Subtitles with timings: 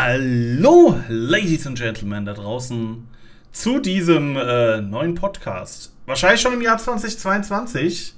[0.00, 3.08] Hallo, Ladies and Gentlemen da draußen,
[3.50, 5.92] zu diesem äh, neuen Podcast.
[6.06, 8.14] Wahrscheinlich schon im Jahr 2022.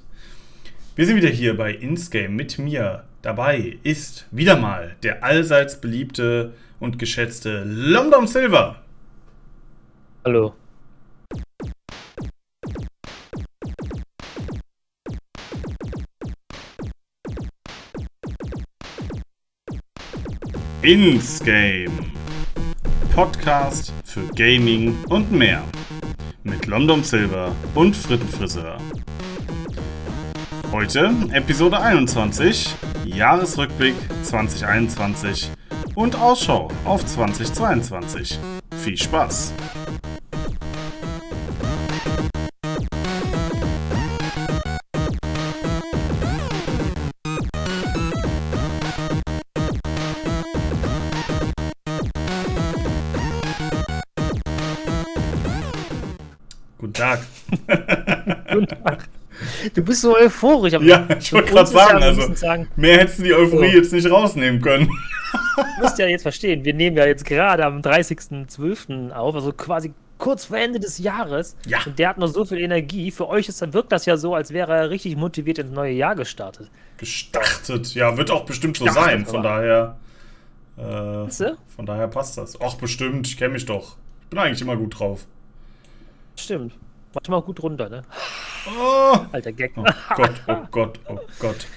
[0.95, 3.05] Wir sind wieder hier bei Insgame mit mir.
[3.23, 8.83] Dabei ist wieder mal der allseits beliebte und geschätzte Lomdom Silver.
[10.23, 10.53] Hallo.
[20.83, 21.91] Insgame.
[23.13, 25.63] Podcast für Gaming und mehr.
[26.43, 28.79] Mit London Silver und Frittenfriseur.
[30.71, 32.73] Heute Episode 21,
[33.05, 35.51] Jahresrückblick 2021
[35.93, 38.39] und Ausschau auf 2022.
[38.83, 39.53] Viel Spaß!
[59.81, 60.75] Du bist so euphorisch.
[60.75, 63.77] aber Ja, ich wollte gerade sagen, also sagen, mehr hättest du die Euphorie So.
[63.77, 64.87] jetzt nicht rausnehmen können.
[65.55, 69.11] du musst ja jetzt verstehen, wir nehmen ja jetzt gerade am 30.12.
[69.11, 71.57] auf, also quasi kurz vor Ende des Jahres.
[71.65, 71.79] Ja.
[71.83, 73.09] Und der hat noch so viel Energie.
[73.09, 76.13] Für euch ist, wirkt das ja so, als wäre er richtig motiviert ins neue Jahr
[76.15, 76.69] gestartet.
[76.97, 77.95] Gestartet.
[77.95, 79.25] Ja, wird auch bestimmt so Gestartet, sein.
[79.25, 79.97] Von daher.
[80.77, 81.31] Äh,
[81.75, 82.61] von daher passt das.
[82.61, 83.25] Ach, bestimmt.
[83.25, 83.97] Ich kenne mich doch.
[84.21, 85.25] Ich bin eigentlich immer gut drauf.
[86.35, 86.73] Stimmt.
[87.13, 88.03] Mach mal gut runter, ne?
[88.79, 89.73] Oh, Alter Gag.
[89.75, 89.83] oh
[90.15, 91.67] Gott, oh Gott, oh Gott.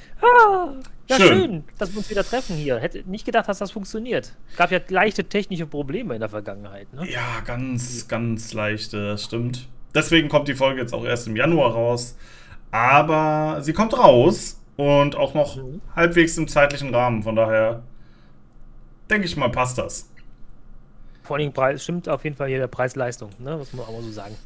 [1.06, 1.28] Ja, Schön.
[1.28, 1.64] schön.
[1.78, 2.78] dass wir uns wieder treffen hier.
[2.78, 4.34] Hätte nicht gedacht, dass das funktioniert.
[4.56, 7.06] Gab ja leichte technische Probleme in der Vergangenheit, ne?
[7.10, 9.68] Ja, ganz, ganz leichte, das stimmt.
[9.94, 12.16] Deswegen kommt die Folge jetzt auch erst im Januar raus.
[12.70, 15.80] Aber sie kommt raus und auch noch Mhm.
[15.94, 17.22] halbwegs im zeitlichen Rahmen.
[17.22, 17.82] Von daher
[19.10, 20.10] denke ich mal, passt das.
[21.22, 23.56] Vor allem Preis, stimmt auf jeden Fall hier der Preis-Leistung, ne?
[23.56, 24.36] Muss man auch mal so sagen.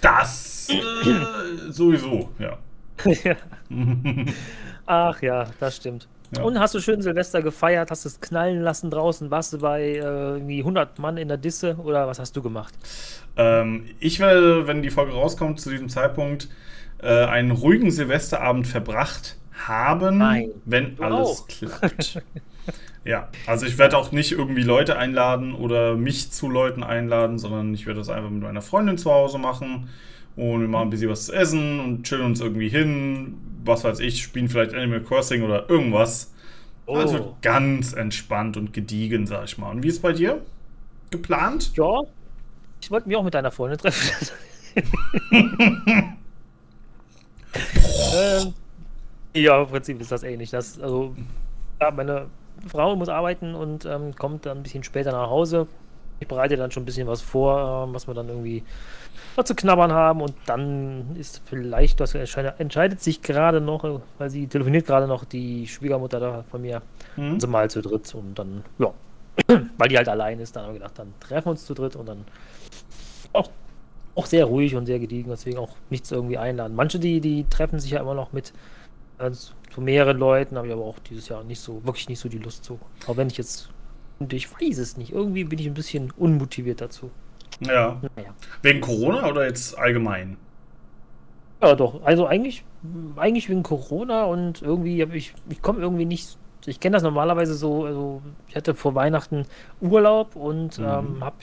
[0.00, 0.80] Das äh,
[1.70, 2.58] sowieso, ja.
[3.24, 3.36] Ja.
[4.86, 6.08] Ach ja, das stimmt.
[6.36, 6.42] Ja.
[6.42, 9.98] Und hast du schön Silvester gefeiert, hast es knallen lassen draußen, warst du bei äh,
[9.98, 12.72] irgendwie 100 Mann in der Disse oder was hast du gemacht?
[13.36, 16.48] Ähm, ich werde, wenn die Folge rauskommt, zu diesem Zeitpunkt
[17.02, 19.36] äh, einen ruhigen Silvesterabend verbracht
[19.66, 20.50] haben, Nein.
[20.66, 21.48] wenn Du alles auch.
[21.48, 22.22] klappt.
[23.04, 27.72] ja, also ich werde auch nicht irgendwie Leute einladen oder mich zu Leuten einladen, sondern
[27.74, 29.88] ich werde das einfach mit meiner Freundin zu Hause machen
[30.36, 34.00] und wir machen ein bisschen was zu essen und chillen uns irgendwie hin, was weiß
[34.00, 36.32] ich, spielen vielleicht Animal Crossing oder irgendwas.
[36.86, 36.96] Oh.
[36.96, 39.70] Also ganz entspannt und gediegen, sag ich mal.
[39.70, 40.40] Und wie ist bei dir?
[41.10, 41.72] Geplant?
[41.76, 42.02] Ja,
[42.80, 44.28] ich wollte mich auch mit deiner Freundin treffen.
[48.14, 48.54] ähm,
[49.34, 50.50] ja, im Prinzip ist das ähnlich.
[50.50, 51.14] Das, also,
[51.80, 52.26] ja, meine
[52.66, 55.66] Frau muss arbeiten und ähm, kommt dann ein bisschen später nach Hause.
[56.20, 58.62] Ich bereite dann schon ein bisschen was vor, ähm, was wir dann irgendwie
[59.36, 64.46] noch zu knabbern haben und dann ist vielleicht, das entscheidet, sich gerade noch, weil sie
[64.46, 66.82] telefoniert gerade noch die Schwiegermutter da von mir,
[67.14, 67.34] Hm?
[67.34, 68.92] also mal zu dritt und dann, ja,
[69.78, 71.96] weil die halt allein ist, dann haben wir gedacht, dann treffen wir uns zu dritt
[71.96, 72.24] und dann
[73.32, 73.48] auch,
[74.16, 76.74] auch sehr ruhig und sehr gediegen, deswegen auch nichts irgendwie einladen.
[76.76, 78.52] Manche, die, die treffen sich ja immer noch mit
[79.18, 79.30] äh,
[79.70, 82.38] zu mehreren Leuten, habe ich aber auch dieses Jahr nicht so, wirklich nicht so die
[82.38, 82.78] Lust zu.
[83.06, 83.70] Auch wenn ich jetzt,
[84.18, 87.10] und ich weiß es nicht, irgendwie bin ich ein bisschen unmotiviert dazu.
[87.60, 88.00] Ja.
[88.16, 88.34] Naja.
[88.62, 90.36] Wegen Corona oder jetzt allgemein?
[91.62, 92.02] Ja, doch.
[92.04, 92.64] Also eigentlich,
[93.16, 96.38] eigentlich wegen Corona und irgendwie habe ich, ich komme irgendwie nicht.
[96.66, 99.46] Ich kenne das normalerweise so, also ich hatte vor Weihnachten
[99.80, 100.84] Urlaub und Mhm.
[100.84, 101.36] ähm, habe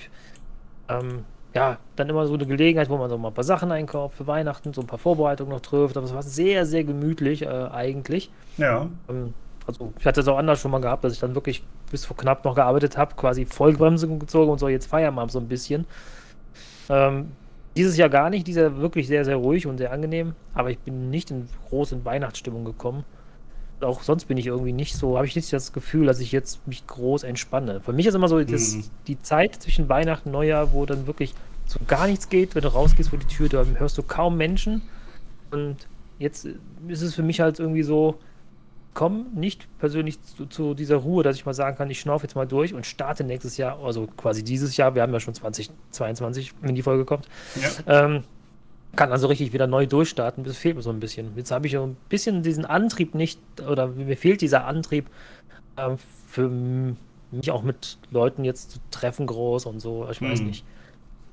[0.89, 4.18] ähm, ja dann immer so eine Gelegenheit, wo man so mal ein paar Sachen einkauft
[4.18, 5.97] für Weihnachten, so ein paar Vorbereitungen noch trifft.
[5.97, 8.30] Aber es war sehr, sehr gemütlich äh, eigentlich.
[8.58, 8.88] Ja.
[9.09, 9.34] Ähm,
[9.66, 12.16] also ich hatte es auch anders schon mal gehabt, dass ich dann wirklich bis vor
[12.16, 15.86] knapp noch gearbeitet habe, quasi Vollbremse gezogen und so jetzt feiern wir so ein bisschen.
[16.90, 17.31] Ähm,
[17.75, 20.80] dieses Jahr gar nicht, dieses Jahr wirklich sehr, sehr ruhig und sehr angenehm, aber ich
[20.80, 23.03] bin nicht in große Weihnachtsstimmung gekommen.
[23.81, 26.66] Auch sonst bin ich irgendwie nicht so, habe ich nicht das Gefühl, dass ich jetzt
[26.68, 27.80] mich groß entspanne.
[27.81, 28.84] Für mich ist immer so das, Mhm.
[29.06, 31.36] die Zeit zwischen Weihnachten und Neujahr, wo dann wirklich
[31.68, 34.81] so gar nichts geht, wenn du rausgehst vor die Tür, da hörst du kaum Menschen.
[35.52, 35.78] Und
[36.19, 36.48] jetzt
[36.88, 38.18] ist es für mich halt irgendwie so,
[38.94, 42.36] komme nicht persönlich zu, zu dieser Ruhe, dass ich mal sagen kann, ich schnaufe jetzt
[42.36, 46.54] mal durch und starte nächstes Jahr, also quasi dieses Jahr, wir haben ja schon 2022,
[46.62, 47.28] wenn die Folge kommt,
[47.62, 48.06] ja.
[48.06, 48.24] ähm,
[48.96, 50.44] kann also richtig wieder neu durchstarten.
[50.44, 51.34] Das fehlt mir so ein bisschen.
[51.36, 55.10] Jetzt habe ich so ein bisschen diesen Antrieb nicht, oder mir fehlt dieser Antrieb,
[55.78, 55.98] ähm,
[56.28, 60.08] für mich auch mit Leuten jetzt zu treffen groß und so.
[60.10, 60.48] Ich weiß Mhm.
[60.48, 60.66] nicht.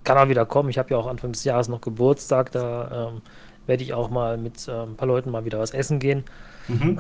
[0.05, 0.69] Kann auch wieder kommen.
[0.69, 3.23] Ich habe ja auch Anfang des Jahres noch Geburtstag, da ähm,
[3.67, 6.25] werde ich auch mal mit ähm, ein paar Leuten mal wieder was essen gehen.
[6.69, 6.99] Mhm.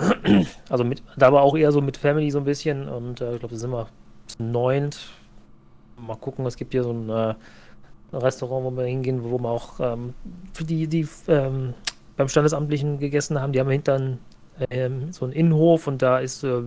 [0.68, 3.40] Also mit, da war auch eher so mit Family so ein bisschen und äh, ich
[3.40, 3.88] glaube, da sind wir
[4.38, 4.98] neunt,
[5.96, 7.34] Mal gucken, es gibt hier so ein äh,
[8.12, 10.14] Restaurant, wo wir hingehen, wo wir auch ähm,
[10.52, 11.74] für die, die ähm,
[12.16, 14.18] beim Standesamtlichen gegessen haben, die haben hinter
[14.70, 16.62] ähm, so einen Innenhof und da ist, äh,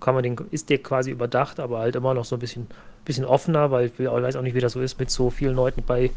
[0.00, 2.66] kann man den, ist der quasi überdacht, aber halt immer noch so ein bisschen,
[3.04, 5.82] bisschen offener, weil ich, weiß auch nicht, wie das so ist, mit so vielen Leuten
[5.86, 6.10] bei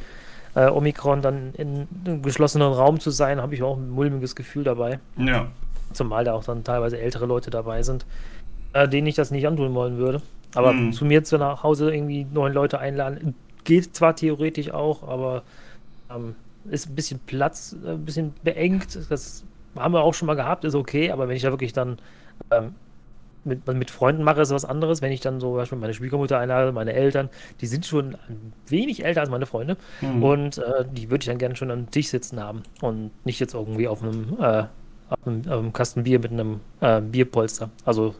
[0.56, 4.64] äh, Omikron dann in einem geschlossenen Raum zu sein, habe ich auch ein mulmiges Gefühl
[4.64, 5.00] dabei.
[5.18, 5.48] Ja.
[5.94, 8.06] Zumal da auch dann teilweise ältere Leute dabei sind,
[8.74, 10.22] äh, denen ich das nicht antun wollen würde.
[10.56, 10.94] Aber mhm.
[10.94, 15.44] zu mir zu nach Hause irgendwie neun Leute einladen, geht zwar theoretisch auch, aber
[16.10, 16.36] ähm,
[16.70, 18.98] ist ein bisschen Platz, äh, ein bisschen beengt.
[19.10, 19.44] Das
[19.76, 21.98] haben wir auch schon mal gehabt, ist okay, aber wenn ich da wirklich dann
[22.52, 22.76] ähm,
[23.48, 25.02] mit, mit Freunden mache, ist was anderes.
[25.02, 27.30] Wenn ich dann so Beispiel meine Schwiegermutter einlade, meine Eltern,
[27.62, 30.24] die sind schon ein wenig älter als meine Freunde mhm.
[30.24, 33.54] und äh, die würde ich dann gerne schon am Tisch sitzen haben und nicht jetzt
[33.54, 34.64] irgendwie auf einem, äh,
[35.10, 37.70] auf einem, auf einem Kasten Bier mit einem äh, Bierpolster.
[37.86, 38.16] Also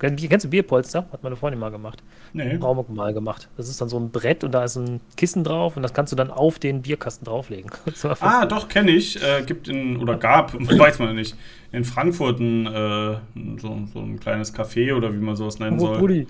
[0.00, 1.06] Kennst du Bierpolster?
[1.12, 2.02] Hat meine Freundin mal gemacht.
[2.32, 2.56] Nee.
[2.56, 3.50] Raum mal gemacht.
[3.58, 6.10] Das ist dann so ein Brett und da ist ein Kissen drauf und das kannst
[6.10, 7.70] du dann auf den Bierkasten drauflegen.
[8.20, 9.22] ah, doch, kenne ich.
[9.22, 11.36] Äh, gibt in, oder gab, weiß man nicht,
[11.70, 13.16] in Frankfurt ein, äh,
[13.58, 15.98] so, so, ein kleines Café oder wie man sowas nennen oh, soll.
[15.98, 16.26] Bulli.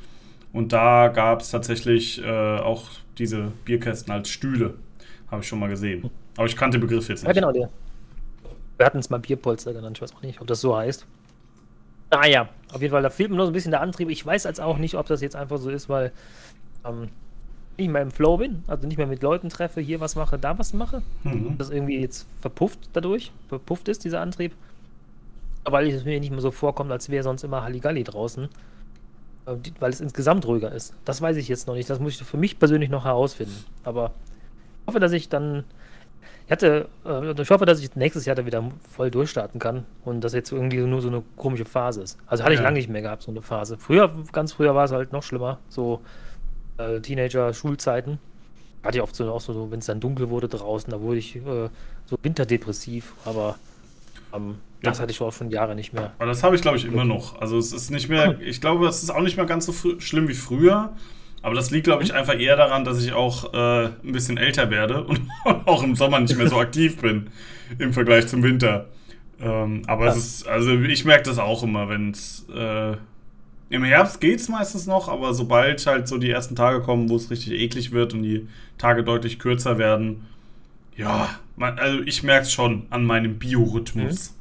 [0.52, 4.74] Und da gab es tatsächlich äh, auch diese Bierkästen als Stühle.
[5.30, 6.10] Habe ich schon mal gesehen.
[6.36, 7.28] Aber ich kannte den Begriff jetzt nicht.
[7.28, 7.70] Ja, genau, der.
[8.78, 11.06] Wir hatten es mal Bierpolster genannt, ich weiß auch nicht, ob das so heißt.
[12.10, 14.10] Naja, ah auf jeden Fall, da fehlt mir noch so ein bisschen der Antrieb.
[14.10, 16.12] Ich weiß jetzt auch nicht, ob das jetzt einfach so ist, weil
[16.84, 17.08] ähm,
[17.76, 20.38] ich nicht mehr im Flow bin, also nicht mehr mit Leuten treffe, hier was mache,
[20.38, 21.02] da was mache.
[21.24, 21.56] Mhm.
[21.58, 24.52] Das irgendwie jetzt verpufft dadurch, verpufft ist, dieser Antrieb.
[25.64, 28.48] Weil es mir nicht mehr so vorkommt, als wäre sonst immer Halligalli draußen.
[29.46, 30.94] Äh, weil es insgesamt ruhiger ist.
[31.04, 31.90] Das weiß ich jetzt noch nicht.
[31.90, 33.64] Das muss ich für mich persönlich noch herausfinden.
[33.84, 34.12] Aber
[34.82, 35.64] ich hoffe, dass ich dann
[36.50, 40.24] ich hatte, äh, ich hoffe, dass ich nächstes Jahr da wieder voll durchstarten kann und
[40.24, 42.18] das jetzt irgendwie nur so eine komische Phase ist.
[42.26, 43.78] Also hatte ich lange nicht mehr gehabt, so eine Phase.
[43.78, 46.00] Früher, ganz früher war es halt noch schlimmer, so
[46.76, 48.18] äh, Teenager-Schulzeiten.
[48.82, 51.36] Hatte ich oft so, auch so, wenn es dann dunkel wurde draußen, da wurde ich
[51.36, 51.68] äh,
[52.06, 53.54] so winterdepressiv, aber
[54.34, 56.14] ähm, das hatte ich auch schon Jahre nicht mehr.
[56.18, 57.40] Aber das habe ich, glaube ich, immer noch.
[57.40, 60.26] Also es ist nicht mehr, ich glaube, es ist auch nicht mehr ganz so schlimm
[60.26, 60.94] wie früher.
[61.42, 64.70] Aber das liegt, glaube ich, einfach eher daran, dass ich auch äh, ein bisschen älter
[64.70, 67.28] werde und auch im Sommer nicht mehr so aktiv bin
[67.78, 68.86] im Vergleich zum Winter.
[69.40, 70.10] Ähm, aber ja.
[70.12, 72.96] es ist, also ich merke das auch immer, wenn es äh,
[73.70, 77.16] im Herbst geht es meistens noch, aber sobald halt so die ersten Tage kommen, wo
[77.16, 78.48] es richtig eklig wird und die
[78.78, 80.26] Tage deutlich kürzer werden,
[80.96, 84.30] ja, man, also ich merke es schon an meinem Biorhythmus.
[84.30, 84.36] Mhm.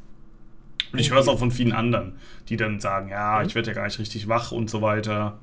[0.91, 2.13] Und ich höre es auch von vielen anderen,
[2.49, 3.47] die dann sagen, ja, mhm.
[3.47, 5.37] ich werde ja gar nicht richtig wach und so weiter.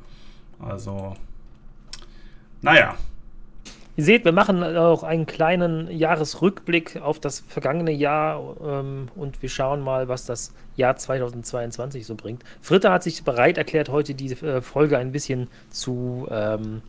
[0.58, 1.16] Also,
[2.62, 2.96] naja.
[3.98, 9.48] Ihr seht, wir machen auch einen kleinen Jahresrückblick auf das vergangene Jahr ähm, und wir
[9.48, 12.44] schauen mal, was das Jahr 2022 so bringt.
[12.60, 16.82] Fritter hat sich bereit erklärt, heute diese äh, Folge ein bisschen zu, ähm,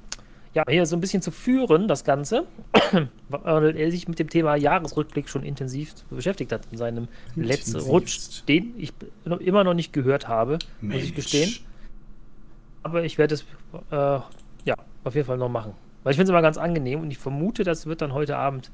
[0.53, 2.45] ja, hier so ein bisschen zu führen, das Ganze,
[3.29, 8.43] weil er sich mit dem Thema Jahresrückblick schon intensiv beschäftigt hat in seinem letzten Rutsch,
[8.49, 8.91] den ich
[9.39, 10.95] immer noch nicht gehört habe, Mensch.
[10.95, 11.55] muss ich gestehen.
[12.83, 13.45] Aber ich werde es
[13.91, 14.19] äh,
[15.07, 15.73] auf jeden Fall noch machen.
[16.03, 18.71] Weil ich finde es immer ganz angenehm und ich vermute, das wird dann heute Abend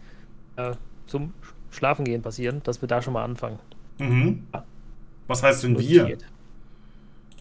[0.55, 0.73] äh,
[1.05, 1.33] zum
[1.71, 3.59] Schlafengehen passieren, dass wir da schon mal anfangen.
[3.99, 4.43] Mhm.
[4.53, 4.63] Ja.
[5.27, 6.17] Was heißt denn wir?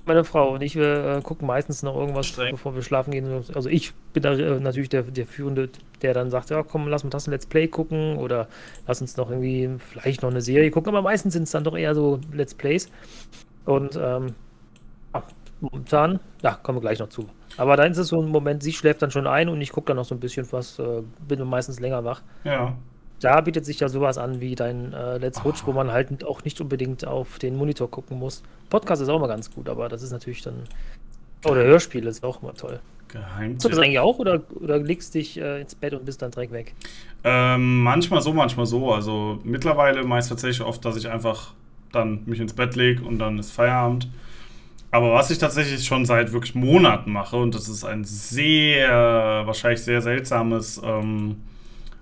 [0.05, 2.53] Meine Frau und ich, wir äh, gucken meistens noch irgendwas, Streng.
[2.53, 3.45] bevor wir schlafen gehen.
[3.55, 5.69] Also ich bin da äh, natürlich der, der Führende,
[6.01, 8.49] der dann sagt, ja komm, lass uns das ein Let's Play gucken oder
[8.87, 10.89] lass uns noch irgendwie vielleicht noch eine Serie gucken.
[10.89, 12.91] Aber meistens sind es dann doch eher so Let's Plays.
[13.65, 14.35] Und ähm,
[15.61, 17.29] momentan, ja, kommen wir gleich noch zu.
[17.57, 19.89] Aber dann ist es so ein Moment, sie schläft dann schon ein und ich gucke
[19.89, 22.23] dann noch so ein bisschen was, äh, bin meistens länger wach.
[22.45, 22.75] Ja.
[23.21, 26.43] Da bietet sich ja sowas an wie dein äh, Let's Rutsch, wo man halt auch
[26.45, 28.43] nicht unbedingt auf den Monitor gucken muss.
[28.69, 30.65] Podcast ist auch immer ganz gut, aber das ist natürlich dann.
[31.45, 32.81] Oder Hörspiel ist auch immer toll.
[33.09, 33.55] Geheim.
[33.55, 36.31] Hast du das eigentlich auch oder, oder legst dich äh, ins Bett und bist dann
[36.31, 36.75] direkt weg?
[37.23, 38.93] Ähm, manchmal so, manchmal so.
[38.93, 41.53] Also mittlerweile meist tatsächlich oft, dass ich einfach
[41.93, 44.09] dann mich ins Bett lege und dann ist Feierabend.
[44.93, 49.81] Aber was ich tatsächlich schon seit wirklich Monaten mache, und das ist ein sehr, wahrscheinlich
[49.81, 51.41] sehr seltsames ähm,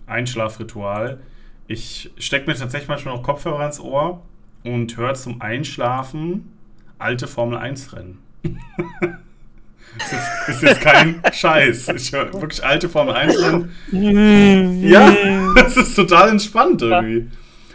[0.06, 1.20] Einschlafritual,
[1.68, 4.22] ich stecke mir tatsächlich manchmal noch Kopfhörer ins Ohr
[4.64, 6.52] und höre zum Einschlafen
[6.98, 8.18] alte Formel 1 Rennen.
[8.42, 11.88] ist, jetzt, ist jetzt kein Scheiß.
[11.90, 14.82] Ich höre wirklich alte Formel 1 Rennen.
[14.82, 15.14] ja,
[15.54, 17.30] das ist total entspannt irgendwie.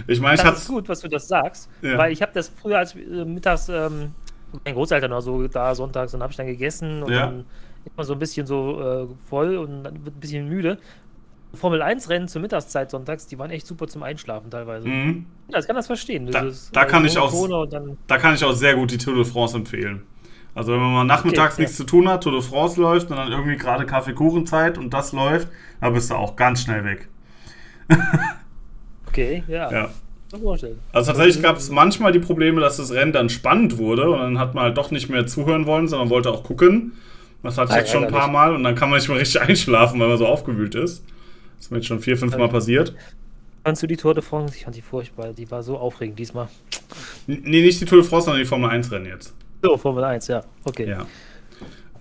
[0.07, 0.57] Ich meine, ich hatte.
[0.57, 1.97] ist gut, was du das sagst, ja.
[1.97, 4.11] weil ich habe das früher als äh, mittags ähm,
[4.63, 7.27] mein Großeltern auch so da sonntags und habe ich dann gegessen und ja.
[7.27, 7.45] dann
[7.85, 10.77] immer so ein bisschen so äh, voll und dann wird ein bisschen müde.
[11.53, 14.87] Formel 1 Rennen zur Mittagszeit sonntags, die waren echt super zum Einschlafen teilweise.
[14.87, 15.25] Mhm.
[15.49, 16.29] Ja, ich kann das verstehen.
[16.29, 17.33] Da, da kann ich auch,
[18.07, 20.03] da kann ich auch sehr gut die Tour de France empfehlen.
[20.53, 23.17] Also wenn man mal nachmittags Okay, nichts zu tun hat, Tour de France läuft und
[23.17, 25.49] dann irgendwie gerade Kaffeekuchenzeit und das läuft,
[25.81, 27.07] da bist du auch ganz schnell weg.
[29.07, 29.71] Okay, ja.
[29.71, 29.89] Ja.
[30.31, 34.39] Also tatsächlich gab es manchmal die Probleme, dass das Rennen dann spannend wurde und dann
[34.39, 36.93] hat man halt doch nicht mehr zuhören wollen, sondern wollte auch gucken.
[37.43, 38.27] Das hatte ich jetzt schon ein paar.
[38.27, 41.03] Mal und dann kann man nicht mehr richtig einschlafen, weil man so aufgewühlt ist.
[41.55, 42.93] Das ist mir jetzt schon vier, fünf Mal passiert.
[43.63, 44.55] Fandst du die Tour de France?
[44.57, 45.33] Ich fand die furchtbar.
[45.33, 46.47] Die war so aufregend diesmal.
[47.27, 49.33] Nee, nicht die Tour de France, sondern die Formel 1 Rennen jetzt.
[49.61, 50.43] So, Formel 1, ja.
[50.63, 50.87] Okay.
[50.89, 51.05] Ja.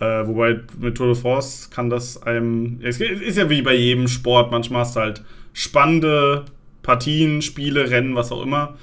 [0.01, 2.81] Äh, wobei mit Tour de France kann das einem.
[2.83, 4.51] Es ist ja wie bei jedem Sport.
[4.51, 6.45] Manchmal hast du halt spannende
[6.85, 8.77] Partien, Spiele, Rennen, was auch immer.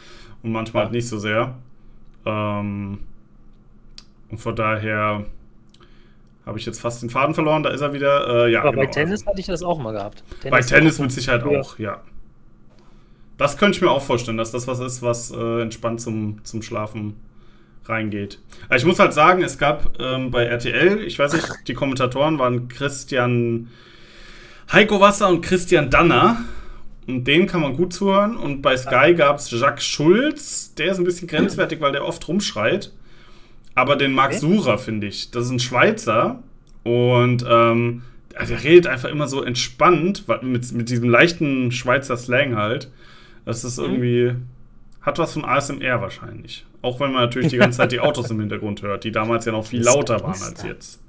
[0.44, 1.56] Und manchmal halt nicht so sehr.
[2.26, 3.00] Ähm,
[4.30, 5.26] und von daher
[6.46, 7.64] habe ich jetzt fast den Faden verloren.
[7.64, 8.46] Da ist er wieder.
[8.48, 8.92] Äh, ja, Aber bei genau.
[8.92, 10.24] Tennis hatte ich das auch mal gehabt.
[10.50, 12.02] Bei Tennis mit Sicherheit früher- auch, ja.
[13.38, 16.62] Das könnte ich mir auch vorstellen, dass das was ist, was äh, entspannt zum, zum
[16.62, 17.16] Schlafen
[17.86, 18.40] reingeht.
[18.68, 22.38] Aber ich muss halt sagen, es gab ähm, bei RTL, ich weiß nicht, die Kommentatoren
[22.38, 23.70] waren Christian
[24.72, 26.38] Heiko Wasser und Christian Danner.
[27.08, 28.38] Und denen kann man gut zuhören.
[28.38, 32.28] Und bei Sky gab es Jacques Schulz, der ist ein bisschen grenzwertig, weil der oft
[32.28, 32.92] rumschreit.
[33.76, 34.34] Aber den Marc.
[34.34, 35.32] Surer, finde ich.
[35.32, 36.44] Das ist ein Schweizer.
[36.84, 38.04] Und ähm,
[38.34, 42.92] der redet einfach immer so entspannt, mit, mit diesem leichten Schweizer Slang halt.
[43.46, 44.36] Das ist irgendwie.
[45.02, 46.66] Hat was von ASMR wahrscheinlich.
[46.84, 49.52] Auch wenn man natürlich die ganze Zeit die Autos im Hintergrund hört, die damals ja
[49.52, 51.00] noch viel lauter waren als jetzt.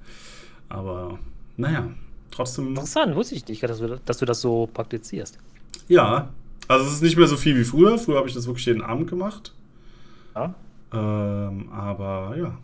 [0.68, 1.18] Aber
[1.58, 1.88] naja,
[2.30, 2.68] trotzdem.
[2.68, 5.38] Interessant, wusste ich nicht, dass du, dass du das so praktizierst.
[5.88, 6.30] Ja,
[6.68, 7.98] also es ist nicht mehr so viel wie früher.
[7.98, 9.52] Früher habe ich das wirklich jeden Abend gemacht.
[10.34, 10.54] Ja.
[10.94, 12.58] Ähm, aber ja.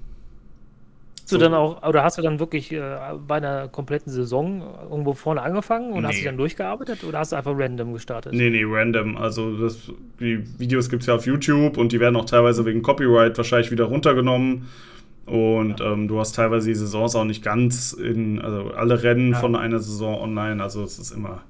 [1.23, 2.81] Hast du dann auch, oder hast du dann wirklich äh,
[3.27, 6.21] bei einer kompletten Saison irgendwo vorne angefangen und hast Nee.
[6.21, 8.33] du dann durchgearbeitet oder hast du einfach random gestartet?
[8.33, 9.19] Nee, nee, random.
[9.19, 12.81] Also das, die Videos gibt es ja auf YouTube und die werden auch teilweise wegen
[12.81, 14.69] Copyright wahrscheinlich wieder runtergenommen.
[15.27, 19.39] Und ähm, du hast teilweise die Saisons auch nicht ganz in, also alle Rennen Ja.
[19.39, 20.63] von einer Saison online.
[20.63, 21.43] Also es ist immer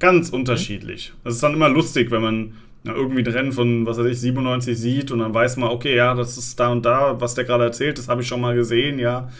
[0.00, 1.12] ganz unterschiedlich.
[1.24, 2.54] Es ist dann immer lustig, wenn man
[2.84, 5.94] ja, irgendwie ein Rennen von, was weiß ich, 97 sieht und dann weiß man, okay,
[5.96, 8.54] ja, das ist da und da, was der gerade erzählt, das habe ich schon mal
[8.54, 9.30] gesehen, ja.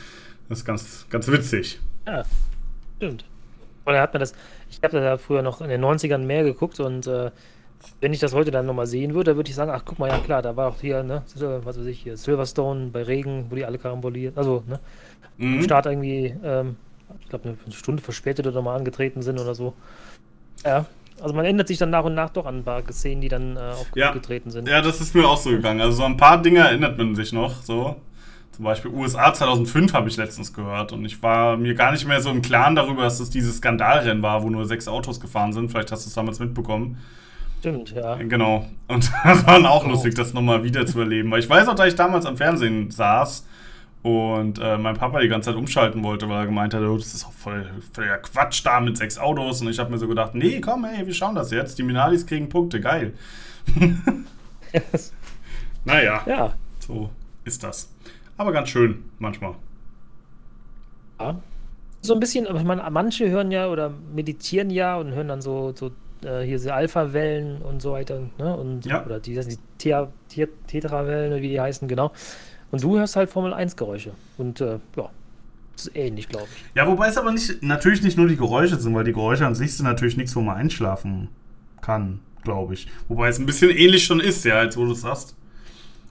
[0.48, 1.80] Das ist ganz, ganz witzig.
[2.06, 2.24] Ja,
[2.96, 3.24] stimmt.
[3.86, 4.34] Oder hat man das,
[4.70, 7.30] ich habe das ja früher noch in den 90ern mehr geguckt und äh,
[8.00, 10.18] wenn ich das heute dann nochmal sehen würde, würde ich sagen, ach guck mal, ja
[10.18, 11.22] klar, da war auch hier, ne,
[11.64, 14.80] was weiß ich, hier, Silverstone bei Regen, wo die alle karamboliert, also, ne,
[15.38, 15.54] Mhm.
[15.54, 16.76] am Start irgendwie, ähm,
[17.20, 19.74] ich glaube, eine Stunde verspätet oder mal angetreten sind oder so.
[20.64, 20.86] Ja,
[21.22, 23.56] also man ändert sich dann nach und nach doch an ein paar Szenen, die dann
[23.56, 23.60] äh,
[23.94, 24.08] Ja.
[24.08, 24.68] aufgetreten sind.
[24.68, 25.80] Ja, das ist mir auch so gegangen.
[25.80, 27.62] Also so ein paar Dinge erinnert man sich noch.
[27.62, 27.96] So.
[28.52, 32.20] Zum Beispiel USA 2005 habe ich letztens gehört und ich war mir gar nicht mehr
[32.20, 35.70] so im Klaren darüber, dass es dieses Skandalrennen war, wo nur sechs Autos gefahren sind.
[35.70, 36.98] Vielleicht hast du es damals mitbekommen.
[37.60, 38.16] Stimmt, ja.
[38.16, 38.66] Genau.
[38.88, 39.88] Und das war dann auch Oh.
[39.88, 41.30] lustig, das nochmal wieder zu erleben.
[41.30, 43.46] Weil ich weiß auch, dass ich damals am Fernsehen saß
[44.02, 47.12] und äh, mein Papa die ganze Zeit umschalten wollte, weil er gemeint hat, oh, das
[47.12, 49.60] ist auch voll, voller Quatsch da mit sechs Autos.
[49.60, 51.78] Und ich habe mir so gedacht, nee, komm, ey, wir schauen das jetzt.
[51.78, 53.12] Die Minalis kriegen Punkte, geil.
[55.84, 56.22] naja.
[56.26, 56.54] ja.
[56.78, 57.10] So
[57.44, 57.92] ist das.
[58.36, 59.54] Aber ganz schön manchmal.
[61.18, 61.38] Ja.
[62.00, 65.42] So ein bisschen, aber ich meine, manche hören ja oder meditieren ja und hören dann
[65.42, 65.88] so, so
[66.24, 68.56] äh, hier diese Alpha-Wellen und so weiter, ne?
[68.56, 69.04] Und, Ja.
[69.04, 69.58] Oder die, die
[70.66, 72.12] Tetra-Wellen, wie die heißen, genau.
[72.70, 74.12] Und du hörst halt Formel-1-Geräusche.
[74.38, 75.10] Und äh, ja,
[75.74, 76.64] das ist ähnlich, glaube ich.
[76.76, 79.54] Ja, wobei es aber nicht, natürlich nicht nur die Geräusche sind, weil die Geräusche an
[79.54, 81.28] sich sind natürlich nichts, wo man einschlafen
[81.80, 82.86] kann, glaube ich.
[83.08, 85.34] Wobei es ein bisschen ähnlich schon ist, ja, als wo du es hast.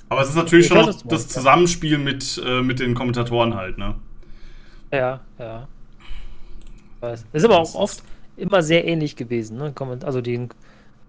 [0.10, 1.28] Aber es ist natürlich Ich schon weiß, das.
[1.28, 3.96] Zusammenspiel mit, äh, mit den Kommentatoren halt, ne?
[4.92, 5.68] Ja, ja.
[7.00, 7.26] Weiß.
[7.32, 8.04] Ist aber auch oft
[8.36, 9.74] immer sehr ähnlich gewesen, ne?
[10.04, 10.50] Also den,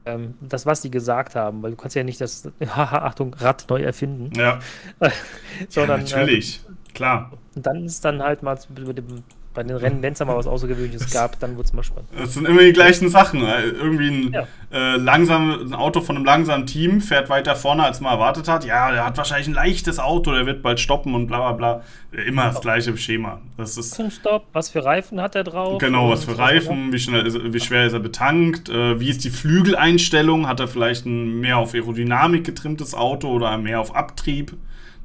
[0.07, 3.67] ähm, das, was sie gesagt haben, weil du kannst ja nicht das, haha, Achtung, Rad
[3.69, 4.59] neu erfinden, Ja,
[5.69, 6.61] sondern ja natürlich.
[6.95, 7.31] Klar.
[7.33, 10.19] Äh, und dann ist dann halt mal zu- bei, dem, bei den Rennen, wenn es
[10.21, 12.09] da mal was Außergewöhnliches gab, dann wird es mal spannend.
[12.23, 13.43] Es sind immer die gleichen Sachen.
[13.45, 14.47] Äh, Irgendwie ein, Ja.
[14.73, 18.65] äh, langsam, ein Auto von einem langsamen Team fährt weiter vorne, als man erwartet hat.
[18.65, 21.83] Ja, der hat wahrscheinlich ein leichtes Auto, der wird bald stoppen und bla bla bla.
[22.27, 23.41] Immer das gleiche Schema.
[23.57, 25.79] Das ist Zum Stopp, was für Reifen hat er drauf?
[25.79, 29.25] genau, was für Reifen, wie, schnell ist, wie schwer ist er betankt, äh, wie ist
[29.25, 34.57] die Flügeleinstellung, hat er vielleicht ein mehr auf Aerodynamik getrimmtes Auto oder mehr auf Abtrieb.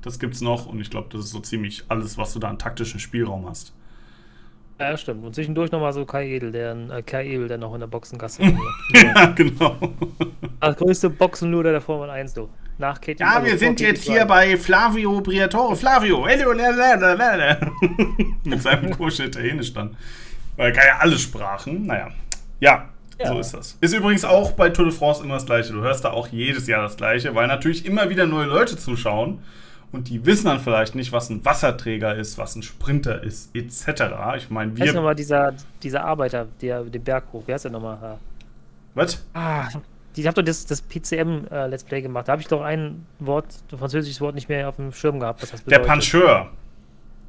[0.01, 2.59] Das gibt's noch und ich glaube, das ist so ziemlich alles, was du da an
[2.59, 3.73] taktischen Spielraum hast.
[4.79, 5.23] Ja, stimmt.
[5.23, 8.43] Und zwischendurch nochmal so Kai Edel, der, äh, Kai Ebel, der noch in der Boxengasse
[8.93, 9.77] ja, genau.
[10.59, 12.49] Das größte Boxenluder der Formel 1, du.
[12.77, 15.77] Nach Katie Ja, wir sind jetzt hier bei Flavio Briatore.
[15.77, 16.25] Flavio,
[18.43, 19.95] mit seinem komischen Italienisch dann.
[20.57, 21.85] Weil er kann ja alle Sprachen.
[21.85, 22.09] Naja,
[22.59, 23.27] ja, Ja.
[23.29, 23.77] so ist das.
[23.79, 25.71] Ist übrigens auch bei Tour de France immer das Gleiche.
[25.71, 29.39] Du hörst da auch jedes Jahr das Gleiche, weil natürlich immer wieder neue Leute zuschauen.
[29.95, 34.03] Und die wissen dann vielleicht nicht, was ein Wasserträger ist, was ein Sprinter ist, etc.
[34.35, 34.93] Ich meine, wir.
[34.93, 38.19] nochmal dieser, dieser Arbeiter, der den Berg hoch, wer heißt der nochmal?
[38.93, 39.25] Was?
[39.33, 39.69] Ah,
[40.15, 42.27] ich habe doch das, das PCM-Let's äh, Play gemacht.
[42.27, 45.41] Da habe ich doch ein Wort, ein französisches Wort nicht mehr auf dem Schirm gehabt.
[45.41, 46.51] Was das Der Pancheur.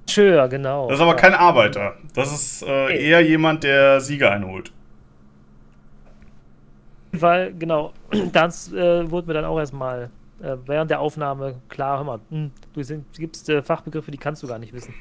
[0.07, 0.89] Pancheur, genau.
[0.89, 1.17] Das ist aber ja.
[1.17, 1.95] kein Arbeiter.
[2.15, 4.73] Das ist äh, eher jemand, der Sieger einholt.
[7.13, 7.93] Weil, genau,
[8.33, 12.51] das äh, wurde mir dann auch erstmal äh, während der Aufnahme klar, hör mal, hm,
[12.75, 14.95] du gibst äh, Fachbegriffe, die kannst du gar nicht wissen.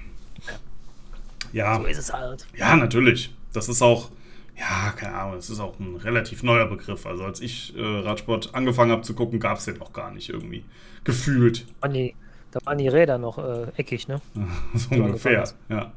[1.51, 1.80] Ja.
[1.80, 2.48] So ist es halt.
[2.58, 3.34] Ja, natürlich.
[3.54, 4.12] Das ist auch,
[4.58, 7.06] ja, keine Ahnung, es ist auch ein relativ neuer Begriff.
[7.06, 10.30] Also als ich äh, Radsport angefangen habe zu gucken, gab es den noch gar nicht
[10.30, 10.63] irgendwie.
[11.04, 11.65] Gefühlt.
[11.84, 12.15] Oh, nee.
[12.51, 14.22] Da waren die Räder noch äh, eckig, ne?
[14.74, 15.92] so ungefähr, ja.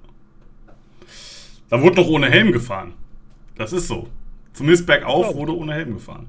[1.69, 2.95] Da wurde noch ohne Helm gefahren.
[3.57, 4.09] Das ist so.
[4.55, 6.29] Zumindest bergauf wurde ohne Helm gefahren.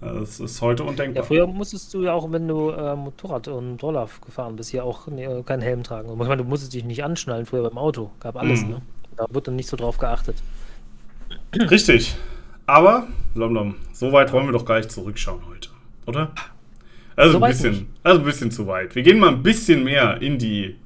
[0.00, 1.22] Das ist heute undenkbar.
[1.22, 4.82] Ja, früher musstest du ja auch, wenn du äh, Motorrad und Roller gefahren bist, ja
[4.82, 6.08] auch nee, keinen Helm tragen.
[6.08, 8.10] Und manchmal, du musstest dich nicht anschnallen früher beim Auto.
[8.20, 8.70] Gab alles, mhm.
[8.70, 8.82] ne?
[9.16, 10.36] Da wurde dann nicht so drauf geachtet.
[11.54, 12.16] Richtig.
[12.66, 15.68] Aber, Lomdom, so weit wollen wir doch gar nicht zurückschauen heute,
[16.06, 16.32] oder?
[17.16, 18.94] Also so ein bisschen, also ein bisschen zu weit.
[18.94, 20.76] Wir gehen mal ein bisschen mehr in die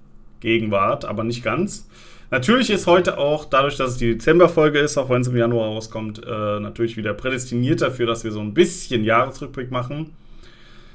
[0.41, 1.89] Gegenwart, aber nicht ganz.
[2.31, 5.69] Natürlich ist heute auch, dadurch, dass es die Dezemberfolge ist, auch wenn es im Januar
[5.69, 10.15] rauskommt, äh, natürlich wieder prädestiniert dafür, dass wir so ein bisschen Jahresrückblick machen.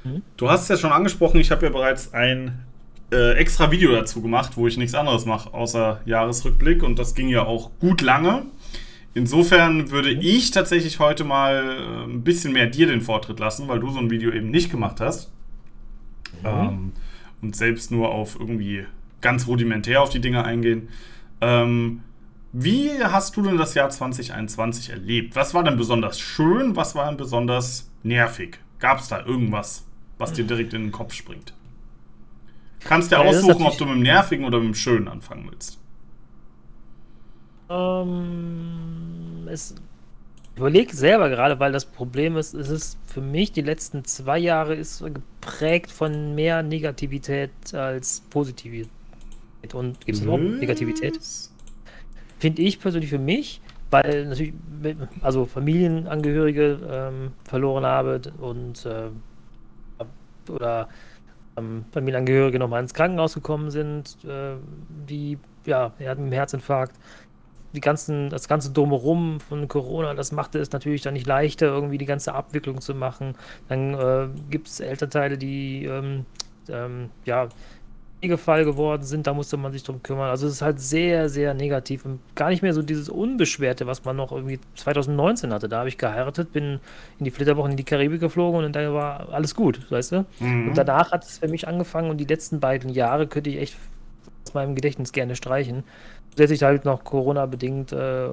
[0.04, 0.22] Mhm.
[0.36, 2.64] Du hast es ja schon angesprochen, ich habe ja bereits ein
[3.12, 7.28] äh, extra Video dazu gemacht, wo ich nichts anderes mache außer Jahresrückblick und das ging
[7.28, 8.46] ja auch gut lange.
[9.14, 10.20] Insofern würde mhm.
[10.22, 13.98] ich tatsächlich heute mal äh, ein bisschen mehr dir den Vortritt lassen, weil du so
[13.98, 15.32] ein Video eben nicht gemacht hast.
[16.42, 16.48] Mhm.
[16.48, 16.92] Ähm,
[17.42, 18.86] und selbst nur auf irgendwie
[19.20, 20.88] ganz rudimentär auf die Dinge eingehen.
[21.44, 22.00] Ähm,
[22.52, 25.36] wie hast du denn das Jahr 2021 erlebt?
[25.36, 26.76] Was war denn besonders schön?
[26.76, 28.58] Was war denn besonders nervig?
[28.78, 29.84] Gab es da irgendwas,
[30.18, 31.52] was dir direkt in den Kopf springt?
[32.80, 35.78] Kannst dir ja, aussuchen, ob du mit dem Nervigen oder mit dem Schönen anfangen willst.
[37.68, 39.74] Ähm, es,
[40.56, 44.74] überlege selber gerade, weil das Problem ist, es ist für mich die letzten zwei Jahre
[44.74, 48.90] ist geprägt von mehr Negativität als Positivität.
[49.72, 51.18] Und gibt es überhaupt Negativität?
[52.38, 54.52] Finde ich persönlich für mich, weil natürlich,
[55.22, 59.10] also Familienangehörige ähm, verloren habe und äh,
[60.50, 60.88] oder
[61.56, 64.56] ähm, Familienangehörige nochmal ins Krankenhaus gekommen sind, äh,
[65.08, 66.96] die, ja, er hat einen Herzinfarkt.
[67.74, 71.98] Die ganzen, das ganze Drumherum von Corona, das machte es natürlich dann nicht leichter, irgendwie
[71.98, 73.34] die ganze Abwicklung zu machen.
[73.68, 76.24] Dann äh, gibt es Elternteile, die ähm,
[76.68, 77.48] ähm, ja,
[78.24, 80.30] Pflegefall geworden sind, da musste man sich drum kümmern.
[80.30, 84.04] Also es ist halt sehr, sehr negativ und gar nicht mehr so dieses Unbeschwerte, was
[84.04, 85.68] man noch irgendwie 2019 hatte.
[85.68, 86.80] Da habe ich geheiratet, bin
[87.18, 90.24] in die Flitterwochen in die Karibik geflogen und da war alles gut, weißt du?
[90.40, 90.68] Mhm.
[90.68, 93.76] Und danach hat es für mich angefangen und die letzten beiden Jahre könnte ich echt
[94.46, 95.84] aus meinem Gedächtnis gerne streichen.
[96.30, 98.28] Zusätzlich halt noch Corona-bedingt, äh,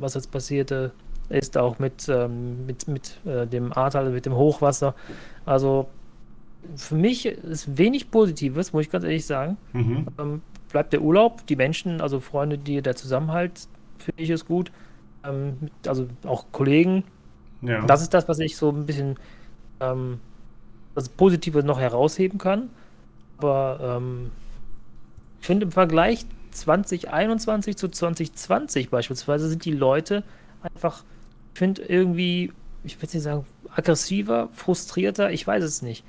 [0.00, 0.92] was jetzt passierte,
[1.28, 4.94] ist auch mit, ähm, mit, mit äh, dem Ahrtal, mit dem Hochwasser.
[5.44, 5.88] Also
[6.76, 9.56] für mich ist wenig Positives, muss ich ganz ehrlich sagen.
[9.72, 10.06] Mhm.
[10.18, 14.72] Ähm, bleibt der Urlaub, die Menschen, also Freunde, die der Zusammenhalt, finde ich ist gut.
[15.24, 17.04] Ähm, also auch Kollegen.
[17.62, 17.84] Ja.
[17.86, 19.16] Das ist das, was ich so ein bisschen
[19.80, 20.20] ähm,
[20.94, 22.70] das Positive noch herausheben kann.
[23.38, 24.30] Aber ähm,
[25.40, 30.24] ich finde im Vergleich 2021 zu 2020 beispielsweise sind die Leute
[30.62, 31.04] einfach,
[31.52, 32.52] ich finde irgendwie,
[32.82, 36.04] ich würde nicht sagen, aggressiver, frustrierter, ich weiß es nicht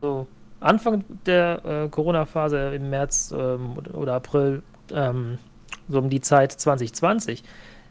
[0.00, 0.26] so
[0.60, 5.38] Anfang der äh, Corona-Phase im März ähm, oder April, ähm,
[5.88, 7.44] so um die Zeit 2020,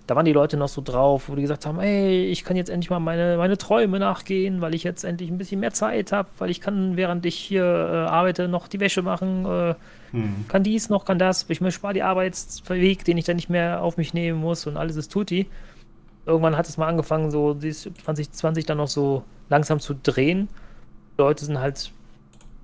[0.08, 2.70] da waren die Leute noch so drauf, wo die gesagt haben, ey, ich kann jetzt
[2.70, 6.30] endlich mal meine, meine Träume nachgehen, weil ich jetzt endlich ein bisschen mehr Zeit habe,
[6.38, 9.76] weil ich kann, während ich hier äh, arbeite, noch die Wäsche machen, äh,
[10.12, 10.46] hm.
[10.48, 13.84] kann dies noch, kann das, ich mir spare die Arbeitsweg, den ich dann nicht mehr
[13.84, 15.48] auf mich nehmen muss und alles ist tutti.
[16.26, 20.48] Irgendwann hat es mal angefangen, so 2020 dann noch so langsam zu drehen.
[21.18, 21.92] Die Leute sind halt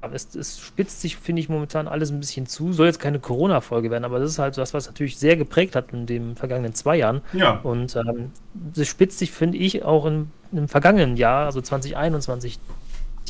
[0.03, 2.73] aber es, es spitzt sich, finde ich, momentan alles ein bisschen zu.
[2.73, 5.93] Soll jetzt keine Corona-Folge werden, aber das ist halt das, was natürlich sehr geprägt hat
[5.93, 7.21] in den vergangenen zwei Jahren.
[7.31, 7.61] Ja.
[7.63, 12.59] Und ähm, das spitzt sich, finde ich, auch in, im vergangenen Jahr, also 2021,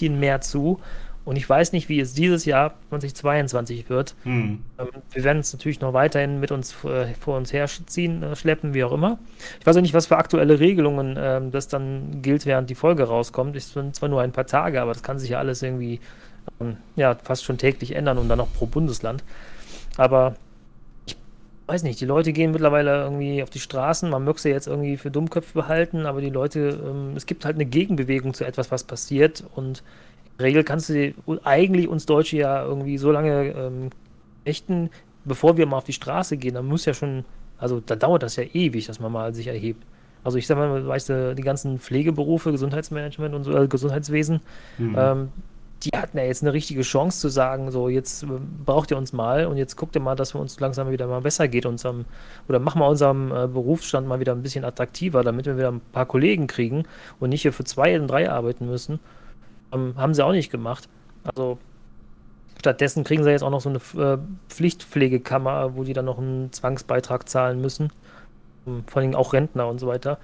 [0.02, 0.80] mehr zu.
[1.26, 4.16] Und ich weiß nicht, wie es dieses Jahr 2022 wird.
[4.24, 4.64] Hm.
[4.80, 8.74] Ähm, wir werden es natürlich noch weiterhin mit uns äh, vor uns herziehen, äh, schleppen,
[8.74, 9.20] wie auch immer.
[9.60, 13.04] Ich weiß auch nicht, was für aktuelle Regelungen äh, das dann gilt, während die Folge
[13.04, 13.56] rauskommt.
[13.56, 16.02] Es sind zwar nur ein paar Tage, aber das kann sich ja alles irgendwie
[16.60, 19.24] ähm, ja, fast schon täglich ändern und dann noch pro Bundesland.
[19.98, 20.36] Aber
[21.06, 21.16] ich
[21.68, 24.10] weiß nicht, die Leute gehen mittlerweile irgendwie auf die Straßen.
[24.10, 27.56] Man möchte sie jetzt irgendwie für Dummköpfe behalten, aber die Leute, ähm, es gibt halt
[27.56, 29.44] eine Gegenbewegung zu etwas, was passiert.
[29.56, 29.84] Und
[30.40, 33.90] Regel kannst du eigentlich uns Deutsche ja irgendwie so lange ähm,
[34.46, 34.90] ächten,
[35.26, 36.56] bevor wir mal auf die Straße gehen.
[36.56, 37.26] Dann muss ja schon,
[37.58, 39.84] also da dauert das ja ewig, dass man mal sich erhebt.
[40.24, 44.40] Also ich sag mal, weißt du, die ganzen Pflegeberufe, Gesundheitsmanagement und so, äh, Gesundheitswesen,
[44.78, 44.96] mhm.
[44.98, 45.30] ähm,
[45.86, 48.28] die hatten ja jetzt eine richtige Chance zu sagen, so jetzt äh,
[48.66, 51.22] braucht ihr uns mal und jetzt guckt ihr mal, dass wir uns langsam wieder mal
[51.22, 52.06] besser geht unserem,
[52.48, 55.82] oder machen wir unserem äh, Berufsstand mal wieder ein bisschen attraktiver, damit wir wieder ein
[55.92, 56.84] paar Kollegen kriegen
[57.20, 59.00] und nicht hier für zwei und drei arbeiten müssen.
[59.74, 60.88] Ähm, haben sie auch nicht gemacht.
[61.24, 61.58] Also
[62.60, 64.18] stattdessen kriegen sie jetzt auch noch so eine äh,
[64.48, 67.92] Pflichtpflegekammer, wo die dann noch einen Zwangsbeitrag zahlen müssen.
[68.66, 70.18] Ähm, vor allem auch Rentner und so weiter.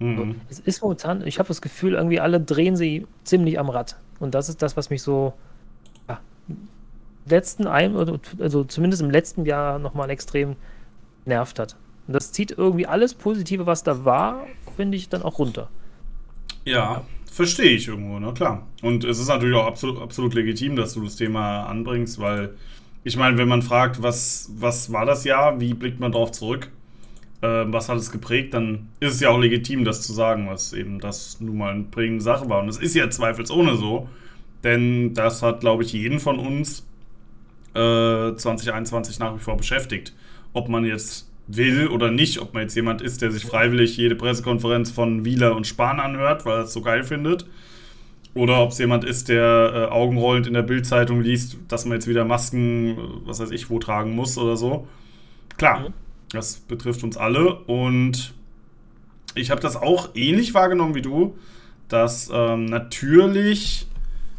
[0.00, 0.18] Mhm.
[0.18, 3.96] Also, es ist momentan, ich habe das Gefühl, irgendwie alle drehen sie ziemlich am Rad.
[4.18, 5.34] Und das ist das, was mich so
[6.08, 6.20] ja,
[7.26, 7.96] letzten ein,
[8.38, 10.56] also zumindest im letzten Jahr nochmal extrem
[11.24, 11.76] nervt hat.
[12.06, 15.68] Und das zieht irgendwie alles Positive, was da war, finde ich, dann auch runter.
[16.64, 18.66] Ja, verstehe ich irgendwo, na klar.
[18.82, 22.54] Und es ist natürlich auch absolut, absolut legitim, dass du das Thema anbringst, weil
[23.04, 26.70] ich meine, wenn man fragt, was, was war das Jahr, wie blickt man darauf zurück,
[27.46, 30.98] was hat es geprägt, dann ist es ja auch legitim, das zu sagen, was eben
[30.98, 32.60] das nun mal eine prägende Sache war.
[32.60, 34.08] Und es ist ja zweifelsohne so,
[34.64, 36.86] denn das hat, glaube ich, jeden von uns
[37.74, 40.14] äh, 2021 nach wie vor beschäftigt.
[40.52, 44.16] Ob man jetzt will oder nicht, ob man jetzt jemand ist, der sich freiwillig jede
[44.16, 47.46] Pressekonferenz von Wieler und Spahn anhört, weil er es so geil findet.
[48.34, 52.06] Oder ob es jemand ist, der äh, augenrollend in der Bildzeitung liest, dass man jetzt
[52.06, 54.86] wieder Masken, äh, was weiß ich, wo tragen muss oder so.
[55.56, 55.94] Klar, mhm.
[56.30, 58.34] Das betrifft uns alle und
[59.34, 61.36] ich habe das auch ähnlich wahrgenommen wie du,
[61.88, 63.86] dass ähm, natürlich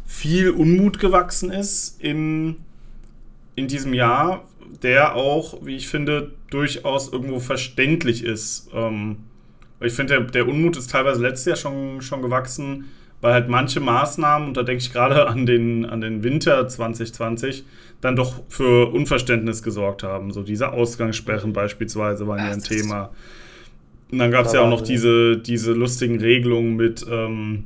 [0.06, 2.56] viel Unmut gewachsen ist in,
[3.54, 4.44] in diesem Jahr,
[4.82, 8.68] der auch, wie ich finde, durchaus irgendwo verständlich ist.
[8.74, 9.18] Ähm,
[9.80, 12.86] ich finde, der, der, Unmut ist teilweise letztes Jahr schon, schon gewachsen,
[13.20, 17.64] weil halt manche Maßnahmen, und da denke ich gerade an den, an den Winter 2020,
[18.00, 20.32] dann doch für Unverständnis gesorgt haben.
[20.32, 23.10] So diese Ausgangssperren beispielsweise waren ja ein Thema.
[24.10, 27.64] Und dann gab es ja auch noch diese, diese lustigen Regelungen mit, ähm,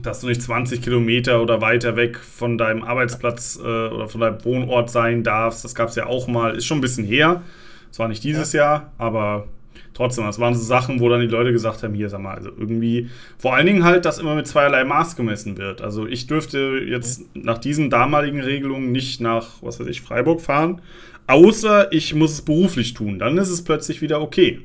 [0.00, 4.42] dass du nicht 20 Kilometer oder weiter weg von deinem Arbeitsplatz äh, oder von deinem
[4.44, 5.64] Wohnort sein darfst.
[5.64, 7.42] Das gab es ja auch mal, ist schon ein bisschen her.
[7.90, 8.62] Das war nicht dieses ja.
[8.62, 9.48] Jahr, aber
[9.94, 12.50] trotzdem, das waren so Sachen, wo dann die Leute gesagt haben, hier, sag mal, also
[12.50, 13.08] irgendwie,
[13.38, 15.80] vor allen Dingen halt, dass immer mit zweierlei Maß gemessen wird.
[15.80, 20.80] Also ich dürfte jetzt nach diesen damaligen Regelungen nicht nach, was weiß ich, Freiburg fahren,
[21.26, 23.18] außer ich muss es beruflich tun.
[23.18, 24.60] Dann ist es plötzlich wieder okay.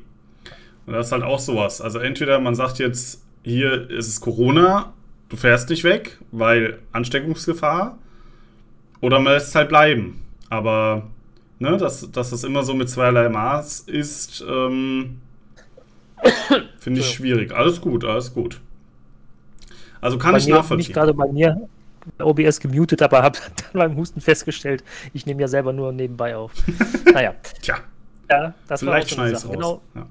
[0.86, 1.80] Und das ist halt auch sowas.
[1.80, 4.92] Also entweder man sagt jetzt, hier ist es Corona,
[5.28, 7.98] du fährst nicht weg, weil Ansteckungsgefahr,
[9.00, 10.22] oder man lässt es halt bleiben.
[10.50, 11.08] Aber
[11.58, 15.20] ne, dass, dass das immer so mit zweierlei Maß ist, ähm,
[16.78, 17.52] finde ich schwierig.
[17.52, 18.60] Alles gut, alles gut.
[20.00, 20.90] Also kann bei ich mir, nachvollziehen.
[20.90, 21.68] Ich gerade bei mir
[22.18, 23.38] OBS gemutet, aber habe
[23.72, 26.52] dann beim Husten festgestellt, ich nehme ja selber nur nebenbei auf.
[27.12, 27.34] naja.
[27.62, 27.78] Tja.
[28.30, 29.52] Ja, das Vielleicht war auch so raus.
[29.52, 29.82] Genau.
[29.94, 30.06] Ja.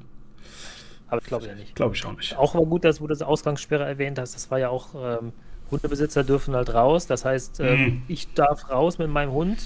[1.10, 1.76] Aber ich glaube ja nicht.
[1.76, 2.36] Glaube ich auch nicht.
[2.36, 4.36] Auch war gut, dass du das Ausgangssperre erwähnt hast.
[4.36, 5.32] Das war ja auch, ähm,
[5.72, 7.08] Hundebesitzer dürfen halt raus.
[7.08, 8.04] Das heißt, ähm, mm.
[8.08, 9.64] ich darf raus mit meinem Hund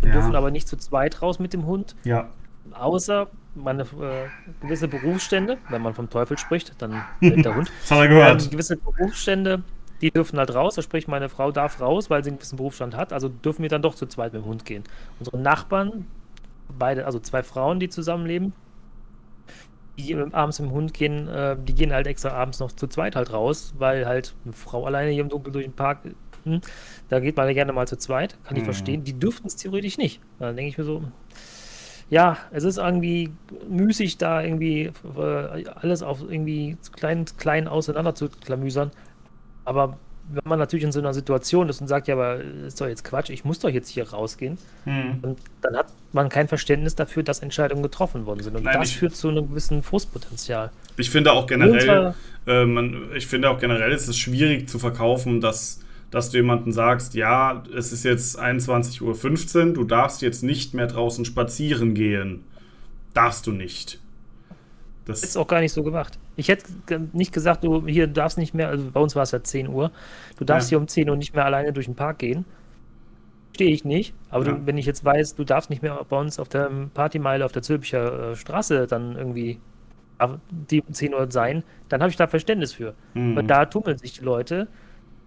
[0.00, 0.14] wir ja.
[0.14, 1.94] dürfen aber nicht zu zweit raus mit dem Hund.
[2.04, 2.28] Ja.
[2.72, 4.28] Außer meine äh,
[4.60, 7.70] gewisse Berufsstände, wenn man vom Teufel spricht, dann der Hund.
[7.80, 8.42] das hat er gehört.
[8.44, 9.62] Ähm, gewisse Berufsstände,
[10.00, 10.74] die dürfen halt raus.
[10.74, 13.12] Also sprich, meine Frau darf raus, weil sie einen gewissen Berufsstand hat.
[13.12, 14.84] Also dürfen wir dann doch zu zweit mit dem Hund gehen.
[15.18, 16.06] Unsere Nachbarn,
[16.78, 18.52] beide, also zwei Frauen, die zusammenleben,
[19.98, 23.16] die abends mit dem Hund gehen, äh, die gehen halt extra abends noch zu zweit
[23.16, 26.00] halt raus, weil halt eine Frau alleine hier im Dunkeln durch den Park
[26.54, 26.60] hm,
[27.08, 28.66] da geht man ja gerne mal zu zweit, kann ich mhm.
[28.66, 29.04] verstehen.
[29.04, 30.20] Die dürften es theoretisch nicht.
[30.38, 31.04] Dann denke ich mir so,
[32.10, 33.30] ja, es ist irgendwie
[33.68, 38.90] müßig, da irgendwie äh, alles auf irgendwie klein, klein auseinander zu klamüsern.
[39.64, 39.98] Aber
[40.32, 43.04] wenn man natürlich in so einer Situation ist und sagt, ja, aber ist doch jetzt
[43.04, 47.40] Quatsch, ich muss doch jetzt hier rausgehen, und dann hat man kein Verständnis dafür, dass
[47.40, 48.56] Entscheidungen getroffen worden sind.
[48.56, 50.70] Und Nein, das führt zu einem gewissen Frustpotenzial.
[50.96, 52.14] Ich finde auch generell,
[52.46, 56.72] äh, man, ich finde auch generell ist es schwierig zu verkaufen, dass dass du jemandem
[56.72, 62.44] sagst, ja, es ist jetzt 21.15 Uhr, du darfst jetzt nicht mehr draußen spazieren gehen.
[63.14, 64.00] Darfst du nicht.
[65.04, 66.18] Das ist auch gar nicht so gemacht.
[66.36, 66.64] Ich hätte
[67.12, 69.90] nicht gesagt, du hier darfst nicht mehr, also bei uns war es ja 10 Uhr,
[70.38, 70.76] du darfst ja.
[70.76, 72.44] hier um 10 Uhr nicht mehr alleine durch den Park gehen.
[73.54, 74.14] Stehe ich nicht.
[74.30, 74.52] Aber ja.
[74.52, 77.52] du, wenn ich jetzt weiß, du darfst nicht mehr bei uns auf der Partymeile auf
[77.52, 79.60] der Zülpicher äh, Straße dann irgendwie
[80.50, 82.94] die um 10 Uhr sein, dann habe ich da Verständnis für.
[83.14, 83.36] Mhm.
[83.36, 84.68] Weil da tummeln sich die Leute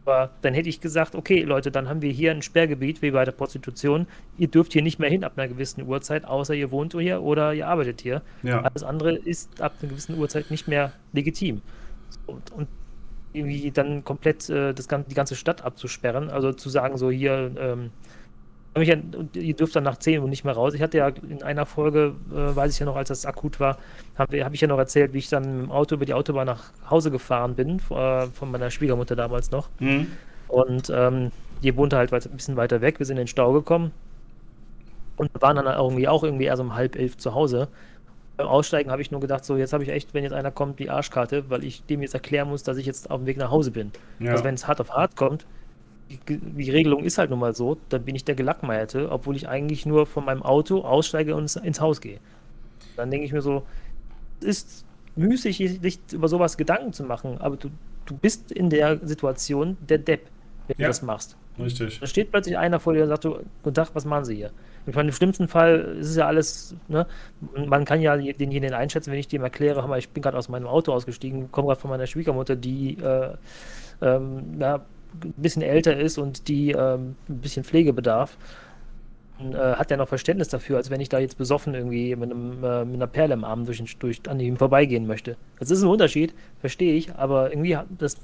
[0.05, 3.23] aber dann hätte ich gesagt, okay, Leute, dann haben wir hier ein Sperrgebiet wie bei
[3.23, 4.07] der Prostitution.
[4.37, 7.53] Ihr dürft hier nicht mehr hin ab einer gewissen Uhrzeit, außer ihr wohnt hier oder
[7.53, 8.21] ihr arbeitet hier.
[8.41, 8.61] Ja.
[8.61, 11.61] Alles andere ist ab einer gewissen Uhrzeit nicht mehr legitim.
[12.25, 12.67] Und, und
[13.31, 16.29] irgendwie dann komplett äh, das, die ganze Stadt abzusperren.
[16.29, 17.91] Also zu sagen, so hier, ähm,
[18.81, 18.95] ja,
[19.33, 20.73] ihr dürft dann nach 10 Uhr nicht mehr raus.
[20.73, 23.77] Ich hatte ja in einer Folge, äh, weiß ich ja noch, als das akut war,
[24.17, 26.71] habe hab ich ja noch erzählt, wie ich dann im Auto über die Autobahn nach
[26.89, 29.69] Hause gefahren bin, äh, von meiner Schwiegermutter damals noch.
[29.79, 30.07] Mhm.
[30.47, 31.31] Und ähm,
[31.61, 32.99] die wohnte halt ein bisschen weiter weg.
[32.99, 33.91] Wir sind in den Stau gekommen
[35.17, 37.67] und waren dann irgendwie auch irgendwie erst um halb elf zu Hause.
[38.37, 40.79] Beim Aussteigen habe ich nur gedacht, so jetzt habe ich echt, wenn jetzt einer kommt,
[40.79, 43.51] die Arschkarte, weil ich dem jetzt erklären muss, dass ich jetzt auf dem Weg nach
[43.51, 43.91] Hause bin.
[44.19, 44.31] Ja.
[44.31, 45.45] Also wenn es hart auf hart kommt,
[46.09, 49.47] die, die, Regelung ist halt nun mal so, dann bin ich der Gelackmeierte, obwohl ich
[49.47, 52.19] eigentlich nur von meinem Auto aussteige und ins Haus gehe.
[52.95, 53.63] Dann denke ich mir so,
[54.41, 54.85] es ist
[55.15, 57.69] müßig, sich über sowas Gedanken zu machen, aber du,
[58.05, 60.27] du bist in der Situation der Depp,
[60.67, 61.37] wenn ja, du das machst.
[61.59, 61.99] Richtig.
[61.99, 64.51] Da steht plötzlich einer vor dir und sagt, guten Tag, was machen Sie hier?
[64.85, 67.07] Ich meine, im schlimmsten Fall ist es ja alles, ne?
[67.67, 70.91] man kann ja denjenigen einschätzen, wenn ich dem erkläre, ich bin gerade aus meinem Auto
[70.91, 73.29] ausgestiegen, komme gerade von meiner Schwiegermutter, die äh,
[74.01, 74.83] ähm, ja,
[75.23, 78.37] ein bisschen älter ist und die ähm, ein bisschen Pflegebedarf
[79.39, 82.63] äh, hat er noch Verständnis dafür, als wenn ich da jetzt besoffen irgendwie mit, einem,
[82.63, 85.37] äh, mit einer Perle im Arm durch, durch, an ihm vorbeigehen möchte.
[85.59, 88.17] Das ist ein Unterschied, verstehe ich, aber irgendwie das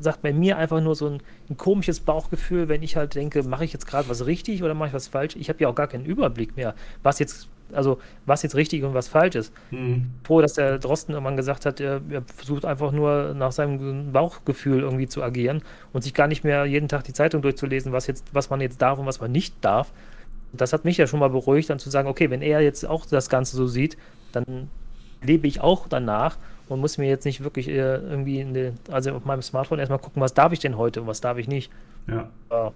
[0.00, 3.64] sagt bei mir einfach nur so ein, ein komisches Bauchgefühl, wenn ich halt denke, mache
[3.64, 5.36] ich jetzt gerade was richtig oder mache ich was falsch?
[5.36, 8.94] Ich habe ja auch gar keinen Überblick mehr, was jetzt also was jetzt richtig und
[8.94, 9.52] was falsch ist.
[9.70, 10.10] Mhm.
[10.24, 14.80] Froh, dass der Drosten irgendwann gesagt hat, er, er, versucht einfach nur nach seinem Bauchgefühl
[14.80, 18.26] irgendwie zu agieren und sich gar nicht mehr jeden Tag die Zeitung durchzulesen, was jetzt,
[18.32, 19.92] was man jetzt darf und was man nicht darf.
[20.52, 23.04] Das hat mich ja schon mal beruhigt, dann zu sagen, okay, wenn er jetzt auch
[23.06, 23.96] das Ganze so sieht,
[24.32, 24.70] dann
[25.22, 26.36] lebe ich auch danach
[26.68, 30.22] und muss mir jetzt nicht wirklich äh, irgendwie, eine, also auf meinem Smartphone erstmal gucken,
[30.22, 31.70] was darf ich denn heute und was darf ich nicht.
[32.08, 32.30] Ja.
[32.50, 32.70] Äh,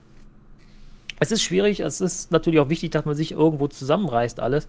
[1.20, 4.68] es ist schwierig, es ist natürlich auch wichtig, dass man sich irgendwo zusammenreißt, alles,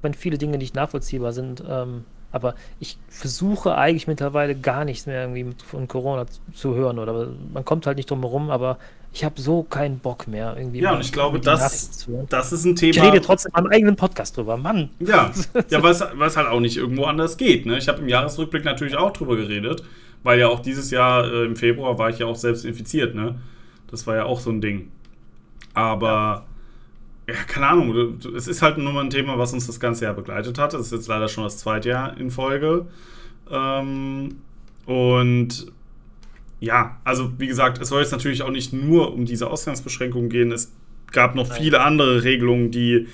[0.00, 1.62] wenn viele Dinge nicht nachvollziehbar sind.
[1.68, 7.28] Ähm, aber ich versuche eigentlich mittlerweile gar nichts mehr irgendwie von Corona zu hören oder
[7.52, 8.78] man kommt halt nicht drum herum, aber
[9.14, 10.80] ich habe so keinen Bock mehr irgendwie.
[10.80, 12.90] Ja, und ich glaube, das, das ist ein Thema.
[12.90, 14.90] Ich rede trotzdem am eigenen Podcast drüber, Mann.
[15.00, 15.32] Ja,
[15.70, 17.64] ja weil es halt auch nicht irgendwo anders geht.
[17.64, 17.78] Ne?
[17.78, 19.82] Ich habe im Jahresrückblick natürlich auch drüber geredet,
[20.22, 23.14] weil ja auch dieses Jahr äh, im Februar war ich ja auch selbst infiziert.
[23.14, 23.36] Ne?
[23.90, 24.92] Das war ja auch so ein Ding.
[25.78, 26.44] Aber,
[27.28, 30.14] ja, keine Ahnung, es ist halt nur mal ein Thema, was uns das ganze Jahr
[30.14, 30.74] begleitet hat.
[30.74, 32.86] Das ist jetzt leider schon das zweite Jahr in Folge.
[33.48, 34.38] Ähm,
[34.86, 35.72] und
[36.58, 40.50] ja, also wie gesagt, es soll jetzt natürlich auch nicht nur um diese Ausgangsbeschränkungen gehen.
[40.50, 40.72] Es
[41.12, 41.58] gab noch Nein.
[41.58, 43.06] viele andere Regelungen, die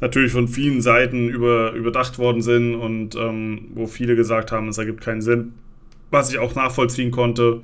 [0.00, 4.78] natürlich von vielen Seiten über, überdacht worden sind und ähm, wo viele gesagt haben, es
[4.78, 5.54] ergibt keinen Sinn,
[6.12, 7.62] was ich auch nachvollziehen konnte.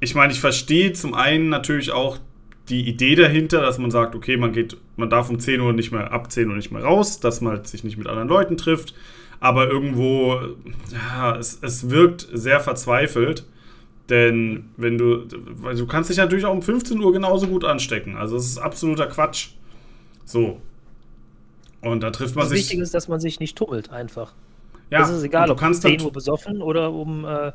[0.00, 2.18] Ich meine, ich verstehe zum einen natürlich auch
[2.68, 5.92] die Idee dahinter, dass man sagt, okay, man geht, man darf um 10 Uhr nicht
[5.92, 8.94] mehr, ab 10 Uhr nicht mehr raus, dass man sich nicht mit anderen Leuten trifft.
[9.38, 10.40] Aber irgendwo,
[10.92, 13.44] ja, es, es wirkt sehr verzweifelt.
[14.08, 15.26] Denn wenn du,
[15.60, 18.16] weil du kannst dich natürlich auch um 15 Uhr genauso gut anstecken.
[18.16, 19.50] Also es ist absoluter Quatsch.
[20.24, 20.60] So.
[21.80, 22.60] Und da trifft man das sich.
[22.60, 24.32] Wichtig ist, dass man sich nicht tummelt einfach.
[24.90, 27.52] Ja, das ist egal, ob um 10 Uhr besoffen oder um äh,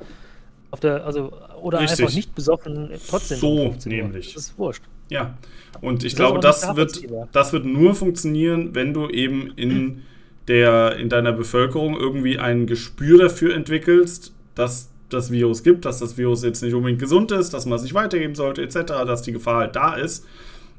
[0.72, 2.02] auf der, also, oder Richtig.
[2.02, 3.38] einfach nicht besoffen, trotzdem.
[3.38, 4.34] So nämlich.
[4.34, 4.84] Das ist wurscht.
[5.12, 5.38] Ja.
[5.82, 10.04] Und ich das glaube, das wird, das wird nur funktionieren, wenn du eben in
[10.48, 16.18] der, in deiner Bevölkerung irgendwie ein Gespür dafür entwickelst, dass das Virus gibt, dass das
[16.18, 19.34] Virus jetzt nicht unbedingt gesund ist, dass man es nicht weitergeben sollte, etc., dass die
[19.34, 20.26] Gefahr halt da ist.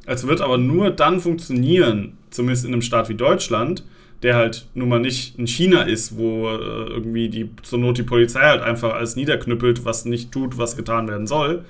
[0.06, 3.84] Es wird aber nur dann funktionieren, zumindest in einem Staat wie Deutschland,
[4.22, 8.02] der halt nun mal nicht in China ist, wo äh, irgendwie die zur Not die
[8.02, 11.64] Polizei halt einfach alles niederknüppelt, was nicht tut, was getan werden soll,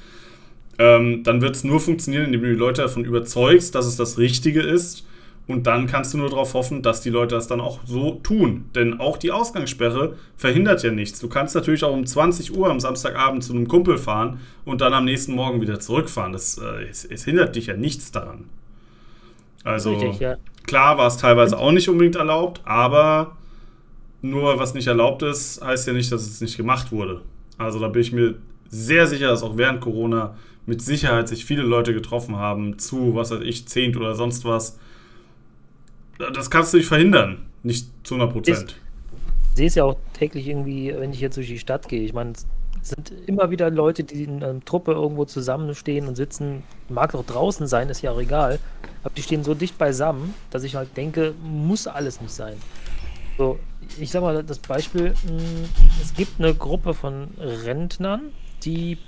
[0.79, 4.19] ähm, dann wird es nur funktionieren, indem du die Leute davon überzeugst, dass es das
[4.19, 5.07] Richtige ist.
[5.49, 8.67] Und dann kannst du nur darauf hoffen, dass die Leute das dann auch so tun.
[8.77, 11.19] Denn auch die Ausgangssperre verhindert ja nichts.
[11.19, 14.95] Du kannst natürlich auch um 20 Uhr am Samstagabend zu einem Kumpel fahren und dann
[14.95, 16.33] am nächsten Morgen wieder zurückfahren.
[16.33, 18.45] Das, äh, es, es hindert dich ja nichts daran.
[19.65, 20.37] Also Richtig, ja.
[20.67, 23.37] klar war es teilweise auch nicht unbedingt erlaubt, aber
[24.21, 27.23] nur was nicht erlaubt ist, heißt ja nicht, dass es nicht gemacht wurde.
[27.59, 28.37] Also da bin ich mir
[28.69, 30.35] sehr sicher, dass auch während Corona
[30.67, 34.79] mit Sicherheit sich viele Leute getroffen haben zu, was weiß ich, Zehnt oder sonst was.
[36.19, 38.77] Das kannst du nicht verhindern, nicht zu 100 Prozent.
[39.51, 42.03] Ich sehe es ja auch täglich irgendwie, wenn ich jetzt durch die Stadt gehe.
[42.03, 42.47] Ich meine, es
[42.89, 46.63] sind immer wieder Leute, die in einer Truppe irgendwo zusammenstehen und sitzen.
[46.89, 48.59] Mag doch draußen sein, ist ja auch egal.
[49.03, 52.55] Aber die stehen so dicht beisammen, dass ich halt denke, muss alles nicht sein.
[53.37, 53.59] So,
[53.99, 55.69] ich sag mal das Beispiel: hm,
[56.01, 58.33] Es gibt eine Gruppe von Rentnern,
[58.65, 58.99] die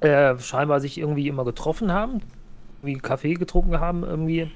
[0.00, 2.20] äh, scheinbar sich irgendwie immer getroffen haben.
[2.82, 4.50] wie Kaffee getrunken haben, irgendwie, äh,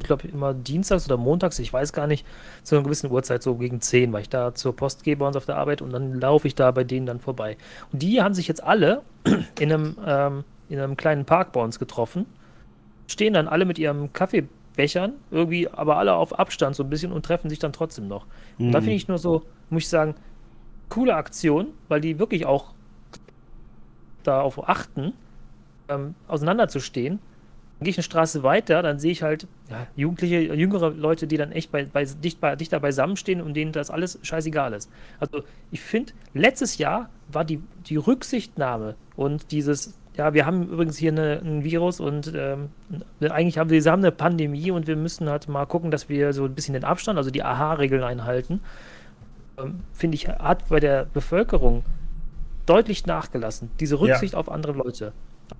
[0.00, 2.26] ich glaube immer dienstags oder montags, ich weiß gar nicht,
[2.62, 5.36] zu einer gewissen Uhrzeit, so gegen 10, weil ich da zur Post gehe bei uns
[5.36, 7.58] auf der Arbeit und dann laufe ich da bei denen dann vorbei.
[7.92, 9.04] Und die haben sich jetzt alle
[9.58, 12.26] in einem, ähm, in einem kleinen Park bei uns getroffen,
[13.08, 17.24] stehen dann alle mit ihrem Kaffeebechern, irgendwie, aber alle auf Abstand so ein bisschen und
[17.26, 18.26] treffen sich dann trotzdem noch.
[18.64, 18.84] Und da Mhm.
[18.84, 20.16] finde ich nur so, muss ich sagen,
[20.90, 22.75] coole Aktion, weil die wirklich auch
[24.26, 25.12] darauf achten,
[25.88, 27.18] ähm, auseinanderzustehen.
[27.78, 31.36] Dann gehe ich eine Straße weiter, dann sehe ich halt ja, Jugendliche, jüngere Leute, die
[31.36, 34.90] dann echt bei, bei, dicht, bei, dichter beisammen stehen und denen das alles scheißegal ist.
[35.20, 40.96] Also ich finde, letztes Jahr war die, die Rücksichtnahme und dieses, ja, wir haben übrigens
[40.96, 42.70] hier eine, ein Virus und ähm,
[43.20, 46.32] eigentlich haben wir, wir haben eine Pandemie und wir müssen halt mal gucken, dass wir
[46.32, 48.60] so ein bisschen den Abstand, also die AHA-Regeln einhalten.
[49.58, 51.82] Ähm, finde ich, hat bei der Bevölkerung
[52.66, 53.70] deutlich nachgelassen.
[53.80, 55.12] Diese Rücksicht auf andere Leute.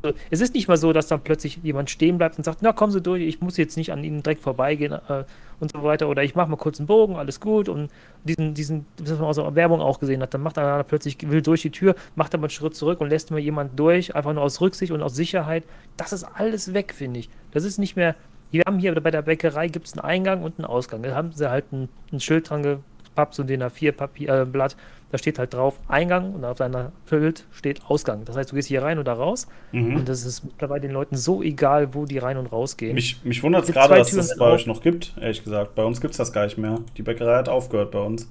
[0.02, 2.72] Also, es ist nicht mal so, dass dann plötzlich jemand stehen bleibt und sagt, na
[2.72, 5.24] kommen Sie durch, ich muss jetzt nicht an Ihnen direkt vorbeigehen äh,
[5.60, 6.08] und so weiter.
[6.08, 7.68] Oder ich mache mal kurz einen Bogen, alles gut.
[7.68, 7.90] Und
[8.24, 11.42] diesen, diesen, das man aus der Werbung auch gesehen hat, dann macht einer plötzlich, will
[11.42, 14.42] durch die Tür, macht aber einen Schritt zurück und lässt mal jemand durch, einfach nur
[14.42, 15.64] aus Rücksicht und aus Sicherheit.
[15.96, 17.30] Das ist alles weg, finde ich.
[17.52, 18.16] Das ist nicht mehr.
[18.50, 21.02] Wir haben hier bei der Bäckerei gibt es einen Eingang und einen Ausgang.
[21.02, 24.76] Da haben sie halt ein, ein Schild dran gepappt, so ein DIN A4-Blatt.
[25.12, 28.24] Da steht halt drauf Eingang und auf deiner Schild steht Ausgang.
[28.24, 29.46] Das heißt, du gehst hier rein oder raus.
[29.70, 29.96] Mhm.
[29.96, 32.94] Und das ist mittlerweile den Leuten so egal, wo die rein und rausgehen.
[32.94, 35.76] Mich, mich wundert es gerade, dass es sind bei euch noch gibt, ehrlich gesagt.
[35.76, 36.80] Bei uns gibt es das gar nicht mehr.
[36.96, 38.28] Die Bäckerei hat aufgehört bei uns.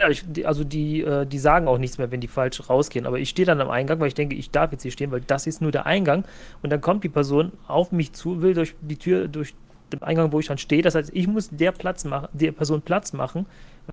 [0.00, 3.06] Ja, ich, also die, äh, die sagen auch nichts mehr, wenn die falsch rausgehen.
[3.06, 5.20] Aber ich stehe dann am Eingang, weil ich denke, ich darf jetzt hier stehen, weil
[5.20, 6.24] das ist nur der Eingang.
[6.62, 9.54] Und dann kommt die Person auf mich zu, will durch die Tür, durch
[9.92, 10.82] den Eingang, wo ich dann stehe.
[10.82, 13.46] Das heißt, ich muss der Platz machen, der Person Platz machen,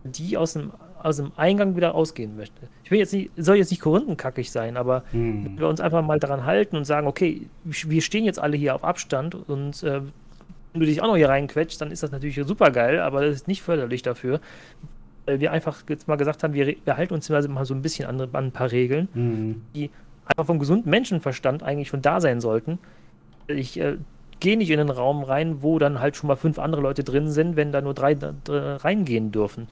[0.03, 2.67] die aus dem, aus dem Eingang wieder ausgehen möchte.
[2.83, 5.45] Ich will jetzt nicht, soll jetzt nicht korinthenkackig sein, aber Hm.
[5.45, 8.75] wenn wir uns einfach mal daran halten und sagen, okay, wir stehen jetzt alle hier
[8.75, 10.01] auf Abstand und äh,
[10.73, 13.35] wenn du dich auch noch hier reinquetscht, dann ist das natürlich super geil, aber das
[13.35, 14.39] ist nicht förderlich dafür.
[15.25, 18.07] Weil wir einfach jetzt mal gesagt haben, wir, wir halten uns mal so ein bisschen
[18.07, 19.61] an, an ein paar Regeln, Hm.
[19.75, 19.89] die
[20.25, 22.79] einfach vom gesunden Menschenverstand eigentlich schon da sein sollten.
[23.47, 23.97] Ich äh,
[24.41, 27.31] gehe nicht in den Raum rein, wo dann halt schon mal fünf andere Leute drin
[27.31, 28.17] sind, wenn da nur drei
[28.49, 29.67] reingehen dürfen.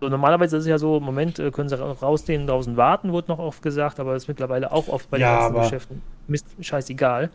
[0.00, 3.12] So, normalerweise ist es ja so, im Moment äh, können sie ra- rausgehen, draußen warten,
[3.12, 5.64] wurde noch oft gesagt, aber das ist mittlerweile auch oft bei den Ja, ganzen aber-
[5.64, 6.02] Geschäften.
[6.28, 7.30] Mist, scheißegal.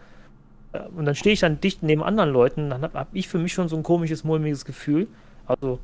[0.73, 3.39] Äh, Und dann stehe ich dann dicht neben anderen Leuten, dann habe hab ich für
[3.39, 5.07] mich schon so ein komisches, mulmiges Gefühl.
[5.47, 5.79] Also,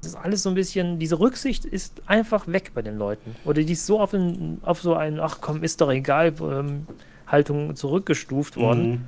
[0.00, 3.36] das ist alles so ein bisschen, diese Rücksicht ist einfach weg bei den Leuten.
[3.44, 6.86] Oder die ist so auf, ein, auf so ein, ach komm, ist doch egal, ähm,
[7.26, 8.84] Haltung zurückgestuft worden.
[8.84, 9.04] Hm.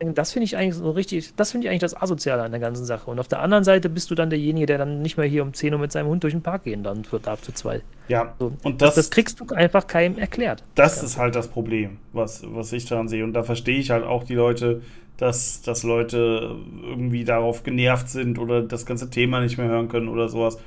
[0.00, 2.84] Das finde ich eigentlich so richtig, das finde ich eigentlich das Asoziale an der ganzen
[2.84, 3.10] Sache.
[3.10, 5.54] Und auf der anderen Seite bist du dann derjenige, der dann nicht mehr hier um
[5.54, 7.84] 10 Uhr mit seinem Hund durch den Park gehen dann für, darf zu zweit.
[8.08, 10.64] Ja, So, und das, das, das kriegst du einfach keinem erklärt.
[10.74, 13.24] das ist halt das Problem, was, was ich daran sehe.
[13.24, 14.82] Und da verstehe ich halt auch die Leute,
[15.16, 20.08] dass, dass Leute irgendwie darauf genervt sind oder das ganze Thema nicht mehr hören können
[20.08, 20.58] oder sowas.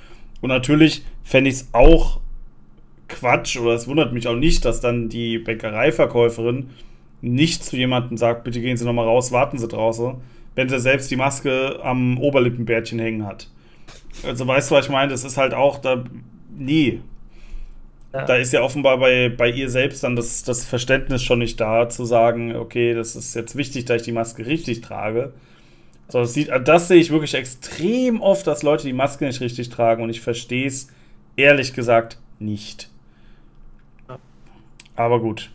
[0.41, 2.21] Und natürlich fände ich es auch
[3.09, 6.69] Quatsch oder es wundert mich auch nicht, dass dann die Bäckereiverkäuferin
[7.21, 10.15] nicht zu jemandem sagt, bitte gehen Sie nochmal raus, warten Sie draußen,
[10.55, 13.47] wenn sie selbst die Maske am Oberlippenbärtchen hängen hat.
[14.25, 15.11] Also weißt du, was ich meine?
[15.11, 16.03] Das ist halt auch da.
[16.57, 17.01] Nee.
[18.13, 18.25] Ja.
[18.25, 21.89] Da ist ja offenbar bei, bei ihr selbst dann das, das Verständnis schon nicht da,
[21.89, 25.33] zu sagen, okay, das ist jetzt wichtig, dass ich die Maske richtig trage.
[26.09, 29.69] So, das, sieht, das sehe ich wirklich extrem oft, dass Leute die Maske nicht richtig
[29.69, 30.87] tragen und ich verstehe es
[31.35, 32.89] ehrlich gesagt nicht.
[34.95, 35.51] Aber gut.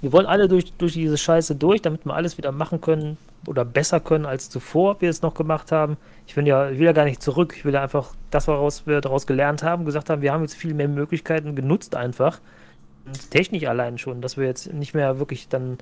[0.00, 3.64] Wir wollen alle durch, durch diese Scheiße durch, damit wir alles wieder machen können oder
[3.64, 5.96] besser können als zuvor wir es noch gemacht haben.
[6.26, 7.54] Ich will ja, ich will ja gar nicht zurück.
[7.56, 10.54] Ich will ja einfach das, woraus wir daraus gelernt haben, gesagt haben, wir haben jetzt
[10.54, 12.40] viel mehr Möglichkeiten genutzt einfach.
[13.06, 15.78] Und technisch allein schon, dass wir jetzt nicht mehr wirklich dann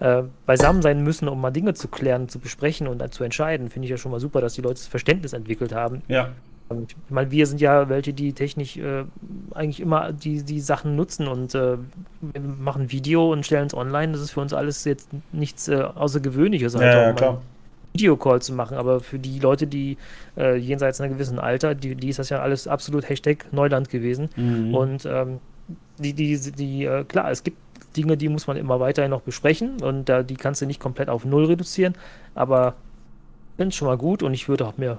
[0.00, 3.68] äh, beisammen sein müssen, um mal Dinge zu klären, zu besprechen und zu entscheiden.
[3.68, 6.30] Finde ich ja schon mal super, dass die Leute das Verständnis entwickelt haben, Ja.
[6.70, 9.04] Ich meine, wir sind ja welche, die technisch äh,
[9.54, 11.76] eigentlich immer die, die Sachen nutzen und äh,
[12.40, 14.12] machen Video und stellen es online.
[14.12, 17.42] Das ist für uns alles jetzt nichts äh, Außergewöhnliches, halt Ja, ja, mal klar.
[17.92, 18.76] Videocall zu machen.
[18.76, 19.96] Aber für die Leute, die
[20.36, 24.28] äh, jenseits einer gewissen Alter, die, die ist das ja alles absolut Hashtag Neuland gewesen.
[24.36, 24.74] Mhm.
[24.74, 25.40] Und ähm,
[25.98, 27.56] die, die, die, äh, klar, es gibt
[27.96, 31.08] Dinge, die muss man immer weiterhin noch besprechen und äh, die kannst du nicht komplett
[31.08, 31.94] auf Null reduzieren,
[32.36, 32.74] aber
[33.50, 34.98] ich finde es schon mal gut und ich würde auch mir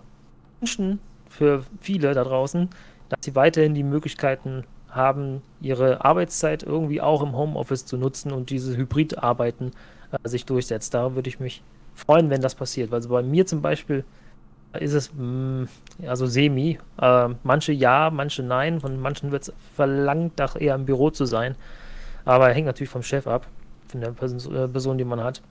[0.59, 0.99] wünschen
[1.31, 2.69] für viele da draußen,
[3.09, 8.49] dass sie weiterhin die Möglichkeiten haben, ihre Arbeitszeit irgendwie auch im Homeoffice zu nutzen und
[8.49, 9.71] diese Hybridarbeiten
[10.11, 10.93] äh, sich durchsetzt.
[10.93, 11.63] Da würde ich mich
[11.95, 12.93] freuen, wenn das passiert.
[12.93, 14.03] Also bei mir zum Beispiel
[14.79, 15.67] ist es mh,
[16.05, 16.77] also semi.
[17.01, 18.81] Äh, manche ja, manche nein.
[18.81, 21.55] Von manchen wird es verlangt, doch eher im Büro zu sein.
[22.25, 23.47] Aber hängt natürlich vom Chef ab,
[23.87, 25.41] von der Person, äh, Person die man hat.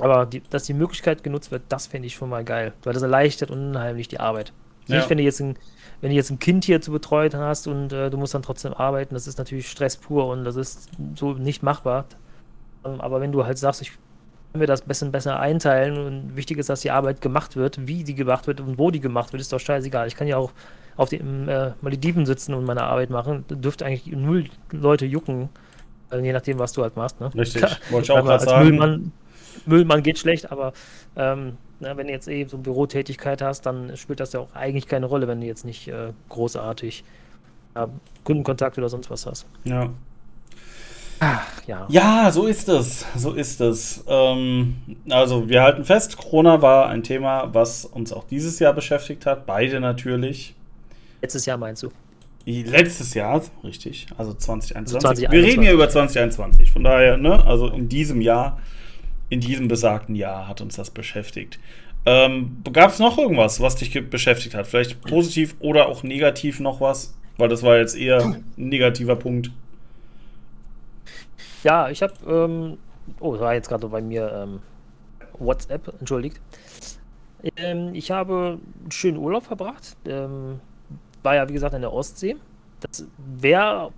[0.00, 2.72] Aber die, dass die Möglichkeit genutzt wird, das fände ich schon mal geil.
[2.82, 4.52] Weil das erleichtert unheimlich die Arbeit.
[4.86, 4.96] Ja.
[4.96, 5.56] Nicht, wenn du jetzt ein,
[6.00, 8.74] wenn du jetzt ein Kind hier zu betreuen hast und äh, du musst dann trotzdem
[8.74, 12.06] arbeiten, das ist natürlich Stress pur und das ist so nicht machbar.
[12.84, 13.92] Ähm, aber wenn du halt sagst, ich
[14.52, 17.86] kann mir das ein bisschen besser einteilen und wichtig ist, dass die Arbeit gemacht wird,
[17.86, 20.06] wie die gemacht wird und wo die gemacht wird, ist doch scheißegal.
[20.06, 20.52] Ich kann ja auch
[20.96, 23.44] auf den äh, Malediven sitzen und meine Arbeit machen.
[23.48, 25.48] Da dürfte eigentlich null Leute jucken,
[26.10, 27.20] äh, je nachdem, was du halt machst.
[27.20, 27.34] Ne?
[27.34, 28.68] Richtig, wollte ich auch gerade sagen.
[28.68, 29.12] Müllmann,
[29.66, 30.72] Müllmann geht schlecht, aber
[31.16, 34.54] ähm, na, wenn du jetzt eben so eine Bürotätigkeit hast, dann spielt das ja auch
[34.54, 37.04] eigentlich keine Rolle, wenn du jetzt nicht äh, großartig
[37.74, 37.88] ja,
[38.24, 39.46] Kundenkontakt oder sonst was hast.
[39.64, 39.90] Ja.
[41.20, 41.86] Ach, ja.
[41.88, 43.06] Ja, so ist es.
[43.16, 44.04] So ist es.
[44.06, 44.76] Ähm,
[45.08, 49.46] also, wir halten fest, Corona war ein Thema, was uns auch dieses Jahr beschäftigt hat.
[49.46, 50.54] Beide natürlich.
[51.22, 51.90] Letztes Jahr meinst du?
[52.46, 55.00] Letztes Jahr, richtig, also 2021.
[55.00, 55.30] 2021.
[55.30, 56.70] Wir reden hier über 2021.
[56.70, 58.60] Von daher, ne, also in diesem Jahr,
[59.28, 61.58] in diesem besagten Jahr hat uns das beschäftigt.
[62.06, 64.66] Ähm, Gab es noch irgendwas, was dich beschäftigt hat?
[64.66, 67.14] Vielleicht positiv oder auch negativ noch was?
[67.36, 69.50] Weil das war jetzt eher ein negativer Punkt.
[71.62, 72.78] Ja, ich habe, ähm,
[73.20, 74.60] oh, das war jetzt gerade bei mir ähm,
[75.38, 76.40] WhatsApp, entschuldigt.
[77.56, 79.96] Ähm, ich habe einen schönen Urlaub verbracht.
[80.06, 80.60] Ähm,
[81.22, 82.36] war ja, wie gesagt, in der Ostsee.
[82.80, 83.92] Das wäre,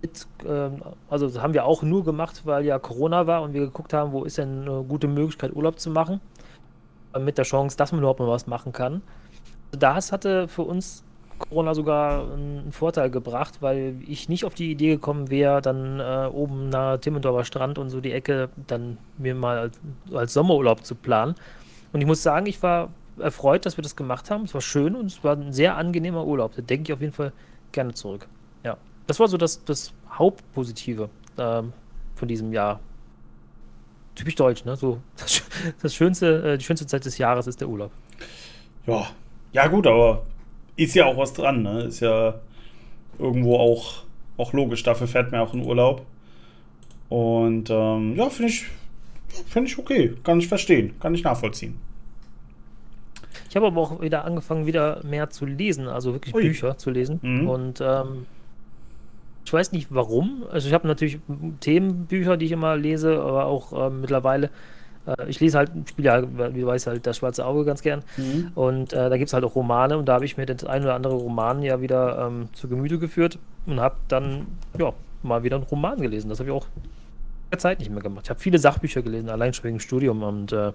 [0.00, 3.60] mit, ähm, also das haben wir auch nur gemacht, weil ja Corona war und wir
[3.60, 6.20] geguckt haben, wo ist denn eine gute Möglichkeit, Urlaub zu machen.
[7.18, 9.02] Mit der Chance, dass man überhaupt mal was machen kann.
[9.70, 11.04] Das hatte für uns
[11.38, 16.28] Corona sogar einen Vorteil gebracht, weil ich nicht auf die Idee gekommen wäre, dann äh,
[16.32, 19.80] oben nahe Timmendorfer Strand und so die Ecke dann mir mal als,
[20.12, 21.34] als Sommerurlaub zu planen.
[21.92, 24.44] Und ich muss sagen, ich war erfreut, dass wir das gemacht haben.
[24.44, 26.54] Es war schön und es war ein sehr angenehmer Urlaub.
[26.54, 27.32] Da denke ich auf jeden Fall
[27.72, 28.28] gerne zurück.
[28.64, 28.76] Ja,
[29.06, 31.72] das war so das, das Hauptpositive ähm,
[32.14, 32.80] von diesem Jahr.
[34.14, 34.76] Typisch deutsch, ne?
[34.76, 35.42] So das,
[35.80, 37.90] das schönste, äh, die schönste Zeit des Jahres ist der Urlaub.
[38.86, 39.06] Ja,
[39.52, 40.26] ja gut, aber
[40.76, 41.82] ist ja auch was dran, ne?
[41.84, 42.34] Ist ja
[43.18, 44.04] irgendwo auch,
[44.36, 44.82] auch logisch.
[44.82, 46.04] Dafür fährt man auch in Urlaub.
[47.08, 48.66] Und ähm, ja, finde ich,
[49.46, 50.14] finde ich okay.
[50.24, 50.98] Kann ich verstehen.
[50.98, 51.78] Kann ich nachvollziehen.
[53.48, 56.42] Ich habe aber auch wieder angefangen, wieder mehr zu lesen, also wirklich Ui.
[56.42, 57.20] Bücher zu lesen.
[57.20, 57.48] Mhm.
[57.48, 58.26] Und ähm,
[59.44, 60.44] ich weiß nicht warum.
[60.50, 61.18] Also ich habe natürlich
[61.60, 64.50] Themenbücher, die ich immer lese, aber auch ähm, mittlerweile,
[65.06, 68.02] äh, ich lese halt, spiele ja, wie du weißt, halt das schwarze Auge ganz gern.
[68.16, 68.52] Mhm.
[68.54, 70.82] Und äh, da gibt es halt auch Romane und da habe ich mir das ein
[70.82, 74.46] oder andere Roman ja wieder ähm, zu Gemüte geführt und habe dann,
[74.78, 76.28] ja, mal wieder einen Roman gelesen.
[76.28, 78.24] Das habe ich auch in der Zeit nicht mehr gemacht.
[78.24, 80.72] Ich habe viele Sachbücher gelesen, allein schon wegen Studium und äh,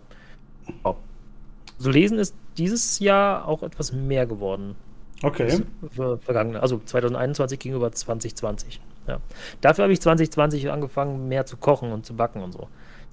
[1.79, 4.75] so lesen ist dieses Jahr auch etwas mehr geworden.
[5.23, 5.63] Okay.
[5.91, 8.79] Ver vergangene, also 2021 gegenüber 2020.
[9.07, 9.19] Ja.
[9.61, 12.67] Dafür habe ich 2020 angefangen, mehr zu kochen und zu backen und so.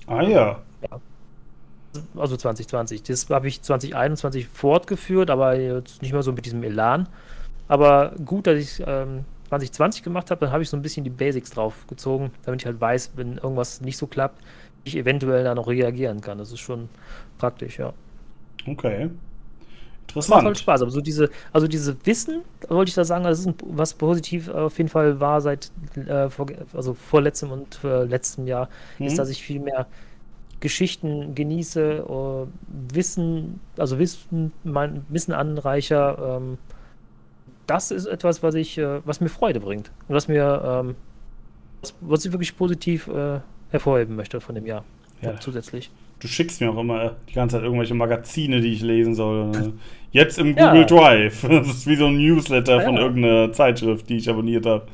[0.07, 0.61] Ah ja.
[2.17, 3.03] Also 2020.
[3.05, 7.09] Das habe ich 2021 fortgeführt, aber jetzt nicht mehr so mit diesem Elan.
[7.69, 11.11] Aber gut, dass ich ähm, 2020 gemacht habe, dann habe ich so ein bisschen die
[11.11, 14.43] Basics draufgezogen, damit ich halt weiß, wenn irgendwas nicht so klappt,
[14.83, 16.39] ich eventuell da noch reagieren kann.
[16.39, 16.89] Das ist schon
[17.39, 17.93] praktisch, ja.
[18.67, 19.11] Okay.
[20.15, 20.59] Das macht voll Interessant.
[20.59, 20.83] Spaß.
[20.83, 24.49] Aber so diese, also diese Wissen, wollte ich da sagen, das ist ein, was positiv
[24.49, 29.07] auf jeden Fall war seit äh, vor, also vorletztem und äh, letztem Jahr, Mhm.
[29.07, 29.87] ist, dass ich viel mehr
[30.61, 32.47] Geschichten genieße, äh,
[32.95, 36.39] Wissen, also Wissen, mein Wissen anreicher.
[36.39, 36.59] Ähm,
[37.67, 40.95] das ist etwas, was ich, äh, was mir Freude bringt und was mir, ähm,
[41.83, 43.41] was, was ich wirklich positiv äh,
[43.71, 44.85] hervorheben möchte von dem Jahr.
[45.23, 45.39] Ja.
[45.41, 45.91] Zusätzlich.
[46.25, 49.49] Du schickst mir auch immer die ganze Zeit irgendwelche Magazine, die ich lesen soll.
[49.51, 49.75] ne?
[50.11, 50.71] Jetzt im Ja.
[50.71, 51.43] Google Drive.
[51.49, 53.03] Das ist wie so ein Newsletter Ah, von ja.
[53.03, 54.87] irgendeiner Zeitschrift, die ich abonniert habe.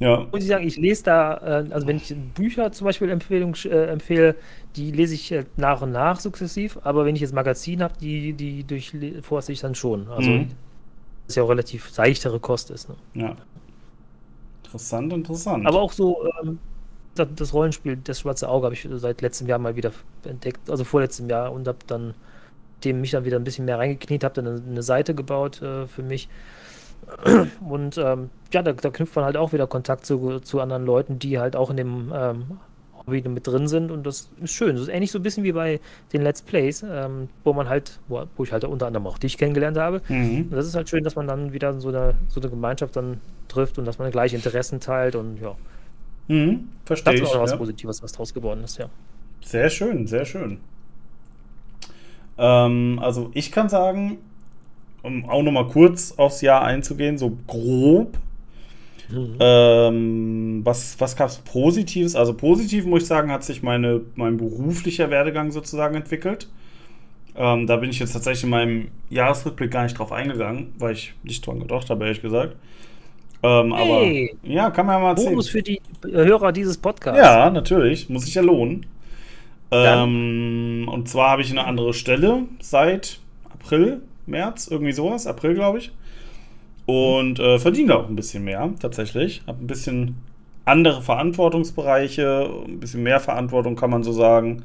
[0.00, 0.26] Ja.
[0.32, 3.86] muss ich sagen, ich lese da, äh, also wenn ich Bücher zum Beispiel Empfehlung, äh,
[3.86, 4.34] empfehle,
[4.74, 8.64] die lese ich nach und nach sukzessiv, aber wenn ich jetzt Magazin habe, die, die
[8.64, 10.08] durchforste ich dann schon.
[10.08, 10.48] Also Mhm.
[10.48, 12.88] das ist ja auch relativ seichtere Kost ist.
[12.88, 12.96] Ne?
[13.14, 13.36] Ja.
[14.64, 15.66] Interessant, interessant.
[15.66, 16.58] Aber auch so, ähm,
[17.24, 19.92] das, Rollenspiel, das schwarze Auge, habe ich seit letztem Jahr mal wieder
[20.24, 22.14] entdeckt, also vorletztem Jahr und habe dann
[22.84, 25.86] dem mich dann wieder ein bisschen mehr reingekniet, habe dann eine, eine Seite gebaut äh,
[25.86, 26.28] für mich.
[27.68, 31.18] Und ähm, ja, da, da knüpft man halt auch wieder Kontakt zu, zu anderen Leuten,
[31.18, 32.58] die halt auch in dem ähm,
[33.08, 34.74] Hobby mit drin sind und das ist schön.
[34.74, 35.80] Das ist ähnlich so ein bisschen wie bei
[36.12, 39.38] den Let's Plays, ähm, wo man halt, wo, wo ich halt unter anderem auch dich
[39.38, 40.02] kennengelernt habe.
[40.08, 40.48] mhm.
[40.50, 43.20] Und das ist halt schön, dass man dann wieder so eine, so eine Gemeinschaft dann
[43.48, 45.54] trifft und dass man gleiche Interessen teilt und ja,
[46.28, 46.68] Mhm.
[46.84, 47.56] Verstehe das ist auch was Ja.
[47.56, 48.88] Positives, was draus geworden ist, ja.
[49.42, 50.58] Sehr schön, sehr schön.
[52.38, 54.18] Ähm, also ich kann sagen,
[55.02, 58.16] um auch noch mal kurz aufs Jahr einzugehen, so grob.
[59.10, 59.36] Mhm.
[59.40, 62.14] Ähm, was was gab es Positives?
[62.14, 66.48] Also positiv muss ich sagen, hat sich meine, mein beruflicher Werdegang sozusagen entwickelt.
[67.34, 71.14] Ähm, da bin ich jetzt tatsächlich in meinem Jahresrückblick gar nicht drauf eingegangen, weil ich
[71.22, 72.56] nicht dran gedacht habe, ehrlich gesagt.
[73.42, 75.30] Ähm, hey, aber ja, kann man ja mal erzählen.
[75.30, 77.20] Bonus für die Hörer dieses Podcasts.
[77.20, 78.86] Ja, natürlich, muss sich ja lohnen.
[79.70, 83.20] Ähm, und zwar habe ich eine andere Stelle seit
[83.52, 85.92] April, März, irgendwie sowas, April glaube ich.
[86.86, 89.42] Und äh, verdiene auch ein bisschen mehr, tatsächlich.
[89.46, 90.16] Habe ein bisschen
[90.64, 94.62] andere Verantwortungsbereiche, ein bisschen mehr Verantwortung, kann man so sagen.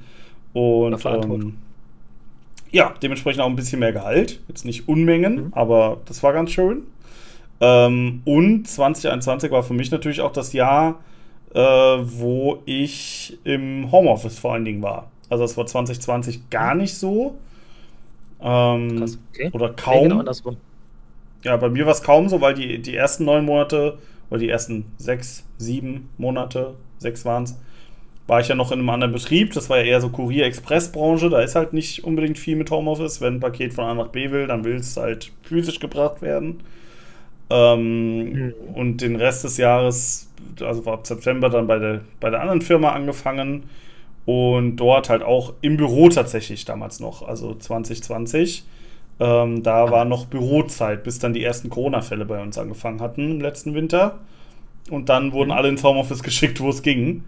[0.54, 1.58] Und ähm,
[2.72, 4.40] ja, dementsprechend auch ein bisschen mehr Gehalt.
[4.48, 5.54] Jetzt nicht Unmengen, mhm.
[5.54, 6.84] aber das war ganz schön.
[7.64, 11.00] Ähm, und 2021 war für mich natürlich auch das Jahr,
[11.54, 15.10] äh, wo ich im Homeoffice vor allen Dingen war.
[15.30, 17.38] Also das war 2020 gar nicht so.
[18.42, 19.50] Ähm, Krass, okay.
[19.54, 20.04] Oder kaum.
[20.04, 20.58] Genau andersrum.
[21.44, 23.98] Ja, bei mir war es kaum so, weil die, die ersten neun Monate
[24.30, 27.58] oder die ersten sechs, sieben Monate, sechs waren es,
[28.28, 29.54] war ich ja noch in einem anderen Betrieb.
[29.54, 31.30] Das war ja eher so Kurier-Express-Branche.
[31.30, 33.22] Da ist halt nicht unbedingt viel mit Homeoffice.
[33.22, 36.62] Wenn ein Paket von A nach B will, dann will es halt physisch gebracht werden.
[37.54, 38.54] Ähm, mhm.
[38.74, 40.28] Und den Rest des Jahres,
[40.60, 43.64] also ab September, dann bei der, bei der anderen Firma angefangen.
[44.26, 48.64] Und dort halt auch im Büro tatsächlich damals noch, also 2020.
[49.20, 53.42] Ähm, da war noch Bürozeit, bis dann die ersten Corona-Fälle bei uns angefangen hatten im
[53.42, 54.20] letzten Winter.
[54.90, 55.58] Und dann wurden mhm.
[55.58, 57.24] alle ins Homeoffice geschickt, wo es ging.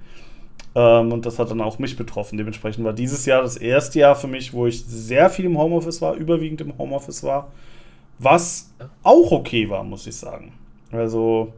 [0.73, 2.37] Ähm, und das hat dann auch mich betroffen.
[2.37, 6.01] Dementsprechend war dieses Jahr das erste Jahr für mich, wo ich sehr viel im Homeoffice
[6.01, 7.51] war, überwiegend im Homeoffice war.
[8.19, 10.53] Was auch okay war, muss ich sagen.
[10.91, 11.53] Also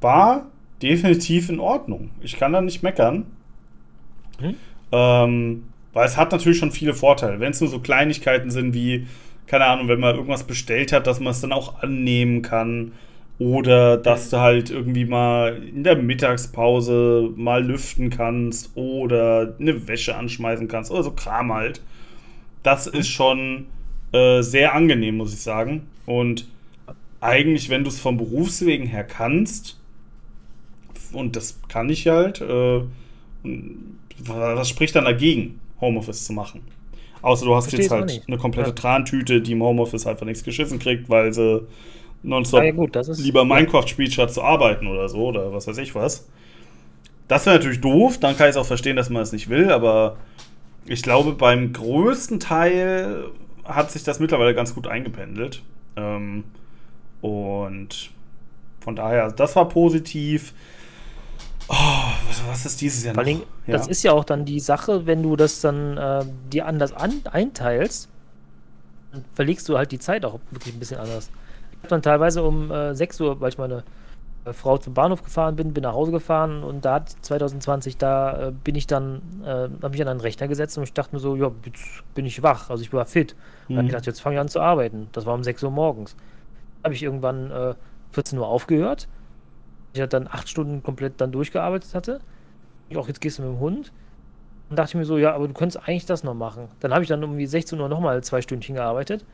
[0.00, 0.46] war
[0.82, 2.10] definitiv in Ordnung.
[2.20, 3.26] Ich kann da nicht meckern.
[4.38, 4.54] Hm?
[4.92, 7.40] Ähm, weil es hat natürlich schon viele Vorteile.
[7.40, 9.06] Wenn es nur so Kleinigkeiten sind wie,
[9.46, 12.92] keine Ahnung, wenn man irgendwas bestellt hat, dass man es dann auch annehmen kann.
[13.38, 20.14] Oder dass du halt irgendwie mal in der Mittagspause mal lüften kannst oder eine Wäsche
[20.16, 21.80] anschmeißen kannst oder so Kram halt.
[22.62, 23.66] Das ist schon
[24.14, 25.88] äh, sehr angenehm, muss ich sagen.
[26.06, 26.46] Und
[27.20, 29.78] eigentlich, wenn du es vom Berufswegen her kannst,
[31.12, 32.80] und das kann ich halt, äh,
[34.18, 36.60] was spricht dann dagegen, Homeoffice zu machen?
[37.22, 38.74] Außer du hast Versteh's jetzt halt eine komplette ja.
[38.74, 41.66] Trantüte, die im Homeoffice einfach nichts geschissen kriegt, weil sie
[42.22, 45.94] nonstop ja, gut, lieber Minecraft spielt, statt zu arbeiten oder so, oder was weiß ich
[45.94, 46.28] was.
[47.26, 49.72] Das wäre natürlich doof, dann kann ich es auch verstehen, dass man es nicht will,
[49.72, 50.18] aber
[50.86, 53.24] ich glaube, beim größten Teil
[53.64, 55.62] hat sich das mittlerweile ganz gut eingependelt.
[55.96, 56.44] Ähm,
[57.20, 58.10] und
[58.80, 60.52] von daher, das war positiv.
[61.68, 61.74] Oh,
[62.28, 63.72] was, was, ist dieses Jahr allem, ja.
[63.78, 67.22] Das ist ja auch dann die Sache, wenn du das dann äh, dir anders an,
[67.24, 68.10] einteilst,
[69.12, 71.30] dann verlegst du halt die Zeit auch wirklich ein bisschen anders.
[71.70, 73.84] Ich habe dann teilweise um äh, 6 Uhr, weil ich meine
[74.44, 78.48] äh, Frau zum Bahnhof gefahren bin, bin nach Hause gefahren und da hat 2020, da
[78.48, 81.20] äh, bin ich dann, äh, habe mich an einen Rechner gesetzt und ich dachte mir
[81.20, 83.34] so, ja, jetzt bin ich wach, also ich war fit.
[83.68, 83.72] Mhm.
[83.72, 85.08] Und dann gedacht, jetzt fange ich an zu arbeiten.
[85.12, 86.16] Das war um 6 Uhr morgens.
[86.82, 87.74] Habe ich irgendwann äh,
[88.12, 89.08] 14 Uhr aufgehört.
[89.92, 92.20] Ich hatte dann acht Stunden komplett dann durchgearbeitet hatte.
[92.88, 93.92] Ich auch jetzt gehst du mit dem Hund.
[94.70, 96.68] Und dachte ich mir so, ja, aber du könntest eigentlich das noch machen.
[96.80, 99.24] Dann habe ich dann um 16 Uhr nochmal zwei Stündchen gearbeitet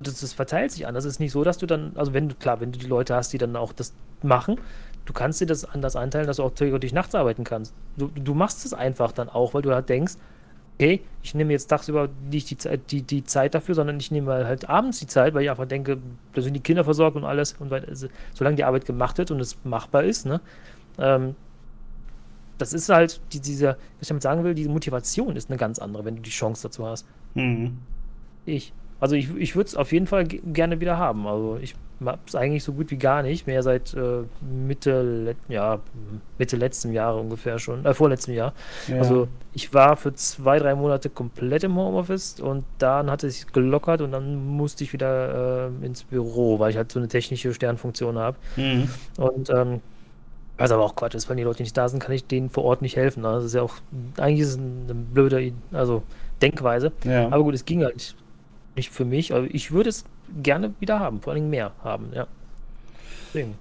[0.00, 0.94] das, das, verteilt sich an.
[0.94, 3.14] Das ist nicht so, dass du dann, also wenn du, klar, wenn du die Leute
[3.14, 4.58] hast, die dann auch das machen,
[5.04, 7.74] du kannst dir das anders einteilen, dass du auch theoretisch nachts arbeiten kannst.
[7.96, 10.14] Du, du machst es einfach dann auch, weil du halt denkst,
[10.80, 14.32] okay, ich nehme jetzt tagsüber nicht die Zeit, die, die Zeit dafür, sondern ich nehme
[14.32, 15.98] halt abends die Zeit, weil ich einfach denke,
[16.32, 17.54] da sind die Kinder versorgt und alles.
[17.58, 20.40] Und weil, also, solange die Arbeit gemacht wird und es machbar ist, ne,
[20.98, 21.34] ähm,
[22.56, 25.78] das ist halt die, dieser, was ich damit sagen will, diese Motivation ist eine ganz
[25.78, 27.06] andere, wenn du die Chance dazu hast.
[27.34, 27.76] Mhm.
[28.46, 28.72] Ich.
[29.00, 31.26] Also ich, ich würde es auf jeden Fall gerne wieder haben.
[31.26, 31.74] Also ich
[32.26, 35.80] es eigentlich so gut wie gar nicht mehr seit äh, Mitte, ja,
[36.38, 38.54] Mitte letzten Jahre ungefähr schon, äh, vorletztem Jahr.
[38.88, 38.98] Ja.
[38.98, 44.00] Also ich war für zwei, drei Monate komplett im Homeoffice und dann hatte es gelockert
[44.00, 48.18] und dann musste ich wieder äh, ins Büro, weil ich halt so eine technische Sternfunktion
[48.18, 48.36] habe.
[48.56, 48.88] Mhm.
[49.16, 49.80] Und ähm,
[50.56, 52.64] was aber auch Quatsch ist, wenn die Leute nicht da sind, kann ich denen vor
[52.64, 53.24] Ort nicht helfen.
[53.24, 53.74] Also das ist ja auch,
[54.18, 56.02] eigentlich ist es eine blöde also
[56.42, 56.92] Denkweise.
[57.04, 57.26] Ja.
[57.26, 58.14] Aber gut, es ging halt
[58.76, 60.04] nicht für mich, aber ich würde es
[60.42, 62.26] gerne wieder haben, vor allem mehr haben, ja.
[63.28, 63.54] Deswegen.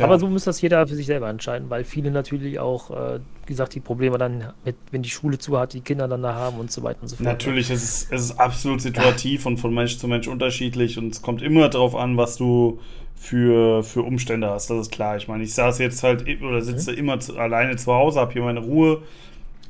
[0.00, 3.46] Aber so muss das jeder für sich selber entscheiden, weil viele natürlich auch, äh, wie
[3.46, 6.58] gesagt, die Probleme dann, mit, wenn die Schule zu hat, die Kinder dann da haben
[6.58, 7.26] und so weiter und so fort.
[7.26, 11.22] Natürlich, es ist es ist absolut situativ und von Mensch zu Mensch unterschiedlich und es
[11.22, 12.80] kommt immer darauf an, was du
[13.14, 15.16] für, für Umstände hast, das ist klar.
[15.16, 16.98] Ich meine, ich saß jetzt halt oder sitze mhm.
[16.98, 19.02] immer zu, alleine zu Hause, habe hier meine Ruhe.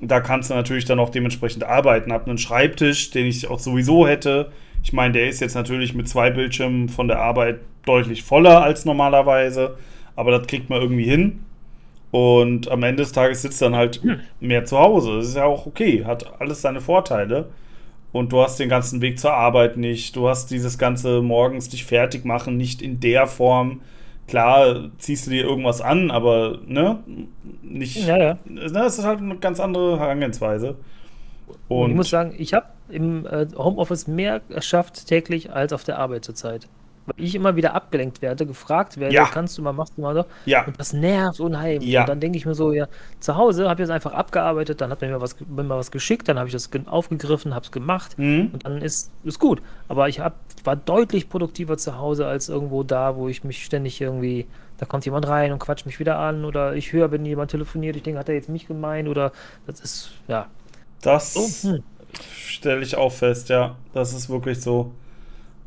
[0.00, 2.12] Da kannst du natürlich dann auch dementsprechend arbeiten.
[2.12, 4.50] Hab einen Schreibtisch, den ich auch sowieso hätte
[4.82, 8.84] ich meine, der ist jetzt natürlich mit zwei Bildschirmen von der Arbeit deutlich voller als
[8.84, 9.76] normalerweise.
[10.16, 11.40] aber das kriegt man irgendwie hin.
[12.10, 14.02] Und am Ende des Tages sitzt dann halt
[14.40, 15.16] mehr zu Hause.
[15.18, 17.48] Das ist ja auch okay, hat alles seine Vorteile.
[18.12, 20.16] Und du hast den ganzen Weg zur Arbeit nicht.
[20.16, 23.82] Du hast dieses ganze morgens dich fertig machen nicht in der Form.
[24.26, 26.98] Klar, ziehst du dir irgendwas an, aber ne,
[27.62, 27.96] nicht.
[27.96, 28.38] Ja, ja.
[28.44, 30.76] Ne, das ist halt eine ganz andere Herangehensweise.
[31.68, 35.98] Und ich muss sagen, ich habe im äh, Homeoffice mehr geschafft täglich als auf der
[35.98, 36.68] Arbeit zurzeit
[37.06, 39.26] weil ich immer wieder abgelenkt werde, gefragt werde, ja.
[39.26, 40.26] kannst du mal, machst du mal doch.
[40.44, 40.64] Ja.
[40.64, 41.88] Und das nervt unheimlich.
[41.88, 42.02] Ja.
[42.02, 42.86] Und dann denke ich mir so, ja,
[43.20, 46.28] zu Hause habe ich das einfach abgearbeitet, dann hat mir was, mir mal was geschickt,
[46.28, 48.50] dann habe ich das aufgegriffen, habe es gemacht mhm.
[48.52, 49.62] und dann ist es gut.
[49.88, 54.00] Aber ich hab, war deutlich produktiver zu Hause als irgendwo da, wo ich mich ständig
[54.00, 54.46] irgendwie,
[54.78, 57.96] da kommt jemand rein und quatscht mich wieder an oder ich höre, wenn jemand telefoniert,
[57.96, 59.32] ich denke, hat er jetzt mich gemeint oder
[59.66, 60.46] das ist, ja.
[61.02, 61.82] Das oh, hm.
[62.46, 63.76] Stelle ich auch fest, ja.
[63.92, 64.92] Das ist wirklich so.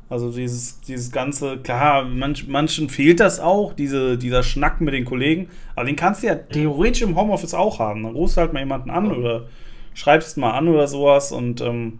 [0.10, 5.06] Also dieses, dieses ganze, klar, manch, manchen fehlt das auch, diese, dieser Schnack mit den
[5.06, 8.04] Kollegen, aber den kannst du ja theoretisch im Homeoffice auch haben.
[8.04, 9.48] Dann rufst du halt mal jemanden an oder
[9.96, 11.98] schreibst mal an oder sowas und ähm,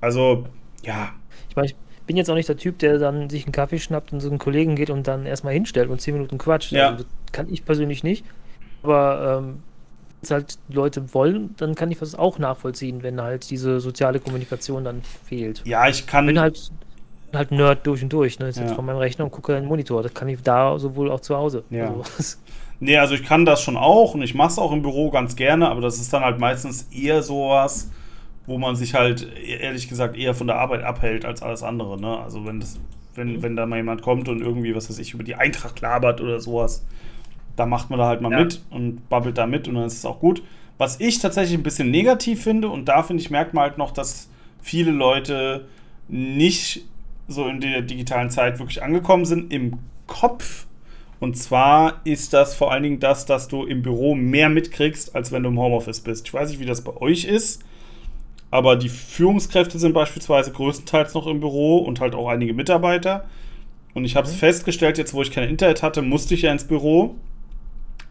[0.00, 0.46] also,
[0.82, 1.12] ja.
[1.48, 1.76] Ich meine, ich
[2.06, 4.38] bin jetzt auch nicht der Typ, der dann sich einen Kaffee schnappt und zu einem
[4.38, 6.72] Kollegen geht und dann erstmal hinstellt und zehn Minuten quatscht.
[6.72, 6.90] Ja.
[6.90, 8.24] Also, das kann ich persönlich nicht.
[8.82, 9.62] Aber ähm,
[10.22, 14.84] es halt Leute wollen, dann kann ich das auch nachvollziehen, wenn halt diese soziale Kommunikation
[14.84, 15.62] dann fehlt.
[15.66, 16.26] Ja, ich kann.
[16.26, 16.70] Bin halt
[17.34, 18.38] halt Nerd durch und durch.
[18.38, 18.50] Ne?
[18.50, 18.74] Ich sitze ja.
[18.74, 20.02] vor meinem Rechner und gucke einen Monitor.
[20.02, 21.64] Das kann ich da sowohl auch zu Hause.
[21.70, 21.88] Ja.
[21.94, 22.36] Also,
[22.80, 25.36] nee, also ich kann das schon auch und ich mache es auch im Büro ganz
[25.36, 27.90] gerne, aber das ist dann halt meistens eher sowas,
[28.46, 32.00] wo man sich halt ehrlich gesagt eher von der Arbeit abhält als alles andere.
[32.00, 32.18] Ne?
[32.18, 32.78] Also wenn das,
[33.14, 33.42] wenn, mhm.
[33.42, 36.40] wenn da mal jemand kommt und irgendwie, was weiß ich, über die Eintracht labert oder
[36.40, 36.84] sowas,
[37.56, 38.38] da macht man da halt mal ja.
[38.38, 40.42] mit und babbelt da mit und dann ist es auch gut.
[40.78, 43.92] Was ich tatsächlich ein bisschen negativ finde, und da finde ich, merkt man halt noch,
[43.92, 44.28] dass
[44.60, 45.66] viele Leute
[46.08, 46.84] nicht
[47.28, 50.66] so in der digitalen Zeit wirklich angekommen sind im Kopf.
[51.20, 55.30] Und zwar ist das vor allen Dingen das, dass du im Büro mehr mitkriegst, als
[55.30, 56.26] wenn du im Homeoffice bist.
[56.26, 57.62] Ich weiß nicht, wie das bei euch ist,
[58.50, 63.24] aber die Führungskräfte sind beispielsweise größtenteils noch im Büro und halt auch einige Mitarbeiter.
[63.94, 64.38] Und ich habe es mhm.
[64.38, 67.14] festgestellt, jetzt wo ich kein Internet hatte, musste ich ja ins Büro.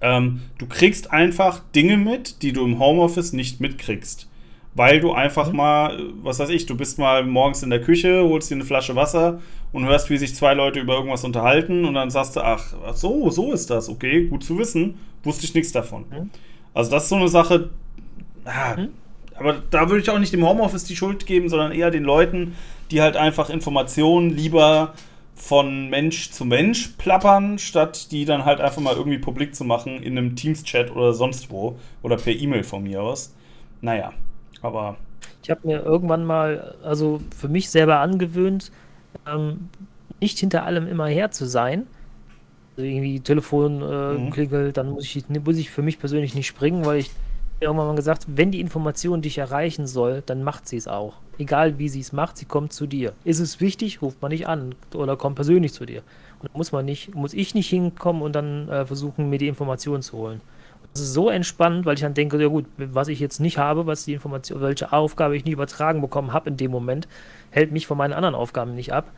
[0.01, 4.27] Ähm, du kriegst einfach Dinge mit, die du im Homeoffice nicht mitkriegst
[4.73, 5.57] weil du einfach mhm.
[5.57, 8.95] mal, was weiß ich, du bist mal morgens in der Küche, holst dir eine Flasche
[8.95, 9.41] Wasser
[9.71, 12.95] und hörst, wie sich zwei Leute über irgendwas unterhalten und dann sagst du, ach, ach
[12.95, 16.05] so, so ist das, okay, gut zu wissen, wusste ich nichts davon.
[16.09, 16.29] Mhm.
[16.73, 17.69] Also das ist so eine Sache,
[18.45, 18.89] ah, mhm.
[19.35, 22.55] aber da würde ich auch nicht dem Homeoffice die Schuld geben, sondern eher den Leuten,
[22.91, 24.93] die halt einfach Informationen lieber
[25.35, 30.01] von Mensch zu Mensch plappern, statt die dann halt einfach mal irgendwie publik zu machen
[30.03, 33.33] in einem Teams-Chat oder sonst wo oder per E-Mail von mir aus.
[33.81, 34.13] Naja,
[34.61, 34.97] aber.
[35.43, 38.71] Ich habe mir irgendwann mal, also für mich selber angewöhnt,
[39.27, 39.69] ähm,
[40.19, 41.87] nicht hinter allem immer her zu sein.
[42.77, 44.29] Also irgendwie Telefon äh, mhm.
[44.29, 47.11] klingelt, dann muss ich, muss ich für mich persönlich nicht springen, weil ich
[47.59, 51.15] irgendwann mal gesagt, wenn die Information dich erreichen soll, dann macht sie es auch.
[51.41, 53.13] Egal wie sie es macht, sie kommt zu dir.
[53.23, 56.03] Ist es wichtig, ruft man nicht an oder kommt persönlich zu dir.
[56.39, 60.03] Und muss man nicht, muss ich nicht hinkommen und dann äh, versuchen, mir die Information
[60.03, 60.41] zu holen.
[60.93, 63.87] Das ist so entspannt, weil ich dann denke, ja gut, was ich jetzt nicht habe,
[63.87, 67.07] was die Information, welche Aufgabe ich nicht übertragen bekommen habe in dem Moment,
[67.49, 69.11] hält mich von meinen anderen Aufgaben nicht ab.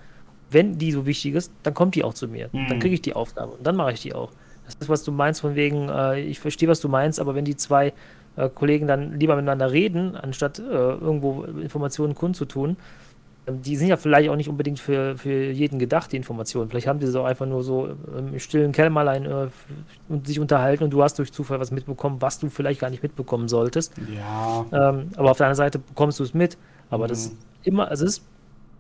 [0.50, 2.48] Wenn die so wichtig ist, dann kommt die auch zu mir.
[2.54, 2.68] Mhm.
[2.70, 4.32] Dann kriege ich die Aufgabe und dann mache ich die auch.
[4.64, 7.44] Das ist, was du meinst, von wegen, äh, ich verstehe, was du meinst, aber wenn
[7.44, 7.92] die zwei
[8.36, 12.78] äh, Kollegen dann lieber miteinander reden, anstatt äh, irgendwo Informationen kundzutun,
[13.48, 16.70] ähm, die sind ja vielleicht auch nicht unbedingt für, für jeden gedacht, die Informationen.
[16.70, 19.48] Vielleicht haben die so einfach nur so im stillen Kämmerlein äh,
[20.10, 23.04] und sich unterhalten und du hast durch Zufall was mitbekommen, was du vielleicht gar nicht
[23.04, 23.94] mitbekommen solltest.
[24.16, 24.66] Ja.
[24.72, 26.58] Ähm, aber auf der anderen Seite bekommst du es mit.
[26.90, 27.10] Aber mhm.
[27.10, 28.26] das ist immer, also es ist.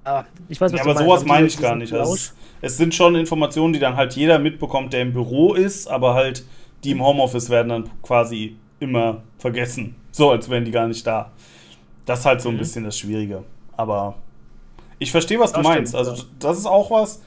[0.05, 1.93] Ah, ich weiß, was ja, aber meinst, sowas meine ich gar nicht.
[1.93, 5.87] Also es, es sind schon Informationen, die dann halt jeder mitbekommt, der im Büro ist,
[5.87, 6.43] aber halt
[6.83, 9.95] die im Homeoffice werden dann quasi immer vergessen.
[10.11, 11.31] So, als wären die gar nicht da.
[12.05, 12.59] Das ist halt so ein mhm.
[12.59, 13.43] bisschen das Schwierige.
[13.75, 14.15] Aber
[14.99, 15.93] ich verstehe, was das du meinst.
[15.93, 17.21] Stimmt, also, das ist auch was.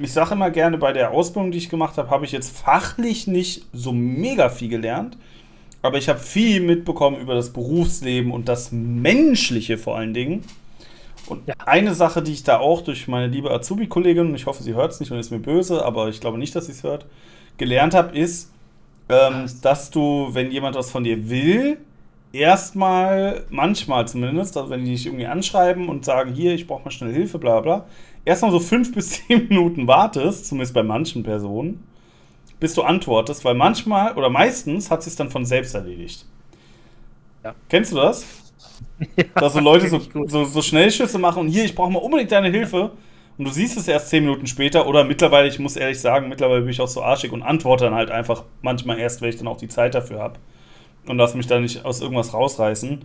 [0.00, 3.28] Ich sage immer gerne, bei der Ausbildung, die ich gemacht habe, habe ich jetzt fachlich
[3.28, 5.16] nicht so mega viel gelernt.
[5.82, 10.42] Aber ich habe viel mitbekommen über das Berufsleben und das Menschliche vor allen Dingen.
[11.28, 11.54] Und ja.
[11.64, 14.98] eine Sache, die ich da auch durch meine liebe Azubi-Kollegin, ich hoffe, sie hört es
[14.98, 17.06] nicht und ist mir böse, aber ich glaube nicht, dass sie es hört,
[17.56, 18.51] gelernt habe, ist,
[19.08, 21.78] ähm, dass du, wenn jemand was von dir will,
[22.32, 26.90] erstmal, manchmal zumindest, also wenn die dich irgendwie anschreiben und sagen, hier, ich brauche mal
[26.90, 27.86] schnell Hilfe, bla bla,
[28.24, 31.82] erstmal so fünf bis zehn Minuten wartest, zumindest bei manchen Personen,
[32.60, 36.26] bis du antwortest, weil manchmal oder meistens hat sich dann von selbst erledigt.
[37.44, 37.54] Ja.
[37.68, 38.24] Kennst du das?
[39.16, 42.30] Ja, Dass so Leute so, so, so Schnellschüsse machen und hier, ich brauche mal unbedingt
[42.30, 42.92] deine Hilfe.
[43.38, 46.60] Und du siehst es erst zehn Minuten später oder mittlerweile, ich muss ehrlich sagen, mittlerweile
[46.60, 49.48] bin ich auch so arschig und antworte dann halt einfach manchmal erst, wenn ich dann
[49.48, 50.34] auch die Zeit dafür habe
[51.06, 53.04] und lass mich da nicht aus irgendwas rausreißen.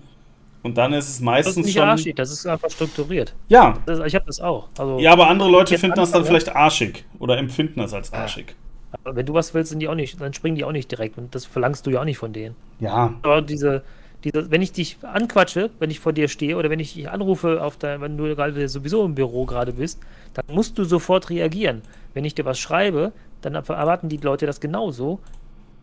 [0.63, 1.87] Und dann ist es meistens das ist nicht schon.
[1.87, 3.33] arschig, das ist einfach strukturiert.
[3.47, 3.77] Ja.
[3.85, 4.67] Das, ich habe das auch.
[4.77, 6.39] Also, Ja, aber andere Leute finden das dann anfange.
[6.39, 8.55] vielleicht arschig oder empfinden das als arschig.
[8.91, 11.17] aber wenn du was willst, sind die auch nicht, dann springen die auch nicht direkt
[11.17, 12.55] und das verlangst du ja auch nicht von denen.
[12.79, 13.13] Ja.
[13.21, 13.83] Aber diese,
[14.23, 17.61] diese, wenn ich dich anquatsche, wenn ich vor dir stehe oder wenn ich dich anrufe,
[17.61, 19.99] auf der, wenn du gerade sowieso im Büro gerade bist,
[20.33, 21.81] dann musst du sofort reagieren.
[22.13, 23.11] Wenn ich dir was schreibe,
[23.41, 25.19] dann erwarten die Leute das genauso,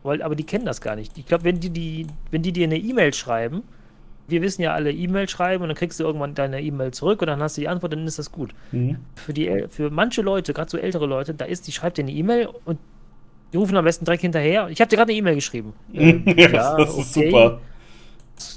[0.02, 1.16] weil, aber die kennen das gar nicht.
[1.16, 3.62] Ich glaube, wenn die, die, wenn die dir eine E-Mail schreiben,
[4.26, 7.28] wir wissen ja alle E-Mail schreiben und dann kriegst du irgendwann deine E-Mail zurück und
[7.28, 8.54] dann hast du die Antwort, dann ist das gut.
[8.72, 8.96] Mhm.
[9.14, 12.12] Für, die, für manche Leute, gerade so ältere Leute, da ist, die schreibt dir eine
[12.12, 12.78] E-Mail und
[13.52, 14.68] die rufen am besten direkt hinterher.
[14.68, 15.74] Ich habe dir gerade eine E-Mail geschrieben.
[15.92, 17.30] Ähm, ja, das ist okay.
[17.30, 17.60] super.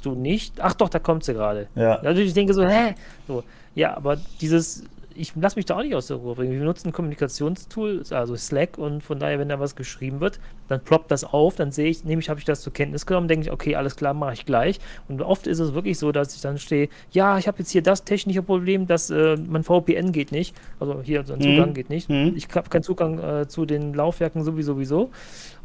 [0.04, 0.60] Du nicht?
[0.60, 1.68] Ach doch, da kommt sie gerade.
[1.76, 1.96] Ja.
[2.00, 2.96] Also ich denke so, hä?
[3.28, 3.44] So,
[3.76, 6.52] ja, aber dieses, ich lasse mich da auch nicht aus der Ruhe bringen.
[6.52, 10.80] Wir benutzen ein Kommunikationstool, also Slack, und von daher, wenn da was geschrieben wird, dann
[10.82, 13.52] ploppt das auf, dann sehe ich, nämlich habe ich das zur Kenntnis genommen, denke ich,
[13.52, 14.80] okay, alles klar, mache ich gleich.
[15.08, 17.82] Und oft ist es wirklich so, dass ich dann stehe, ja, ich habe jetzt hier
[17.84, 21.74] das technische Problem, dass äh, mein VPN geht nicht, also hier so ein Zugang Mhm.
[21.74, 22.10] geht nicht.
[22.10, 22.34] Mhm.
[22.36, 25.12] Ich habe keinen Zugang äh, zu den Laufwerken sowieso sowieso.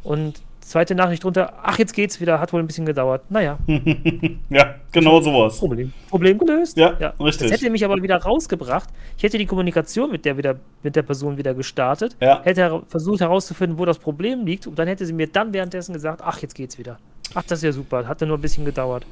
[0.03, 3.23] Und zweite Nachricht drunter, ach, jetzt geht's wieder, hat wohl ein bisschen gedauert.
[3.29, 3.57] Naja,
[4.49, 5.57] ja, genau sowas.
[5.59, 6.77] Problem, Problem gelöst.
[6.77, 6.89] Ja,
[7.19, 7.49] richtig.
[7.49, 8.89] Das hätte mich aber wieder rausgebracht.
[9.17, 12.41] Ich hätte die Kommunikation mit der, wieder, mit der Person wieder gestartet, Ja.
[12.43, 16.21] hätte versucht herauszufinden, wo das Problem liegt und dann hätte sie mir dann währenddessen gesagt,
[16.23, 16.97] ach, jetzt geht's wieder.
[17.35, 19.05] Ach, das ist ja super, hatte nur ein bisschen gedauert.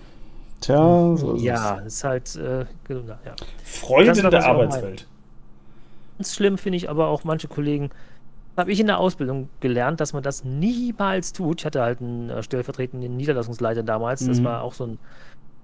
[0.61, 1.95] Tja, so ist ja, es.
[1.95, 2.65] ist halt, äh, ja.
[3.35, 5.07] Das Freundin ist der Arbeitswelt.
[6.17, 7.89] Ganz schlimm finde ich aber auch manche Kollegen,
[8.57, 11.61] habe ich in der Ausbildung gelernt, dass man das niemals tut.
[11.61, 14.43] Ich hatte halt einen äh, stellvertretenden Niederlassungsleiter damals, das Mhm.
[14.45, 14.99] war auch so ein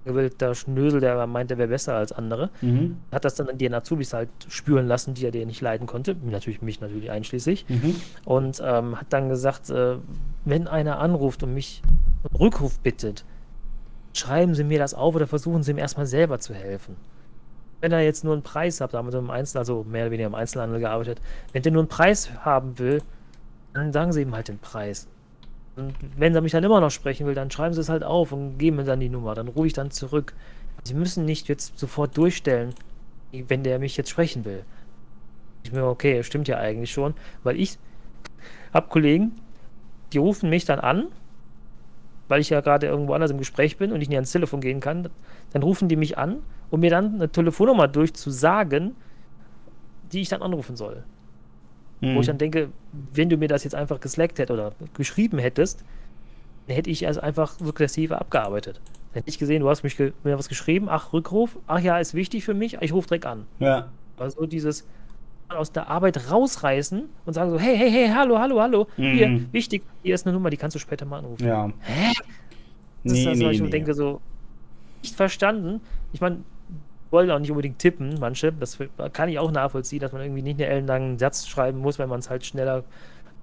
[0.04, 2.50] gewillter Schnösel, der meinte, er wäre besser als andere.
[2.62, 2.96] Mhm.
[3.12, 6.16] hat das dann an den Azubis halt spüren lassen, die er dir nicht leiden konnte,
[6.22, 7.96] natürlich mich natürlich einschließlich, Mhm.
[8.24, 9.96] und ähm, hat dann gesagt, äh,
[10.46, 11.82] wenn einer anruft und mich
[12.30, 13.24] um Rückruf bittet,
[14.14, 16.96] schreiben Sie mir das auf oder versuchen Sie ihm erstmal selber zu helfen.
[17.80, 20.34] Wenn er jetzt nur einen Preis hat, damals im Einzel, also mehr oder weniger im
[20.34, 21.20] Einzelhandel gearbeitet,
[21.52, 23.02] wenn der nur einen Preis haben will,
[23.72, 25.06] dann sagen Sie ihm halt den Preis.
[25.76, 28.32] Und wenn er mich dann immer noch sprechen will, dann schreiben Sie es halt auf
[28.32, 29.34] und geben mir dann die Nummer.
[29.34, 30.34] Dann rufe ich dann zurück.
[30.82, 32.74] Sie müssen nicht jetzt sofort durchstellen,
[33.32, 34.64] wenn der mich jetzt sprechen will.
[35.62, 37.14] Ich mir, okay, stimmt ja eigentlich schon,
[37.44, 37.78] weil ich
[38.72, 39.32] habe Kollegen,
[40.12, 41.08] die rufen mich dann an,
[42.28, 44.80] weil ich ja gerade irgendwo anders im Gespräch bin und ich nicht ans Telefon gehen
[44.80, 45.08] kann.
[45.52, 48.94] Dann rufen die mich an, um mir dann eine Telefonnummer durchzusagen,
[50.12, 51.04] die ich dann anrufen soll.
[52.00, 52.14] Mhm.
[52.14, 52.70] Wo ich dann denke,
[53.12, 55.84] wenn du mir das jetzt einfach geslackt hättest oder geschrieben hättest,
[56.66, 58.80] dann hätte ich also einfach sukzessive abgearbeitet.
[59.12, 61.98] Dann hätte ich gesehen, du hast mich ge mir was geschrieben, ach, Rückruf, ach ja,
[61.98, 63.46] ist wichtig für mich, ich rufe direkt an.
[63.58, 63.88] Ja.
[64.18, 64.86] Also dieses
[65.48, 69.48] aus der Arbeit rausreißen und sagen so, hey, hey, hey, hallo, hallo, hallo, hier, Mhm.
[69.50, 71.46] wichtig, hier ist eine Nummer, die kannst du später mal anrufen.
[71.46, 71.72] Ja.
[71.80, 72.12] Hä?
[73.02, 73.70] Das Nee, ist also, nee, ich nee.
[73.70, 74.20] denke so,
[75.02, 75.80] nicht verstanden.
[76.12, 76.40] Ich meine,
[77.10, 78.52] wollen auch nicht unbedingt tippen, manche.
[78.52, 78.78] Das
[79.12, 82.20] kann ich auch nachvollziehen, dass man irgendwie nicht einen ellenlangen Satz schreiben muss, wenn man
[82.20, 82.84] es halt schneller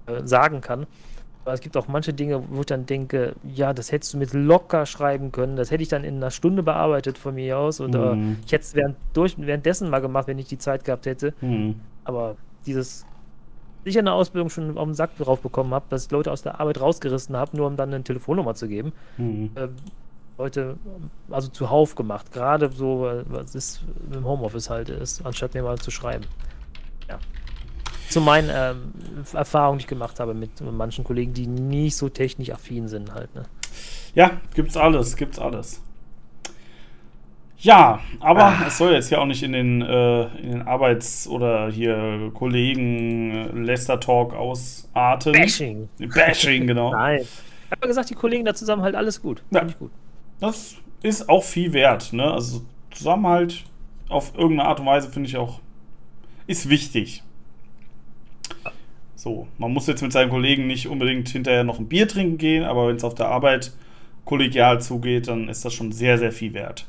[0.06, 0.86] äh, sagen kann.
[1.44, 4.32] Aber es gibt auch manche Dinge, wo ich dann denke, ja, das hättest du mit
[4.32, 5.54] locker schreiben können.
[5.54, 7.80] Das hätte ich dann in einer Stunde bearbeitet von mir aus.
[7.80, 8.38] Oder Mhm.
[8.44, 11.34] ich hätte es während, durch, währenddessen mal gemacht, wenn ich die Zeit gehabt hätte.
[11.40, 11.76] Mhm.
[12.04, 12.36] Aber
[12.66, 13.06] dieses
[13.84, 16.42] ich in der Ausbildung schon auf den Sack drauf bekommen habe, dass ich Leute aus
[16.42, 18.92] der Arbeit rausgerissen habe, nur um dann eine Telefonnummer zu geben.
[19.16, 19.50] Mhm.
[19.54, 19.68] Äh,
[20.38, 20.76] Leute,
[21.30, 22.30] also zuhauf gemacht.
[22.32, 23.82] Gerade so, was ist
[24.12, 26.24] im Homeoffice halt ist, anstatt mir mal zu schreiben.
[27.08, 27.18] Ja.
[28.10, 28.92] Zu meinen ähm,
[29.32, 33.34] Erfahrungen, die ich gemacht habe mit manchen Kollegen, die nicht so technisch affin sind halt.
[33.34, 33.44] Ne?
[34.14, 35.82] Ja, gibt's alles, gibt's alles.
[37.58, 38.64] Ja, aber Ah.
[38.66, 43.30] es soll jetzt ja auch nicht in den, äh, in den Arbeits- oder hier Kollegen
[43.56, 43.74] äh,
[44.34, 45.32] ausarten.
[45.32, 45.88] Bashing!
[45.98, 46.90] Bashing, genau.
[46.92, 47.20] Nein.
[47.22, 49.42] Ich habe gesagt, die Kollegen da zusammen halt alles gut.
[49.50, 49.60] Ja.
[49.60, 49.90] Finde ich gut.
[50.40, 52.30] Das ist auch viel wert, ne?
[52.30, 53.64] Also Zusammenhalt
[54.08, 55.60] auf irgendeine Art und Weise finde ich auch
[56.46, 57.22] ist wichtig.
[59.16, 62.64] So, man muss jetzt mit seinen Kollegen nicht unbedingt hinterher noch ein Bier trinken gehen,
[62.64, 63.72] aber wenn es auf der Arbeit
[64.24, 66.86] kollegial zugeht, dann ist das schon sehr, sehr viel wert.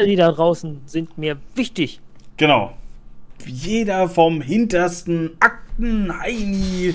[0.00, 2.00] Die da draußen sind mir wichtig.
[2.36, 2.72] Genau.
[3.46, 6.94] Jeder vom hintersten Akten Heini.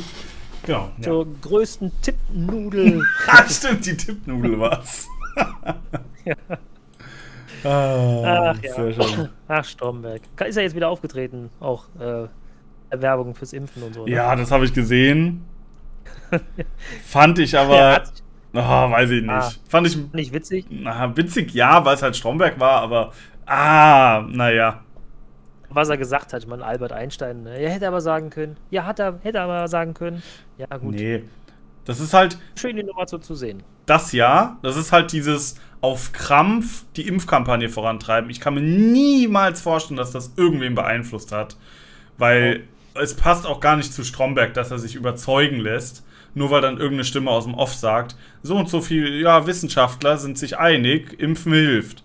[0.66, 0.90] Genau.
[0.98, 1.04] Ja.
[1.04, 3.04] Zur größten Tippnudel.
[3.28, 5.08] Ah, stimmt, die Tippnudel war's.
[7.64, 9.30] Ah, Ach ja.
[9.48, 10.22] Ach, Stromberg.
[10.48, 12.28] Ist ja jetzt wieder aufgetreten, auch äh,
[12.92, 14.06] Werbung fürs Impfen und so.
[14.06, 14.12] ne?
[14.12, 15.46] Ja, das habe ich gesehen.
[17.06, 17.76] Fand ich aber.
[17.76, 18.04] Ja,
[18.54, 19.30] Ah, weiß ich nicht.
[19.32, 19.52] Ah.
[19.68, 20.66] Fand ich Nicht witzig?
[20.70, 23.12] na, witzig, ja, weil es halt Stromberg war, aber.
[23.46, 24.82] Ah, naja.
[25.70, 26.42] was er gesagt hat.
[26.42, 27.58] Ich meine, Albert Einstein, ne?
[27.60, 28.58] er hätte aber sagen können.
[28.72, 30.24] Ja, hat er, hätte aber sagen können.
[30.58, 30.96] Ja, gut.
[30.96, 31.24] Nee.
[31.86, 32.40] Das ist halt.
[32.56, 33.62] Schön, die Nummer so zu sehen.
[33.90, 34.58] Das ja.
[34.62, 38.30] Das ist halt dieses auf Krampf die Impfkampagne vorantreiben.
[38.30, 41.58] Ich kann mir niemals vorstellen, dass das irgendwen beeinflusst hat.
[42.18, 42.64] Weil
[42.96, 43.00] oh.
[43.00, 46.06] es passt auch gar nicht zu Stromberg, dass er sich überzeugen lässt.
[46.36, 50.18] Nur weil dann irgendeine Stimme aus dem Off sagt, so und so viele ja, Wissenschaftler
[50.18, 52.04] sind sich einig, Impfen hilft.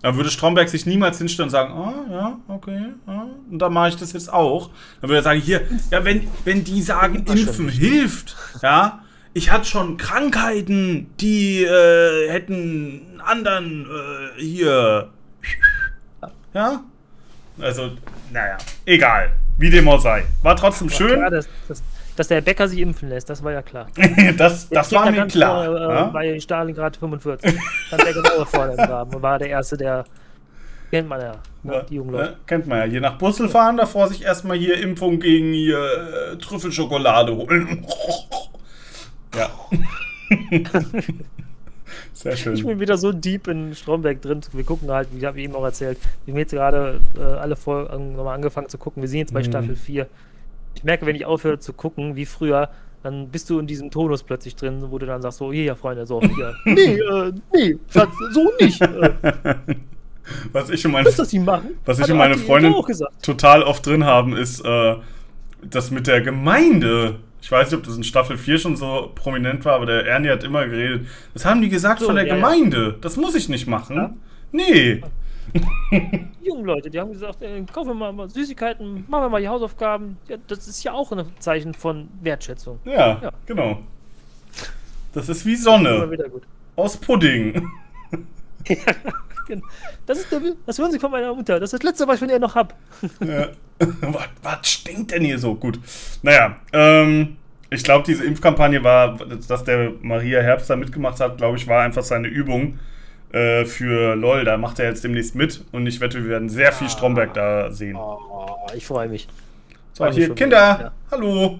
[0.00, 3.90] Dann würde Stromberg sich niemals hinstellen und sagen, ah, ja, okay, ja, und dann mache
[3.90, 4.70] ich das jetzt auch.
[5.00, 9.02] Dann würde er sagen, hier, ja, wenn, wenn die sagen, Impfen hilft, ja,
[9.36, 15.10] ich hatte schon Krankheiten, die äh, hätten anderen äh, hier,
[16.54, 16.80] ja,
[17.60, 17.90] also,
[18.32, 18.56] naja,
[18.86, 20.24] egal, wie dem auch sei.
[20.42, 21.20] War trotzdem schön.
[21.20, 21.82] Ja, das, das,
[22.16, 23.88] dass der Bäcker sich impfen lässt, das war ja klar.
[24.38, 25.66] das das war mir klar.
[25.66, 26.04] Vor, äh, ja?
[26.04, 27.60] Bei Stalingrad 45.
[27.88, 30.04] Stand der genau vor dem Graben und war der Erste, der.
[30.90, 31.32] Kennt man ja,
[31.64, 32.30] ne, die jungen Leute.
[32.30, 32.84] Ja, kennt man ja.
[32.84, 37.84] Je nach Brüssel fahren, davor sich erstmal hier Impfung gegen hier äh, Trüffelschokolade holen.
[39.36, 39.50] ja.
[42.12, 42.54] Sehr schön.
[42.54, 44.40] Ich bin wieder so deep in Stromberg drin.
[44.52, 47.54] Wir gucken halt, wie habe ich eben auch erzählt, wir haben jetzt gerade äh, alle
[47.54, 49.02] Folgen nochmal angefangen zu gucken.
[49.02, 49.44] Wir sind jetzt bei mhm.
[49.44, 50.08] Staffel 4
[50.76, 52.68] ich merke, wenn ich aufhöre zu gucken, wie früher,
[53.02, 56.06] dann bist du in diesem Tonus plötzlich drin, wo du dann sagst, so, hier, Freunde,
[56.06, 56.54] so, hier.
[56.64, 58.80] nee, äh, nee, Schatz, so nicht.
[60.52, 62.74] was ich und meine, was ich und meine Freundin
[63.22, 64.96] total oft drin haben, ist äh,
[65.62, 67.20] das mit der Gemeinde.
[67.46, 70.30] Ich weiß nicht, ob das in Staffel 4 schon so prominent war, aber der Ernie
[70.30, 71.06] hat immer geredet.
[71.32, 72.86] Das haben die gesagt so, von der ja, Gemeinde.
[72.88, 72.94] Ja.
[73.00, 73.96] Das muss ich nicht machen.
[73.96, 74.12] Ja?
[74.50, 75.00] Nee.
[75.92, 79.46] Die jungen Leute, die haben gesagt, äh, kaufen wir mal Süßigkeiten, machen wir mal die
[79.46, 80.16] Hausaufgaben.
[80.28, 82.80] Ja, das ist ja auch ein Zeichen von Wertschätzung.
[82.84, 83.32] Ja, ja.
[83.46, 83.78] genau.
[85.12, 86.18] Das ist wie Sonne.
[86.74, 87.70] Aus Pudding.
[89.46, 89.66] genau.
[90.06, 91.60] das, ist der, das hören Sie von meiner Mutter.
[91.60, 92.74] Das ist das Letzte, was ich von ihr noch habe.
[93.24, 93.48] ja.
[94.00, 95.54] was, was stinkt denn hier so?
[95.54, 95.78] Gut.
[96.22, 97.36] Naja, ähm,
[97.70, 101.82] ich glaube, diese Impfkampagne war, dass der Maria Herbst da mitgemacht hat, glaube ich, war
[101.82, 102.78] einfach seine Übung
[103.32, 104.44] äh, für LOL.
[104.44, 107.70] Da macht er jetzt demnächst mit und ich wette, wir werden sehr viel Stromberg da
[107.70, 107.96] sehen.
[107.96, 109.28] Oh, ich freue mich.
[109.92, 110.92] So, hier, Kinder, ja.
[111.10, 111.58] hallo.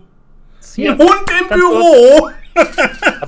[0.74, 2.30] Hier, Ein Hund im Büro!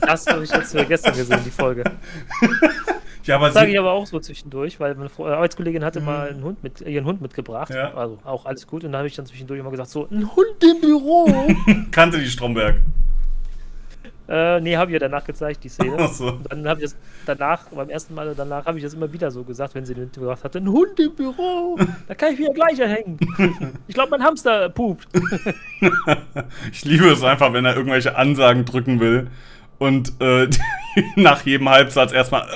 [0.01, 1.85] das habe ich jetzt gestern gesehen, die Folge.
[3.29, 6.07] ja, aber das sage ich aber auch so zwischendurch, weil meine Arbeitskollegin hatte mhm.
[6.07, 7.73] mal einen Hund mit, ihren Hund mitgebracht.
[7.73, 7.95] Ja.
[7.95, 8.85] Also auch alles gut.
[8.85, 11.29] Und da habe ich dann zwischendurch immer gesagt: So, ein Hund im Büro.
[11.91, 12.77] Kannte die Stromberg.
[14.31, 15.97] Äh, nee, habe ich ja danach gezeigt, die Szene.
[15.99, 16.29] Ach so.
[16.29, 19.31] Und dann habe ich das danach, beim ersten Mal danach, habe ich das immer wieder
[19.31, 22.53] so gesagt, wenn sie den gebracht hatte: Ein Hund im Büro, da kann ich wieder
[22.53, 23.19] gleich erhängen.
[23.89, 25.07] ich glaube, mein Hamster pupt.
[26.73, 29.29] ich liebe es einfach, wenn er irgendwelche Ansagen drücken will
[29.79, 30.49] und äh,
[31.17, 32.47] nach jedem Halbsatz erstmal.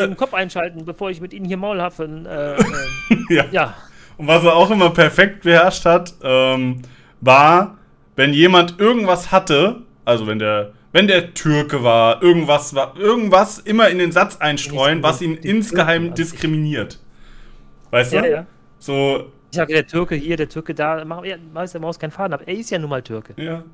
[0.00, 2.26] Äh, Im Kopf einschalten, bevor ich mit ihnen hier Maulhaffen.
[2.26, 2.56] Äh, äh,
[3.30, 3.44] ja.
[3.50, 3.74] ja.
[4.16, 6.82] Und was er auch immer perfekt beherrscht hat, ähm,
[7.20, 7.78] war,
[8.16, 13.90] wenn jemand irgendwas hatte also wenn der, wenn der Türke war, irgendwas war, irgendwas immer
[13.90, 16.98] in den Satz einstreuen, was ihn insgeheim diskriminiert.
[17.90, 18.30] Weißt ja, du?
[18.30, 18.46] Ja.
[18.78, 19.30] So.
[19.50, 22.32] Ich sage, der Türke hier, der Türke da, mach, ja, weiß der Maus keinen Faden
[22.32, 22.42] ab.
[22.46, 23.34] Er ist ja nun mal Türke.
[23.36, 23.64] Ja.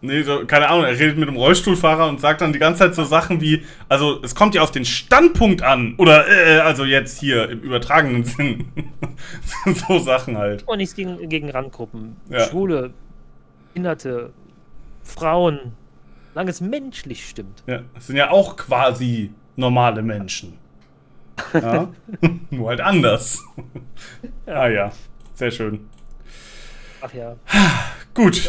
[0.00, 2.94] Nee, so, keine Ahnung, er redet mit einem Rollstuhlfahrer und sagt dann die ganze Zeit
[2.94, 5.94] so Sachen wie, also es kommt ja auf den Standpunkt an.
[5.96, 8.66] Oder, äh, also jetzt hier im übertragenen Sinn.
[9.88, 10.62] so Sachen halt.
[10.68, 12.16] Und nichts gegen, gegen Randgruppen.
[12.28, 12.40] Ja.
[12.40, 12.92] Schwule,
[13.72, 14.32] Behinderte,
[15.02, 15.72] Frauen,
[16.32, 17.62] solange es menschlich stimmt.
[17.66, 20.58] Ja, das sind ja auch quasi normale Menschen.
[21.52, 21.88] Ja?
[22.50, 23.42] Nur halt anders.
[24.46, 24.54] Ja.
[24.54, 24.92] Ah ja,
[25.32, 25.88] sehr schön.
[27.00, 27.36] Ach ja.
[28.14, 28.48] Gut.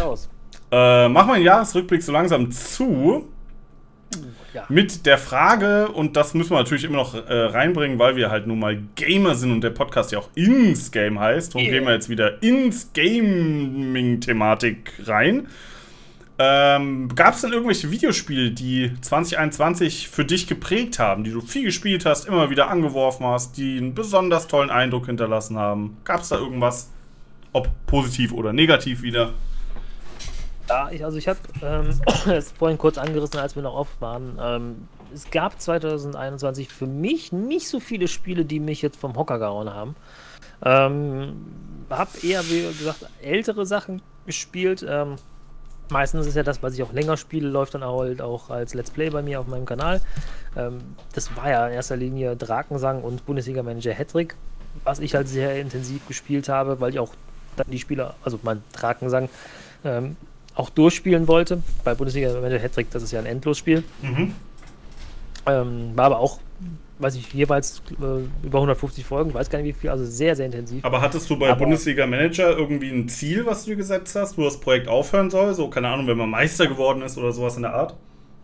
[0.76, 3.30] Äh, machen wir den Jahresrückblick so langsam zu.
[4.54, 4.66] Ja.
[4.68, 8.46] Mit der Frage, und das müssen wir natürlich immer noch äh, reinbringen, weil wir halt
[8.46, 11.56] nun mal Gamer sind und der Podcast ja auch ins Game heißt.
[11.56, 11.72] Und yeah.
[11.72, 15.48] gehen wir jetzt wieder ins Gaming-Thematik rein.
[16.40, 21.64] Ähm, Gab es denn irgendwelche Videospiele, die 2021 für dich geprägt haben, die du viel
[21.64, 25.96] gespielt hast, immer wieder angeworfen hast, die einen besonders tollen Eindruck hinterlassen haben?
[26.04, 26.92] Gab es da irgendwas,
[27.54, 29.32] ob positiv oder negativ wieder?
[30.70, 32.00] Ja, ich, also ich habe ähm,
[32.32, 34.38] es vorhin kurz angerissen, als wir noch oft waren.
[34.42, 39.40] Ähm, es gab 2021 für mich nicht so viele Spiele, die mich jetzt vom Hocker
[39.40, 39.96] gehauen haben.
[40.64, 41.46] Ähm,
[41.90, 44.86] habe eher, wie gesagt, ältere Sachen gespielt.
[44.88, 45.16] Ähm,
[45.90, 48.74] Meistens ist ja das, was ich auch länger spiele, läuft dann auch, halt auch als
[48.74, 50.02] Let's Play bei mir auf meinem Kanal.
[50.58, 50.80] Ähm,
[51.14, 54.36] das war ja in erster Linie Drakensang und Bundesliga-Manager Hattrick,
[54.84, 57.14] was ich halt sehr intensiv gespielt habe, weil ich auch
[57.56, 59.30] dann die Spieler, also mein Drakensang,
[59.84, 60.18] ähm,
[60.56, 61.62] auch durchspielen wollte.
[61.84, 63.84] Bei Bundesliga-Manager Hattrick, das ist ja ein Endlosspiel.
[64.02, 64.34] Mhm.
[65.48, 66.40] Ähm, war aber auch
[66.98, 70.46] weiß ich, jeweils äh, über 150 Folgen, weiß gar nicht wie viel, also sehr, sehr
[70.46, 70.86] intensiv.
[70.86, 74.46] Aber hattest du bei Aber- Bundesliga Manager irgendwie ein Ziel, was du gesetzt hast, wo
[74.46, 75.54] das Projekt aufhören soll?
[75.54, 77.96] So, keine Ahnung, wenn man Meister geworden ist oder sowas in der Art?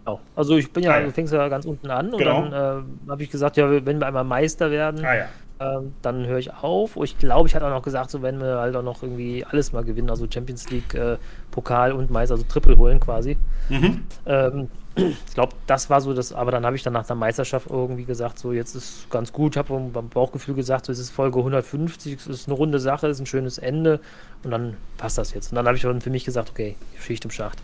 [0.03, 0.19] Genau.
[0.35, 1.05] Also ich bin ja, Ah, ja.
[1.05, 2.41] du fängst ja ganz unten an und Genau.
[2.49, 5.25] dann äh, habe ich gesagt, ja, wenn wir einmal Meister werden, Ah ja.
[5.61, 6.95] Ähm, dann höre ich auf.
[6.95, 9.45] Und ich glaube, ich hatte auch noch gesagt, so wenn wir halt auch noch irgendwie
[9.45, 11.17] alles mal gewinnen, also Champions League, äh,
[11.51, 13.37] Pokal und Meister, also Triple holen quasi.
[13.69, 14.01] Mhm.
[14.25, 17.67] Ähm, ich glaube, das war so das, aber dann habe ich dann nach der Meisterschaft
[17.69, 19.55] irgendwie gesagt, so jetzt ist ganz gut.
[19.55, 23.07] Ich habe beim Bauchgefühl gesagt, so es ist Folge 150, es ist eine runde Sache,
[23.07, 23.99] es ist ein schönes Ende
[24.43, 25.51] und dann passt das jetzt.
[25.51, 27.59] Und dann habe ich dann für mich gesagt, okay, Schicht im Schacht.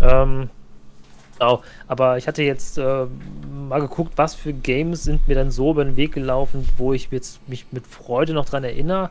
[0.00, 0.50] Ähm,
[1.38, 3.06] genau, aber ich hatte jetzt äh,
[3.68, 7.10] mal geguckt, was für Games sind mir dann so über den Weg gelaufen, wo ich
[7.10, 9.10] jetzt mich mit Freude noch dran erinnere.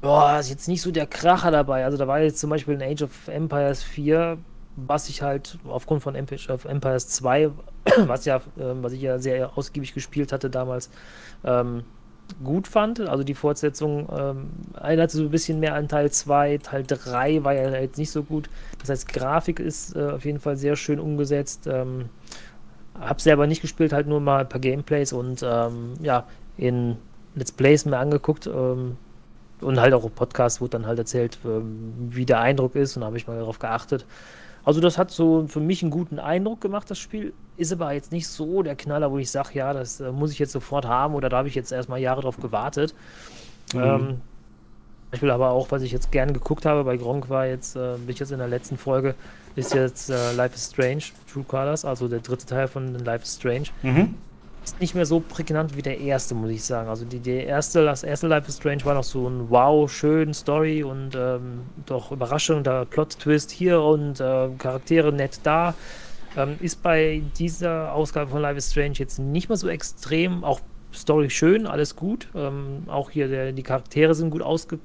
[0.00, 1.84] Boah, ist jetzt nicht so der Kracher dabei.
[1.84, 4.38] Also da war jetzt zum Beispiel in Age of Empires 4,
[4.76, 7.50] was ich halt aufgrund von Empires 2,
[8.06, 10.90] was ja, ähm, was ich ja sehr ausgiebig gespielt hatte damals,
[11.44, 11.84] ähm,
[12.42, 13.00] gut fand.
[13.00, 16.58] Also die Fortsetzung ähm, erinnerte so ein bisschen mehr an Teil 2.
[16.58, 18.48] Teil 3 war ja jetzt nicht so gut.
[18.78, 21.66] Das heißt, Grafik ist äh, auf jeden Fall sehr schön umgesetzt.
[21.66, 22.08] Ähm,
[22.98, 26.26] hab selber nicht gespielt, halt nur mal ein paar Gameplays und ähm, ja,
[26.56, 26.96] in
[27.34, 28.46] Let's Plays mir angeguckt.
[28.46, 28.96] Ähm,
[29.60, 33.02] und halt auch im Podcast wurde dann halt erzählt, ähm, wie der Eindruck ist und
[33.02, 34.06] da habe ich mal darauf geachtet.
[34.64, 37.32] Also das hat so für mich einen guten Eindruck gemacht, das Spiel.
[37.56, 40.38] Ist aber jetzt nicht so der Knaller, wo ich sage, ja, das äh, muss ich
[40.38, 42.94] jetzt sofort haben oder da habe ich jetzt erstmal Jahre drauf gewartet.
[43.74, 43.82] Mhm.
[43.82, 44.20] Ähm,
[45.12, 47.96] ich will aber auch, was ich jetzt gerne geguckt habe, bei Gronk war jetzt, äh,
[47.96, 49.14] bin ich jetzt in der letzten Folge,
[49.56, 53.34] ist jetzt äh, Life is Strange, True Colors, also der dritte Teil von Life is
[53.34, 54.14] Strange Mhm.
[54.64, 56.88] Ist nicht mehr so prägnant wie der erste, muss ich sagen.
[56.88, 60.34] Also die, der erste, das erste Life is Strange war noch so ein wow, schön
[60.34, 65.74] Story und ähm, doch Überraschung, der Plot-Twist hier und äh, Charaktere nett da.
[66.36, 70.44] Ähm, ist bei dieser Ausgabe von Life is Strange jetzt nicht mehr so extrem.
[70.44, 70.60] Auch
[70.92, 72.28] Story schön, alles gut.
[72.34, 74.78] Ähm, auch hier der, die Charaktere sind gut ausge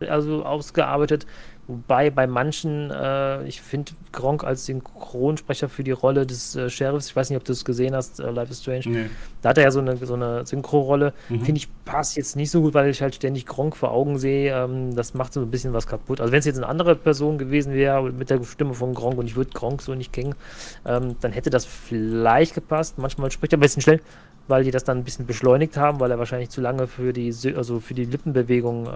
[0.00, 1.26] also ausgearbeitet.
[1.68, 7.08] Wobei bei manchen, äh, ich finde Gronk als Synchronsprecher für die Rolle des äh, Sheriffs,
[7.08, 9.06] ich weiß nicht, ob du es gesehen hast, äh, Life is Strange, Nee.
[9.42, 11.12] da hat er ja so eine, so eine Synchro-Rolle.
[11.28, 11.40] Mhm.
[11.40, 14.54] Finde ich, passt jetzt nicht so gut, weil ich halt ständig Gronk vor Augen sehe.
[14.54, 16.20] Ähm, das macht so ein bisschen was kaputt.
[16.20, 19.26] Also wenn es jetzt eine andere Person gewesen wäre, mit der Stimme von Gronk und
[19.26, 20.36] ich würde Gronk so nicht kennen,
[20.84, 22.96] ähm, dann hätte das vielleicht gepasst.
[22.98, 24.00] Manchmal spricht er ein bisschen schnell,
[24.46, 27.34] weil die das dann ein bisschen beschleunigt haben, weil er wahrscheinlich zu lange für die,
[27.56, 28.90] also für die Lippenbewegung, äh,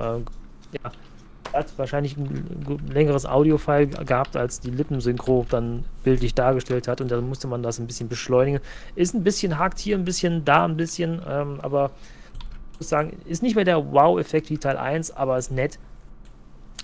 [0.85, 0.93] ja,
[1.53, 7.29] hat wahrscheinlich ein längeres Audio-File gehabt, als die Lippensynchro dann bildlich dargestellt hat und dann
[7.29, 8.61] musste man das ein bisschen beschleunigen.
[8.95, 11.91] Ist ein bisschen hakt hier, ein bisschen da, ein bisschen, ähm, aber
[12.75, 15.79] ich muss sagen, ist nicht mehr der Wow-Effekt wie Teil 1, aber ist nett.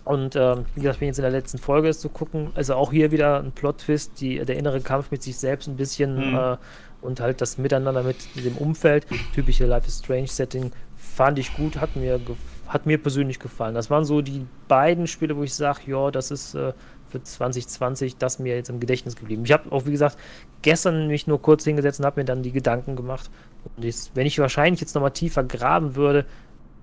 [0.04, 2.50] Und ähm, wie gesagt, bin jetzt in der letzten Folge ist zu gucken.
[2.54, 6.30] Also auch hier wieder ein Plot-Twist, die, der innere Kampf mit sich selbst ein bisschen
[6.32, 6.36] Mhm.
[6.36, 6.57] äh,
[7.02, 9.07] und halt das Miteinander mit dem Umfeld.
[9.34, 12.36] Typische Life is Strange-Setting fand ich gut, hat mir, gef-
[12.68, 13.74] hat mir persönlich gefallen.
[13.74, 16.72] Das waren so die beiden Spiele, wo ich sage, ja, das ist äh,
[17.08, 19.44] für 2020 das mir jetzt im Gedächtnis geblieben.
[19.44, 20.18] Ich habe auch, wie gesagt,
[20.62, 23.30] gestern mich nur kurz hingesetzt und habe mir dann die Gedanken gemacht.
[23.76, 26.26] Und jetzt, wenn ich wahrscheinlich jetzt nochmal tiefer graben würde,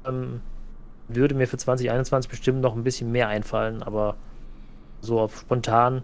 [0.06, 0.42] ähm,
[1.08, 4.16] würde mir für 2021 bestimmt noch ein bisschen mehr einfallen, aber
[5.02, 6.04] so auf spontan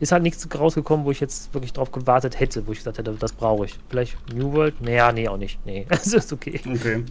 [0.00, 3.12] ist halt nichts rausgekommen, wo ich jetzt wirklich drauf gewartet hätte, wo ich gesagt hätte,
[3.12, 3.78] das brauche ich.
[3.90, 4.80] Vielleicht New World?
[4.80, 5.64] Naja, nee, auch nicht.
[5.66, 6.60] Nee, das ist okay.
[6.66, 7.04] Okay.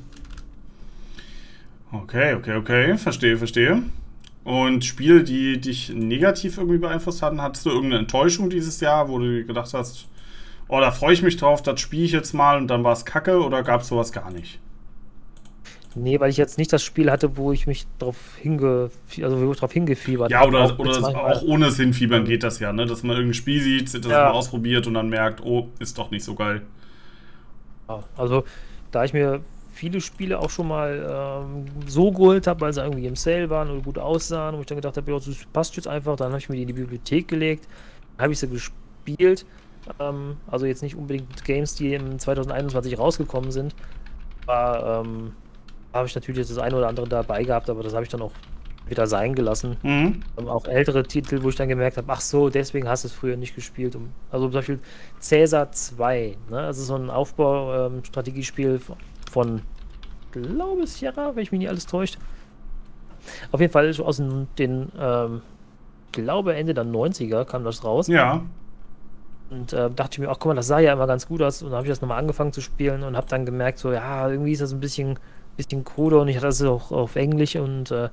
[1.91, 2.97] Okay, okay, okay.
[2.97, 3.83] Verstehe, verstehe.
[4.43, 9.19] Und Spiele, die dich negativ irgendwie beeinflusst hatten, hattest du irgendeine Enttäuschung dieses Jahr, wo
[9.19, 10.07] du gedacht hast,
[10.67, 13.05] oh, da freue ich mich drauf, das spiele ich jetzt mal und dann war es
[13.05, 14.59] kacke oder gab es sowas gar nicht?
[15.95, 19.51] Nee, weil ich jetzt nicht das Spiel hatte, wo ich mich drauf hinge also wo
[19.51, 20.49] ich drauf hingefiebert Ja, habe.
[20.49, 22.85] oder, Auch oder auch ohne das Hinfiebern geht das ja, ne?
[22.85, 24.25] Dass man irgendein Spiel sieht, das Ja.
[24.25, 26.61] mal ausprobiert und dann merkt, oh, ist doch nicht so geil.
[28.15, 28.43] Also,
[28.91, 29.41] da ich mir
[29.79, 33.69] viele Spiele auch schon mal ähm, so geholt habe, weil sie irgendwie im Sale waren
[33.71, 36.39] oder gut aussahen, wo ich dann gedacht habe, ja, das passt jetzt einfach, dann habe
[36.39, 37.67] ich mir die in die Bibliothek gelegt,
[38.17, 39.45] habe ich sie gespielt.
[39.99, 43.73] Ähm, also jetzt nicht unbedingt Games, die im 2021 rausgekommen sind.
[44.45, 45.31] Aber ähm,
[45.93, 48.33] habe ich natürlich das eine oder andere dabei gehabt, aber das habe ich dann auch
[48.85, 49.77] wieder sein gelassen.
[49.81, 50.21] Mhm.
[50.37, 53.13] Ähm, auch ältere Titel, wo ich dann gemerkt habe, ach so, deswegen hast du es
[53.13, 53.97] früher nicht gespielt.
[54.29, 54.79] Also zum Beispiel
[55.19, 56.59] Cäsar 2, ne?
[56.59, 58.81] Also so ein Aufbau-Strategiespiel
[59.29, 59.61] von,
[60.31, 62.17] glaube ich, Sierra, wenn ich mich nicht alles täuscht.
[63.51, 65.41] Auf jeden Fall aus den, den ähm,
[66.11, 68.07] glaube Ende der 90er kam das raus.
[68.07, 68.41] Ja.
[69.49, 71.61] Und äh, dachte ich mir, ach guck mal, das sah ja immer ganz gut aus.
[71.61, 74.29] Und dann habe ich das nochmal angefangen zu spielen und habe dann gemerkt, so, ja,
[74.29, 75.17] irgendwie ist das ein bisschen,
[75.57, 78.09] bisschen kruder und ich hatte das auch auf Englisch und äh,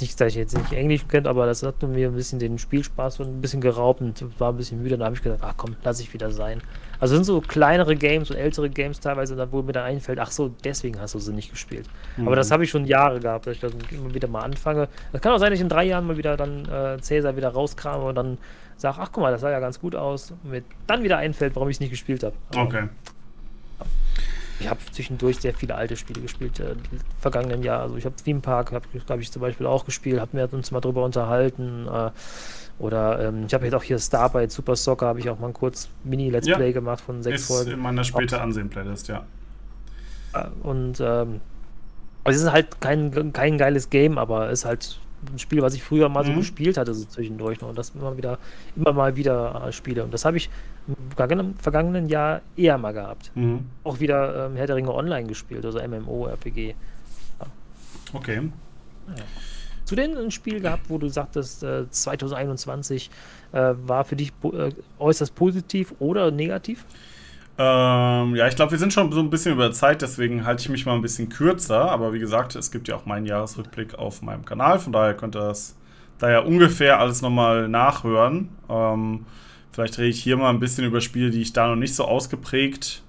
[0.00, 3.20] nicht, dass ich jetzt nicht Englisch kennt, aber das hat mir ein bisschen den Spielspaß
[3.20, 4.96] und ein bisschen geraubt und war ein bisschen müde.
[4.96, 6.60] Dann habe ich gesagt, ach komm, lass ich wieder sein.
[7.02, 10.54] Also sind so kleinere Games und ältere Games teilweise, wo mir da einfällt, ach so,
[10.62, 11.88] deswegen hast du sie nicht gespielt.
[12.16, 12.28] Mhm.
[12.28, 14.88] Aber das habe ich schon Jahre gehabt, dass ich dann immer wieder mal anfange.
[15.10, 17.48] Das kann auch sein, dass ich in drei Jahren mal wieder dann äh, Cäsar wieder
[17.48, 18.38] rauskrame und dann
[18.76, 20.30] sage, ach guck mal, das sah ja ganz gut aus.
[20.30, 22.36] Und mir dann wieder einfällt, warum ich es nicht gespielt habe.
[22.54, 22.84] Okay.
[24.62, 26.76] Ich habe zwischendurch sehr viele alte Spiele gespielt, äh,
[27.20, 27.80] vergangenen Jahr.
[27.80, 30.70] Also ich habe Theme Park, habe glaube ich zum Beispiel auch gespielt, haben wir uns
[30.70, 31.88] mal drüber unterhalten.
[31.88, 32.10] Äh,
[32.78, 35.52] oder ähm, ich habe jetzt auch hier Starbite Super Soccer, habe ich auch mal ein
[35.52, 37.72] kurz Mini-Let's ja, Play gemacht von sechs ist Folgen.
[37.72, 39.24] in meiner später Ansehen-Playlist, ja.
[40.32, 41.40] Äh, und ähm,
[42.24, 44.98] also es ist halt kein, kein geiles Game, aber es ist halt
[45.30, 46.36] ein Spiel, was ich früher mal so mhm.
[46.36, 47.68] gespielt hatte, so zwischendurch noch.
[47.68, 48.38] Und das immer wieder,
[48.76, 50.04] immer mal wieder äh, spiele.
[50.04, 50.50] Und das habe ich
[50.88, 53.30] im vergangenen, Jahr eher mal gehabt.
[53.34, 53.66] Mhm.
[53.84, 56.74] Auch wieder ähm, Herr der Ringe Online gespielt, also MMO, RPG.
[57.40, 57.46] Ja.
[58.12, 58.50] Okay.
[59.08, 59.24] Ja.
[59.82, 63.10] Hast du denn ein Spiel gehabt, wo du sagtest, äh, 2021
[63.52, 66.84] äh, war für dich äh, äußerst positiv oder negativ?
[67.64, 70.68] Ähm, ja, ich glaube, wir sind schon so ein bisschen über Zeit, deswegen halte ich
[70.68, 71.92] mich mal ein bisschen kürzer.
[71.92, 75.36] Aber wie gesagt, es gibt ja auch meinen Jahresrückblick auf meinem Kanal, von daher könnt
[75.36, 75.76] ihr das
[76.18, 78.48] da ja ungefähr alles nochmal nachhören.
[78.68, 79.26] Ähm,
[79.70, 82.04] vielleicht rede ich hier mal ein bisschen über Spiele, die ich da noch nicht so
[82.04, 83.04] ausgeprägt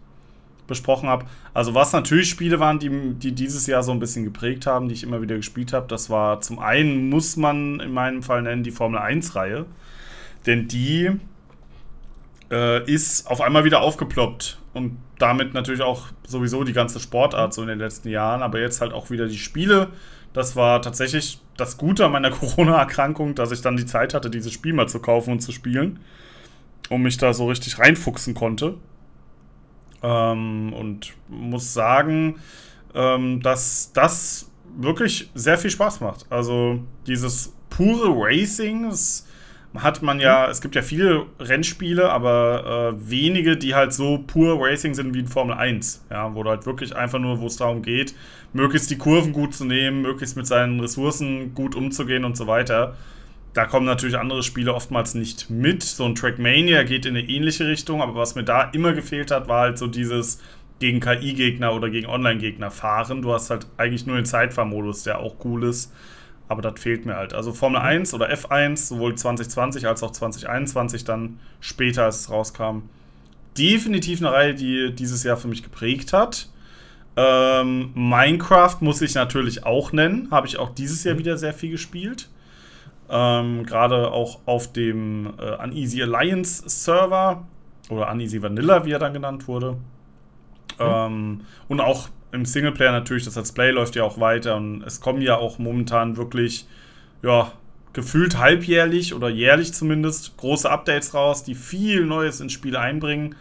[0.67, 1.25] besprochen habe.
[1.55, 4.93] Also was natürlich Spiele waren, die, die dieses Jahr so ein bisschen geprägt haben, die
[4.93, 8.63] ich immer wieder gespielt habe, das war zum einen, muss man in meinem Fall nennen,
[8.63, 9.65] die Formel 1-Reihe.
[10.45, 11.11] Denn die
[12.53, 14.59] äh, ist auf einmal wieder aufgeploppt.
[14.73, 18.81] Und damit natürlich auch sowieso die ganze Sportart so in den letzten Jahren, aber jetzt
[18.81, 19.89] halt auch wieder die Spiele.
[20.33, 24.53] Das war tatsächlich das Gute an meiner Corona-Erkrankung, dass ich dann die Zeit hatte, dieses
[24.53, 25.99] Spiel mal zu kaufen und zu spielen.
[26.89, 28.75] Und mich da so richtig reinfuchsen konnte.
[30.03, 32.39] Ähm, und muss sagen,
[32.93, 36.25] ähm, dass das wirklich sehr viel Spaß macht.
[36.29, 39.25] Also dieses pure Racing, das
[39.75, 44.57] hat man ja, es gibt ja viele Rennspiele, aber äh, wenige, die halt so pur
[44.59, 46.05] Racing sind wie in Formel 1.
[46.11, 48.13] Ja, wo du halt wirklich einfach nur, wo es darum geht,
[48.53, 52.95] möglichst die Kurven gut zu nehmen, möglichst mit seinen Ressourcen gut umzugehen und so weiter.
[53.53, 55.83] Da kommen natürlich andere Spiele oftmals nicht mit.
[55.83, 59.47] So ein Trackmania geht in eine ähnliche Richtung, aber was mir da immer gefehlt hat,
[59.47, 60.39] war halt so dieses
[60.79, 63.21] gegen KI-Gegner oder gegen Online-Gegner fahren.
[63.21, 65.93] Du hast halt eigentlich nur den Zeitfahrmodus, der auch cool ist.
[66.47, 67.33] Aber das fehlt mir halt.
[67.33, 68.15] Also Formel 1 mhm.
[68.15, 72.83] oder F1, sowohl 2020 als auch 2021 dann später, als es rauskam.
[73.57, 76.49] Definitiv eine Reihe, die dieses Jahr für mich geprägt hat.
[77.15, 80.29] Ähm, Minecraft muss ich natürlich auch nennen.
[80.31, 81.19] Habe ich auch dieses Jahr mhm.
[81.19, 82.29] wieder sehr viel gespielt.
[83.09, 87.45] Ähm, Gerade auch auf dem äh, Uneasy Alliance Server
[87.89, 89.73] oder Uneasy Vanilla, wie er dann genannt wurde.
[89.73, 89.77] Mhm.
[90.79, 94.99] Ähm, und auch im Singleplayer natürlich, das Let's Play läuft ja auch weiter und es
[94.99, 96.67] kommen ja auch momentan wirklich,
[97.21, 97.51] ja,
[97.93, 103.35] gefühlt halbjährlich oder jährlich zumindest große Updates raus, die viel Neues ins Spiel einbringen.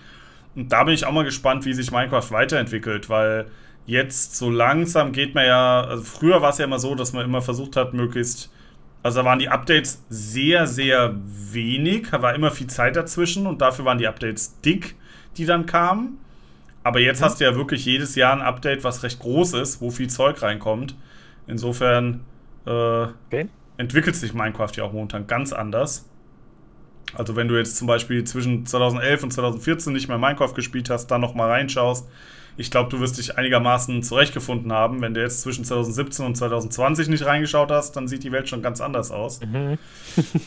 [0.55, 3.47] Und da bin ich auch mal gespannt, wie sich Minecraft weiterentwickelt, weil
[3.87, 7.25] jetzt so langsam geht man ja, also früher war es ja immer so, dass man
[7.25, 8.53] immer versucht hat, möglichst,
[9.03, 13.63] also da waren die Updates sehr, sehr wenig, da war immer viel Zeit dazwischen und
[13.63, 14.97] dafür waren die Updates dick,
[15.39, 16.19] die dann kamen.
[16.85, 17.25] Aber jetzt mhm.
[17.25, 20.43] hast du ja wirklich jedes Jahr ein Update, was recht groß ist, wo viel Zeug
[20.43, 20.97] reinkommt.
[21.47, 22.21] Insofern
[22.67, 23.49] äh, okay.
[23.77, 26.09] entwickelt sich Minecraft ja auch momentan ganz anders.
[27.15, 31.09] Also wenn du jetzt zum Beispiel zwischen 2011 und 2014 nicht mehr Minecraft gespielt hast,
[31.09, 32.09] dann nochmal reinschaust,
[32.57, 35.01] ich glaube, du wirst dich einigermaßen zurechtgefunden haben.
[35.01, 38.63] Wenn du jetzt zwischen 2017 und 2020 nicht reingeschaut hast, dann sieht die Welt schon
[38.63, 39.41] ganz anders aus.
[39.41, 39.79] Mhm.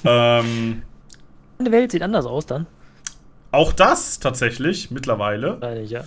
[0.03, 0.83] ähm,
[1.59, 2.67] die Welt sieht anders aus dann.
[3.55, 5.61] Auch das tatsächlich mittlerweile.
[5.61, 6.03] Eigentlich, ja.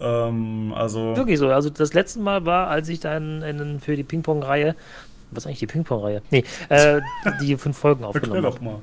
[0.00, 1.16] Ähm, also.
[1.16, 1.48] Wirklich so.
[1.48, 4.76] Also das letzte Mal war, als ich dann in, für die Ping-Pong-Reihe.
[5.32, 6.22] Was eigentlich die Ping-Pong-Reihe?
[6.30, 7.00] Nee, äh,
[7.40, 8.54] die fünf Folgen aufgenommen habe.
[8.54, 8.78] doch mal.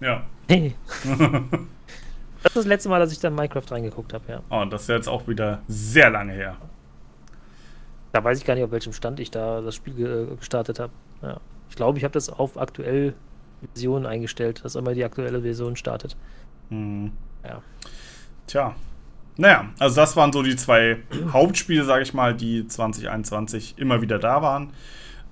[0.00, 0.24] Ja.
[0.48, 0.74] Nee.
[2.42, 4.42] das ist das letzte Mal, dass ich dann Minecraft reingeguckt habe, ja.
[4.50, 6.56] Oh, und das ist jetzt auch wieder sehr lange her.
[8.10, 10.92] Da weiß ich gar nicht, auf welchem Stand ich da das Spiel gestartet habe.
[11.22, 11.38] Ja.
[11.68, 13.14] Ich glaube, ich habe das auf aktuell
[13.72, 16.16] Version eingestellt, dass immer die aktuelle Version startet.
[16.70, 17.12] Mhm.
[17.44, 17.62] Ja.
[18.46, 18.74] Tja.
[19.36, 20.98] Naja, also das waren so die zwei
[21.32, 24.70] Hauptspiele, sage ich mal, die 2021 immer wieder da waren.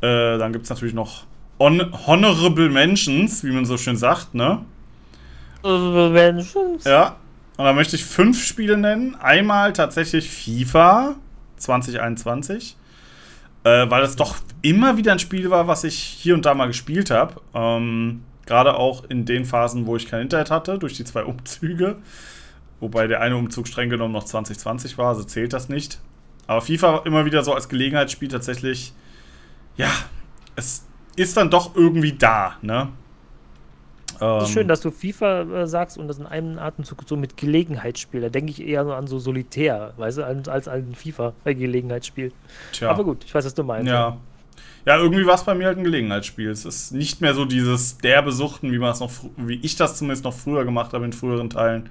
[0.01, 1.25] Äh, dann gibt es natürlich noch
[1.59, 4.65] On Honorable Mentions, wie man so schön sagt, ne?
[5.63, 6.85] Honorable Mentions?
[6.85, 7.17] Ja.
[7.57, 9.17] Und da möchte ich fünf Spiele nennen.
[9.17, 11.17] Einmal tatsächlich FIFA
[11.57, 12.77] 2021.
[13.65, 16.67] Äh, weil es doch immer wieder ein Spiel war, was ich hier und da mal
[16.67, 17.41] gespielt habe.
[17.55, 21.97] Ähm, Gerade auch in den Phasen, wo ich kein Internet hatte, durch die zwei Umzüge.
[22.81, 26.01] Wobei der eine Umzug streng genommen noch 2020 war, also zählt das nicht.
[26.47, 28.95] Aber FIFA immer wieder so als Gelegenheitsspiel tatsächlich,
[29.77, 29.91] ja,
[30.57, 32.89] es ist dann doch irgendwie da, ne?
[34.19, 37.37] Es ist schön, dass du FIFA äh, sagst und das in einem Atemzug so mit
[37.37, 38.23] Gelegenheitsspiel.
[38.23, 41.53] Da denke ich eher so an so Solitär, weißt du, als, als an FIFA bei
[41.53, 42.33] Gelegenheitsspiel.
[42.73, 42.91] Tja.
[42.91, 43.89] Aber gut, ich weiß, was du meinst.
[43.89, 44.17] Ja.
[44.89, 46.49] Ja, irgendwie war es bei mir halt ein Gelegenheitsspiel.
[46.49, 49.99] Es ist nicht mehr so dieses derbe Suchten, wie man es noch, wie ich das
[49.99, 51.91] zumindest noch früher gemacht habe in früheren Teilen,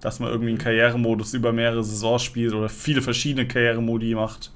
[0.00, 4.52] dass man irgendwie einen Karrieremodus über mehrere Saisons spielt oder viele verschiedene Karrieremodi macht.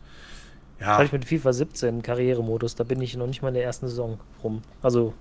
[0.80, 0.86] Ja.
[0.86, 3.64] Das habe ich mit FIFA 17 Karrieremodus, da bin ich noch nicht mal in der
[3.64, 4.62] ersten Saison rum.
[4.80, 5.12] Also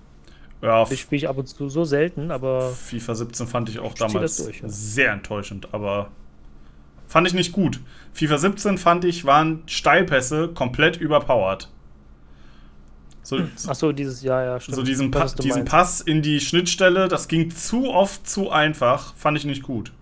[0.62, 2.70] ja, ich spiele ich ab und zu so selten, aber.
[2.70, 4.68] FIFA 17 fand ich auch damals durch, ja.
[4.70, 6.08] sehr enttäuschend, aber
[7.08, 7.80] fand ich nicht gut.
[8.14, 11.68] FIFA 17 fand ich, waren Steilpässe komplett überpowered.
[13.24, 14.76] So, Ach dieses Jahr, ja, stimmt.
[14.76, 19.38] So diesen, pa diesen Pass in die Schnittstelle, das ging zu oft zu einfach, fand
[19.38, 19.92] ich nicht gut.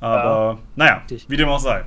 [0.00, 1.30] Aber ja, naja, richtig.
[1.30, 1.84] wie dem auch sei.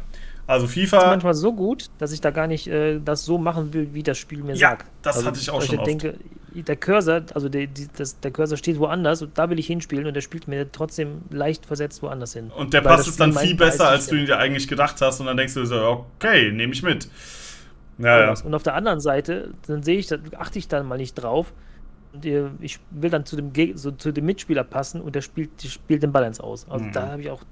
[0.47, 0.95] Also FIFA.
[0.95, 3.89] Das ist manchmal so gut, dass ich da gar nicht äh, das so machen will,
[3.93, 4.87] wie das Spiel mir ja, sagt.
[5.03, 5.75] Das also, hatte ich auch schon.
[5.75, 6.15] Ich denke,
[6.55, 10.07] der Cursor, also der, die, das, der Cursor steht woanders und da will ich hinspielen
[10.07, 12.49] und der spielt mir trotzdem leicht versetzt woanders hin.
[12.55, 15.27] Und der Pass ist dann viel besser, als du ihn dir eigentlich gedacht hast und
[15.27, 17.09] dann denkst du so, okay, nehme ich mit.
[17.99, 18.33] Ja, ja.
[18.43, 21.53] Und auf der anderen Seite, dann sehe ich, da achte ich dann mal nicht drauf.
[22.13, 26.01] Und ich will dann zu dem, so, zu dem Mitspieler passen und der spielt, spielt
[26.01, 26.67] den Balance aus.
[26.69, 26.91] Also mhm.
[26.91, 27.43] da habe ich auch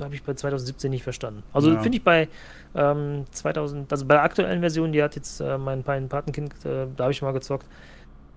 [0.00, 1.42] habe ich bei 2017 nicht verstanden.
[1.52, 1.80] Also ja.
[1.80, 2.28] finde ich bei
[2.74, 6.86] ähm, 2000, also bei der aktuellen Version, die hat jetzt äh, mein, mein Patenkind, äh,
[6.96, 7.66] da habe ich mal gezockt,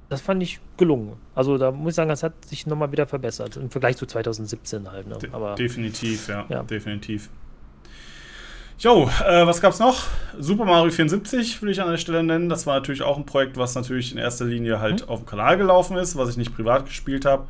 [0.10, 1.14] das fand ich gelungen.
[1.34, 4.92] Also da muss ich sagen, das hat sich nochmal wieder verbessert im Vergleich zu 2017
[4.92, 5.08] halt.
[5.08, 5.18] Ne?
[5.32, 6.64] Aber, definitiv, ja, ja.
[6.64, 7.30] definitiv.
[8.78, 10.04] Jo, äh, was gab's noch?
[10.38, 12.50] Super Mario 74 will ich an der Stelle nennen.
[12.50, 15.10] Das war natürlich auch ein Projekt, was natürlich in erster Linie halt mhm.
[15.10, 17.48] auf dem Kanal gelaufen ist, was ich nicht privat gespielt habe.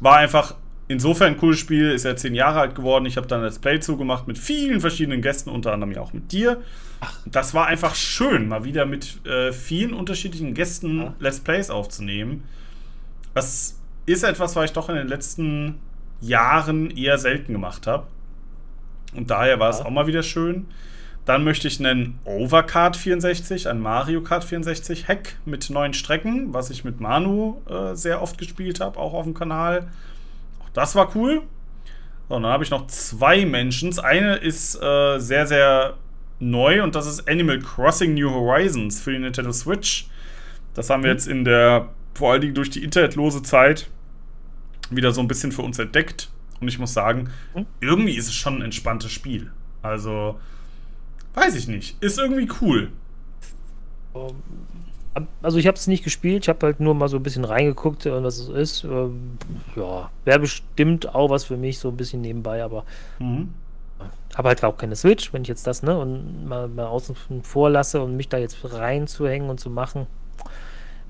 [0.00, 0.54] War einfach
[0.86, 3.06] insofern ein cooles Spiel, ist ja zehn Jahre alt geworden.
[3.06, 6.32] Ich habe dann Let's Play zugemacht mit vielen verschiedenen Gästen, unter anderem ja auch mit
[6.32, 6.60] dir.
[7.00, 7.18] Ach.
[7.24, 11.14] Das war einfach schön, mal wieder mit äh, vielen unterschiedlichen Gästen ja.
[11.18, 12.44] Let's Plays aufzunehmen.
[13.32, 15.78] Das ist etwas, was ich doch in den letzten
[16.20, 18.06] Jahren eher selten gemacht habe.
[19.14, 20.66] Und daher war es auch mal wieder schön.
[21.24, 26.70] Dann möchte ich nennen Overcard 64, ein Mario Kart 64 Hack mit neuen Strecken, was
[26.70, 29.88] ich mit Manu äh, sehr oft gespielt habe, auch auf dem Kanal.
[30.60, 31.42] Auch das war cool.
[32.28, 33.98] So, und dann habe ich noch zwei Mentions.
[33.98, 35.94] Eine ist äh, sehr, sehr
[36.40, 40.08] neu und das ist Animal Crossing New Horizons für die Nintendo Switch.
[40.72, 41.16] Das haben wir mhm.
[41.16, 43.90] jetzt in der, vor allen Dingen durch die internetlose Zeit,
[44.90, 46.30] wieder so ein bisschen für uns entdeckt.
[46.60, 47.66] Und ich muss sagen, mhm.
[47.80, 49.50] irgendwie ist es schon ein entspanntes Spiel.
[49.82, 50.38] Also,
[51.34, 52.02] weiß ich nicht.
[52.02, 52.90] Ist irgendwie cool.
[55.42, 58.06] Also ich habe es nicht gespielt, ich habe halt nur mal so ein bisschen reingeguckt,
[58.06, 58.84] äh, was es ist.
[58.84, 59.38] Ähm,
[59.74, 62.84] ja, wäre bestimmt auch was für mich, so ein bisschen nebenbei, aber
[63.18, 63.52] mhm.
[64.34, 67.70] habe halt auch keine Switch, wenn ich jetzt das, ne, und mal, mal außen vor
[67.70, 70.06] lasse und mich da jetzt reinzuhängen und zu machen.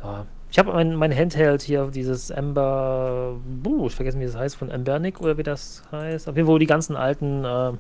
[0.03, 4.57] Ja, ich habe mein, mein Handheld hier, dieses Ember, buh, ich vergesse, wie das heißt,
[4.57, 6.29] von Embernic oder wie das heißt.
[6.29, 7.73] Auf jeden Fall, wo die ganzen alten äh,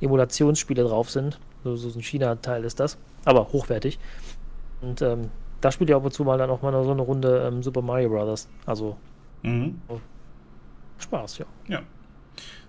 [0.00, 1.40] Emulationsspiele drauf sind.
[1.64, 3.98] So, so ein China-Teil ist das, aber hochwertig.
[4.80, 5.30] Und ähm,
[5.60, 7.82] da spielt ihr ab und zu mal dann auch mal so eine Runde ähm, Super
[7.82, 8.48] Mario Brothers.
[8.66, 8.96] Also
[9.42, 9.80] mhm.
[10.98, 11.46] Spaß, ja.
[11.66, 11.82] Ja.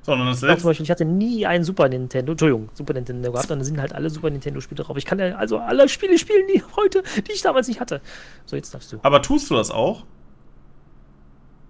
[0.08, 0.62] Sondern das letzte.
[0.62, 3.80] Zum Beispiel, ich hatte nie einen Super Nintendo, Entschuldigung, Super Nintendo gehabt, und da sind
[3.82, 4.96] halt alle Super Nintendo-Spiele drauf.
[4.96, 8.00] Ich kann ja also alle Spiele spielen, die heute, die ich damals nicht hatte.
[8.46, 9.00] So, jetzt darfst du.
[9.04, 10.06] Aber tust du das auch?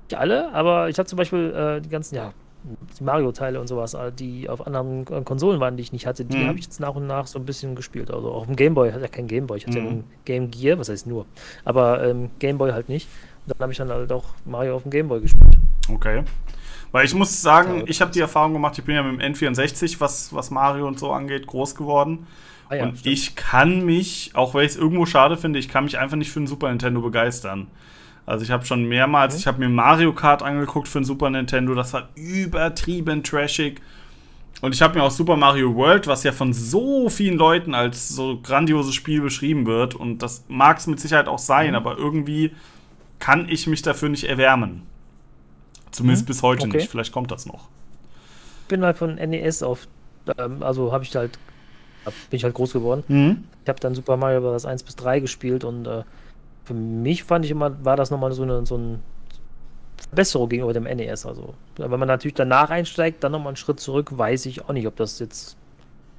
[0.07, 2.31] Nicht alle, aber ich habe zum Beispiel äh, die ganzen, ja,
[2.99, 6.23] die Mario-Teile und sowas, äh, die auf anderen äh, Konsolen waren, die ich nicht hatte,
[6.23, 6.47] die mhm.
[6.49, 8.11] habe ich jetzt nach und nach so ein bisschen gespielt.
[8.11, 9.85] Also auch im Gameboy, hat ja kein Gameboy, ich hatte mhm.
[9.85, 11.25] ja nur Game Gear, was heißt nur,
[11.65, 13.07] aber ähm, Gameboy halt nicht.
[13.47, 15.57] Und dann habe ich dann halt auch Mario auf dem Gameboy gespielt.
[15.89, 16.23] Okay.
[16.97, 19.99] Weil ich muss sagen, ich habe die Erfahrung gemacht, ich bin ja mit dem N64,
[19.99, 22.25] was, was Mario und so angeht, groß geworden.
[22.69, 23.13] Ah ja, und stimmt.
[23.13, 26.31] ich kann mich, auch wenn ich es irgendwo schade finde, ich kann mich einfach nicht
[26.31, 27.67] für den Super Nintendo begeistern.
[28.25, 29.41] Also ich habe schon mehrmals, okay.
[29.41, 33.79] ich habe mir Mario Kart angeguckt für den Super Nintendo, das war übertrieben trashig.
[34.61, 38.09] Und ich habe mir auch Super Mario World, was ja von so vielen Leuten als
[38.09, 41.75] so grandioses Spiel beschrieben wird, und das mag es mit Sicherheit auch sein, mhm.
[41.75, 42.55] aber irgendwie
[43.19, 44.96] kann ich mich dafür nicht erwärmen.
[45.91, 46.27] Zumindest mhm.
[46.27, 46.77] bis heute okay.
[46.77, 46.89] nicht.
[46.89, 47.69] Vielleicht kommt das noch.
[48.63, 49.87] Ich bin halt von NES auf,
[50.37, 51.39] ähm, also habe ich halt,
[52.03, 53.03] bin ich halt groß geworden.
[53.07, 53.43] Mhm.
[53.63, 54.65] Ich habe dann Super Mario Bros.
[54.65, 56.03] 1 bis 3 gespielt und äh,
[56.65, 58.99] für mich fand ich immer, war das nochmal so eine, so eine
[60.09, 61.25] Verbesserung gegenüber dem NES.
[61.25, 64.87] Also, wenn man natürlich danach einsteigt, dann nochmal einen Schritt zurück, weiß ich auch nicht,
[64.87, 65.57] ob das jetzt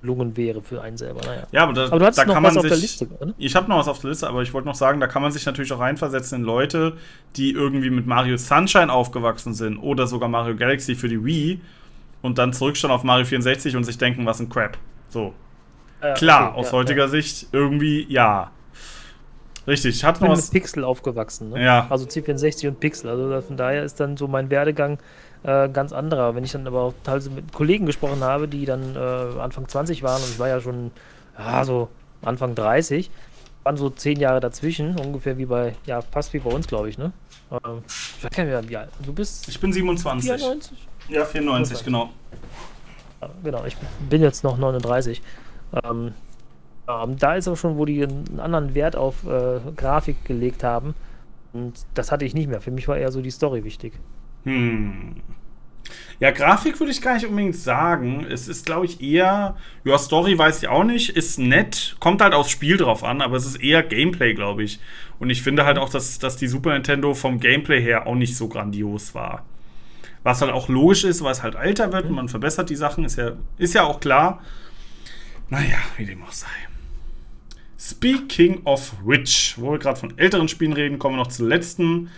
[0.01, 1.21] gelungen wäre für einen selber.
[1.25, 1.47] Naja.
[1.51, 3.07] Ja, aber, da, aber du hast da noch kann was man auf sich, der Liste,
[3.21, 3.35] oder?
[3.39, 5.33] Ich habe noch was auf der Liste, aber ich wollte noch sagen, da kann man
[5.33, 6.97] sich natürlich auch reinversetzen in Leute,
[7.37, 11.61] die irgendwie mit Mario Sunshine aufgewachsen sind oder sogar Mario Galaxy für die Wii
[12.23, 14.77] und dann zurückschauen auf Mario 64 und sich denken, was ein Crap.
[15.09, 15.35] So.
[16.01, 17.09] Äh, Klar, okay, aus ja, heutiger ja.
[17.09, 18.51] Sicht irgendwie ja.
[19.67, 19.97] richtig.
[19.97, 20.51] Ich hatte noch mit was.
[20.51, 21.51] Pixel aufgewachsen.
[21.51, 21.65] Ne?
[21.65, 21.87] Ja.
[21.91, 23.11] Also C64 und Pixel.
[23.11, 24.99] Also von daher ist dann so mein Werdegang
[25.43, 26.35] äh, ganz anderer.
[26.35, 30.03] Wenn ich dann aber auch teilweise mit Kollegen gesprochen habe, die dann äh, Anfang 20
[30.03, 30.91] waren und ich war ja schon
[31.39, 31.89] ja, so
[32.23, 33.11] Anfang 30,
[33.65, 36.99] waren so zehn Jahre dazwischen, ungefähr wie bei, ja, fast wie bei uns, glaube ich,
[36.99, 37.13] ne?
[37.51, 38.91] Ähm, ich weiß gar nicht mehr, wie alt.
[39.05, 40.31] Du bist Ich bin 27.
[40.31, 40.89] 94?
[41.09, 42.11] Ja, 94, genau.
[43.21, 43.77] Ja, genau, ich
[44.09, 45.23] bin jetzt noch 39.
[45.85, 46.13] Ähm,
[46.89, 50.95] ähm, da ist aber schon, wo die einen anderen Wert auf äh, Grafik gelegt haben.
[51.53, 52.61] Und das hatte ich nicht mehr.
[52.61, 53.95] Für mich war eher so die Story wichtig.
[54.49, 55.17] Hm.
[56.21, 58.27] Ja, Grafik würde ich gar nicht unbedingt sagen.
[58.29, 59.57] Es ist, glaube ich, eher.
[59.85, 61.11] Ja, Story weiß ich auch nicht.
[61.11, 61.97] Ist nett.
[62.01, 64.81] Kommt halt aufs Spiel drauf an, aber es ist eher Gameplay, glaube ich.
[65.21, 68.37] Und ich finde halt auch, dass, dass die Super Nintendo vom Gameplay her auch nicht
[68.37, 69.45] so grandios war.
[70.25, 73.05] Was halt auch logisch ist, weil es halt älter wird und man verbessert die Sachen,
[73.05, 74.43] ist ja, ist ja auch klar.
[75.51, 76.49] Naja, wie dem auch sei.
[77.79, 82.11] Speaking of which, wo wir gerade von älteren Spielen reden, kommen wir noch zum letzten,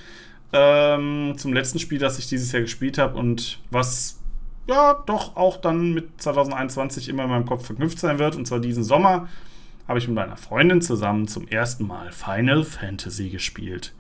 [0.52, 4.20] ähm, zum letzten Spiel, das ich dieses Jahr gespielt habe und was
[4.68, 8.36] ja doch auch dann mit 2021 immer in meinem Kopf verknüpft sein wird.
[8.36, 9.28] Und zwar diesen Sommer
[9.89, 13.93] habe ich mit meiner Freundin zusammen zum ersten Mal Final Fantasy gespielt.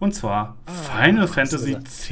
[0.00, 1.72] Und zwar Final hast du Fantasy.
[1.72, 2.08] X.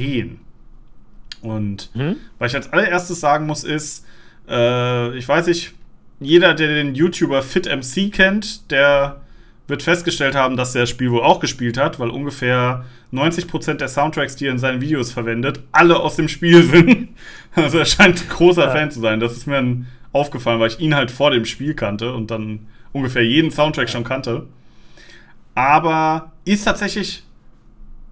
[1.42, 2.16] Und Hm?
[2.38, 4.04] was ich als allererstes sagen muss, ist,
[4.48, 5.74] äh, ich weiß nicht,
[6.18, 9.20] jeder, der den YouTuber FitMC kennt, der
[9.68, 13.88] wird festgestellt haben, dass er das Spiel wohl auch gespielt hat, weil ungefähr 90% der
[13.88, 17.08] Soundtracks, die er in seinen Videos verwendet, alle aus dem Spiel sind.
[17.54, 18.70] Also er scheint ein großer Ja.
[18.70, 19.18] Fan zu sein.
[19.18, 22.66] Das ist mir dann aufgefallen, weil ich ihn halt vor dem Spiel kannte und dann
[22.92, 24.46] ungefähr jeden Soundtrack schon kannte.
[25.54, 27.22] Aber ist tatsächlich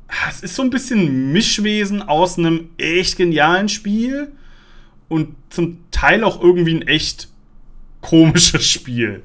[0.09, 4.29] Ah, es ist so ein bisschen Mischwesen aus einem echt genialen Spiel
[5.09, 7.29] und zum Teil auch irgendwie ein echt
[8.01, 9.23] komisches Spiel.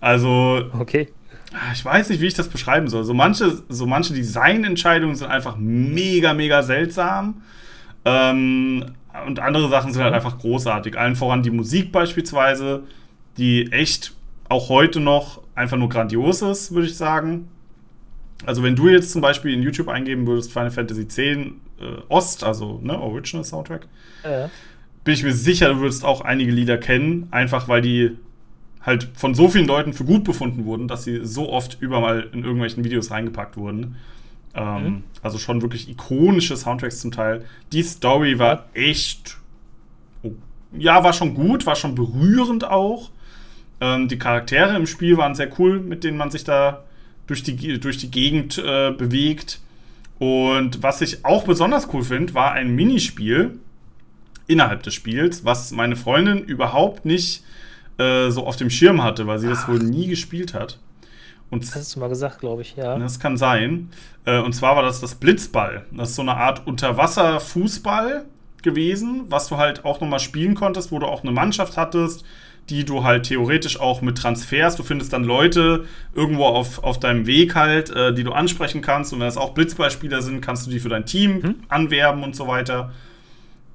[0.00, 1.08] Also, Okay.
[1.52, 3.04] Ah, ich weiß nicht, wie ich das beschreiben soll.
[3.04, 7.42] So manche, so manche Designentscheidungen sind einfach mega, mega seltsam.
[8.04, 8.86] Ähm,
[9.26, 10.96] und andere Sachen sind halt einfach großartig.
[10.98, 12.84] Allen voran die Musik beispielsweise,
[13.36, 14.14] die echt
[14.48, 17.48] auch heute noch einfach nur grandios ist, würde ich sagen.
[18.46, 21.52] Also wenn du jetzt zum Beispiel in YouTube eingeben würdest Final Fantasy X äh,
[22.08, 23.88] Ost, also ne, Original Soundtrack,
[24.22, 24.48] Ja.
[25.02, 28.16] bin ich mir sicher, du würdest auch einige Lieder kennen, einfach weil die
[28.88, 32.42] halt von so vielen Leuten für gut befunden wurden, dass sie so oft überall in
[32.42, 33.96] irgendwelchen Videos reingepackt wurden.
[34.54, 35.02] Ähm, Mhm.
[35.22, 37.44] Also schon wirklich ikonische Soundtracks zum Teil.
[37.72, 39.36] Die Story war echt,
[40.22, 40.32] oh,
[40.76, 43.10] ja, war schon gut, war schon berührend auch.
[43.80, 46.84] Ähm, die Charaktere im Spiel waren sehr cool, mit denen man sich da
[47.26, 49.60] durch die, durch die Gegend äh, bewegt.
[50.18, 53.58] Und was ich auch besonders cool finde, war ein Minispiel
[54.46, 57.44] innerhalb des Spiels, was meine Freundin überhaupt nicht
[57.98, 60.78] äh, so auf dem Schirm hatte, weil sie das wohl nie gespielt hat.
[61.50, 62.98] Und Das hast du mal gesagt, glaube ich, ja.
[62.98, 63.90] das kann sein.
[64.26, 65.86] Äh, und zwar war das das Blitzball.
[65.92, 68.24] Das ist so eine Art Unterwasser-Fußball
[68.62, 72.24] gewesen, was du halt auch nochmal spielen konntest, wo du auch eine Mannschaft hattest,
[72.68, 77.26] die du halt theoretisch auch mit Transfers, du findest dann Leute irgendwo auf, auf deinem
[77.26, 79.12] Weg halt, äh, die du ansprechen kannst.
[79.14, 81.54] Und wenn das auch Blitzballspieler sind, kannst du die für dein Team Hm.
[81.68, 82.92] anwerben und so weiter.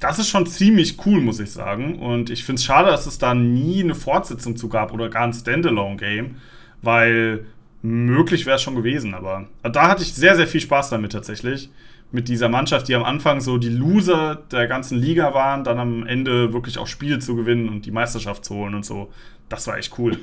[0.04, 1.98] Das ist schon ziemlich cool, muss ich sagen.
[1.98, 5.24] Und ich finde es schade, dass es da nie eine Fortsetzung zu gab oder gar
[5.24, 6.36] ein Standalone-Game,
[6.82, 7.46] weil
[7.82, 9.14] möglich wäre es schon gewesen.
[9.14, 11.70] Aber da hatte ich sehr, sehr viel Spaß damit tatsächlich.
[12.12, 16.06] Mit dieser Mannschaft, die am Anfang so die Loser der ganzen Liga waren, dann am
[16.06, 19.10] Ende wirklich auch Spiele zu gewinnen und die Meisterschaft zu holen und so.
[19.48, 20.20] Das war echt cool.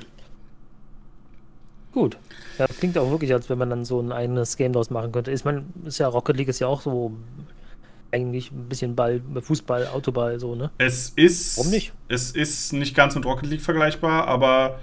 [1.93, 2.19] Gut.
[2.59, 5.31] Ja, klingt auch wirklich, als wenn man dann so ein eigenes Game daraus machen könnte.
[5.31, 7.15] Ist man, ist ja Rocket League ist ja auch so
[8.13, 10.71] eigentlich ein bisschen Ball, Fußball, Autoball, so, ne?
[10.79, 11.59] Es ist.
[11.59, 11.93] Warum nicht?
[12.09, 14.81] Es ist nicht ganz mit Rocket League vergleichbar, aber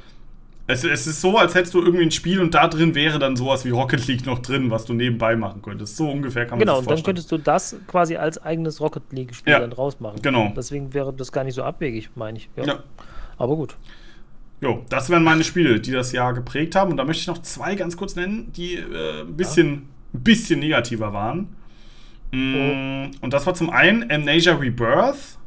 [0.68, 3.36] es, es ist so, als hättest du irgendwie ein Spiel und da drin wäre dann
[3.38, 5.96] sowas wie Rocket League noch drin, was du nebenbei machen könntest.
[5.96, 7.06] So ungefähr kann man Genau, sich und dann vorstellen.
[7.16, 10.22] könntest du das quasi als eigenes Rocket League-Spiel Ja, dann rausmachen.
[10.22, 10.52] genau.
[10.56, 12.50] Deswegen wäre das gar nicht so abwegig, meine ich.
[12.58, 12.84] ja.
[13.38, 13.76] Aber gut.
[14.60, 16.90] Jo, das wären meine Spiele, die das Jahr geprägt haben.
[16.92, 20.60] Und da möchte ich noch zwei ganz kurz nennen, die äh, ein bisschen, ein bisschen
[20.60, 21.56] negativer waren.
[22.32, 25.38] Mm, Und das war zum einen Amnesia Rebirth.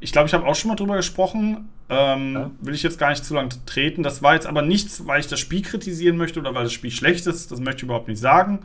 [0.00, 1.68] Ich glaube, ich habe auch schon mal drüber gesprochen.
[1.88, 2.50] Ähm, Ja.
[2.60, 4.02] Will ich jetzt gar nicht zu lange treten.
[4.02, 6.90] Das war jetzt aber nichts, weil ich das Spiel kritisieren möchte oder weil das Spiel
[6.90, 7.50] schlecht ist.
[7.50, 8.60] Das möchte ich überhaupt nicht sagen.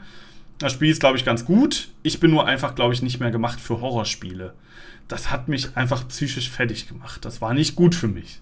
[0.60, 1.90] Das Spiel ist, glaube ich, ganz gut.
[2.04, 4.54] Ich bin nur einfach, glaube ich, nicht mehr gemacht für Horrorspiele.
[5.08, 7.26] Das hat mich einfach psychisch fertig gemacht.
[7.26, 8.40] Das war nicht gut für mich.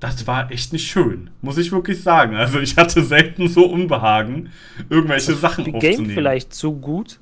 [0.00, 2.36] Das war echt nicht schön, muss ich wirklich sagen.
[2.36, 4.50] Also ich hatte selten so Unbehagen,
[4.88, 6.04] irgendwelche Sachen Die aufzunehmen.
[6.04, 7.18] Game vielleicht zu gut.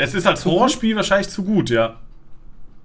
[0.00, 1.96] Es ist als Horrorspiel wahrscheinlich zu gut, ja.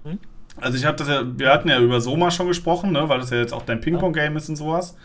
[0.04, 0.18] Hm?
[0.60, 3.30] Also ich habe das ja, wir hatten ja über Soma schon gesprochen, ne, weil das
[3.30, 4.96] ja jetzt auch dein Ping-Pong-Game ist und sowas.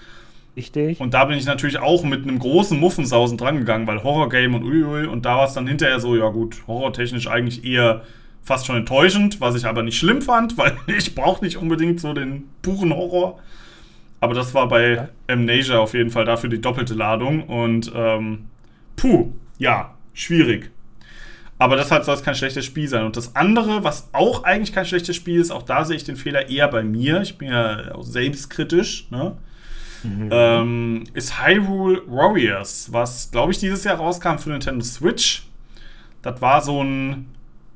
[0.58, 1.00] Richtig.
[1.00, 5.06] Und da bin ich natürlich auch mit einem großen Muffensausen drangegangen, weil Horror-Game und uiui.
[5.08, 8.02] Und da war es dann hinterher so, ja gut, horrortechnisch eigentlich eher
[8.44, 12.12] fast schon enttäuschend, was ich aber nicht schlimm fand, weil ich brauche nicht unbedingt so
[12.14, 13.40] den puren Horror.
[14.20, 15.10] Aber das war bei Ja.
[15.28, 17.44] Amnesia auf jeden Fall dafür die doppelte Ladung.
[17.44, 18.48] Und ähm,
[18.98, 20.72] puh, ja, schwierig.
[21.62, 23.06] Aber deshalb soll es kein schlechtes Spiel sein.
[23.06, 26.16] Und das andere, was auch eigentlich kein schlechtes Spiel ist, auch da sehe ich den
[26.16, 27.22] Fehler eher bei mir.
[27.22, 29.38] Ich bin ja auch selbstkritisch, ne?
[30.32, 35.44] Ähm, ist Hyrule Warriors, was, glaube ich, dieses Jahr rauskam für Nintendo Switch.
[36.24, 37.28] Das war so ein,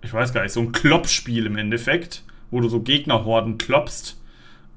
[0.02, 4.20] ich weiß gar nicht, so ein Kloppspiel im Endeffekt, wo du so Gegnerhorden kloppst.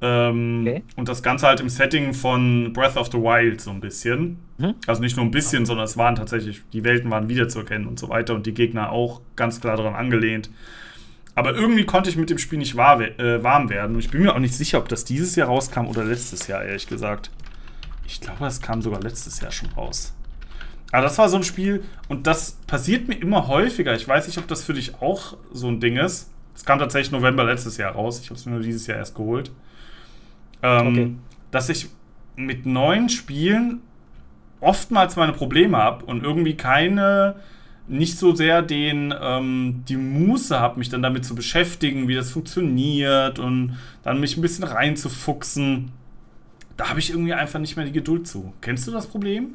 [0.00, 0.82] Ähm, Okay.
[0.96, 4.38] Und das Ganze halt im Setting von Breath of the Wild so ein bisschen.
[4.58, 4.74] Mhm.
[4.86, 8.08] Also nicht nur ein bisschen, sondern es waren tatsächlich, die Welten waren wiederzuerkennen und so
[8.08, 10.50] weiter und die Gegner auch ganz klar daran angelehnt.
[11.34, 13.94] Aber irgendwie konnte ich mit dem Spiel nicht äh, warm werden.
[13.94, 16.64] Und ich bin mir auch nicht sicher, ob das dieses Jahr rauskam oder letztes Jahr,
[16.64, 17.30] ehrlich gesagt.
[18.06, 20.14] Ich glaube, es kam sogar letztes Jahr schon raus.
[20.90, 23.94] Aber das war so ein Spiel, und das passiert mir immer häufiger.
[23.94, 26.30] Ich weiß nicht, ob das für dich auch so ein Ding ist.
[26.56, 28.20] Es kam tatsächlich November letztes Jahr raus.
[28.20, 29.52] Ich habe es mir nur dieses Jahr erst geholt.
[30.62, 31.14] Ähm, Okay.
[31.51, 31.89] Dass ich
[32.36, 33.80] mit neuen Spielen
[34.60, 37.36] oftmals meine Probleme habe und irgendwie keine,
[37.86, 42.30] nicht so sehr den, ähm, die Muße habe, mich dann damit zu beschäftigen, wie das
[42.32, 45.93] funktioniert und dann mich ein bisschen reinzufuchsen.
[46.76, 48.55] Da habe ich irgendwie einfach nicht mehr die Geduld zu.
[48.60, 49.55] Kennst du das Problem?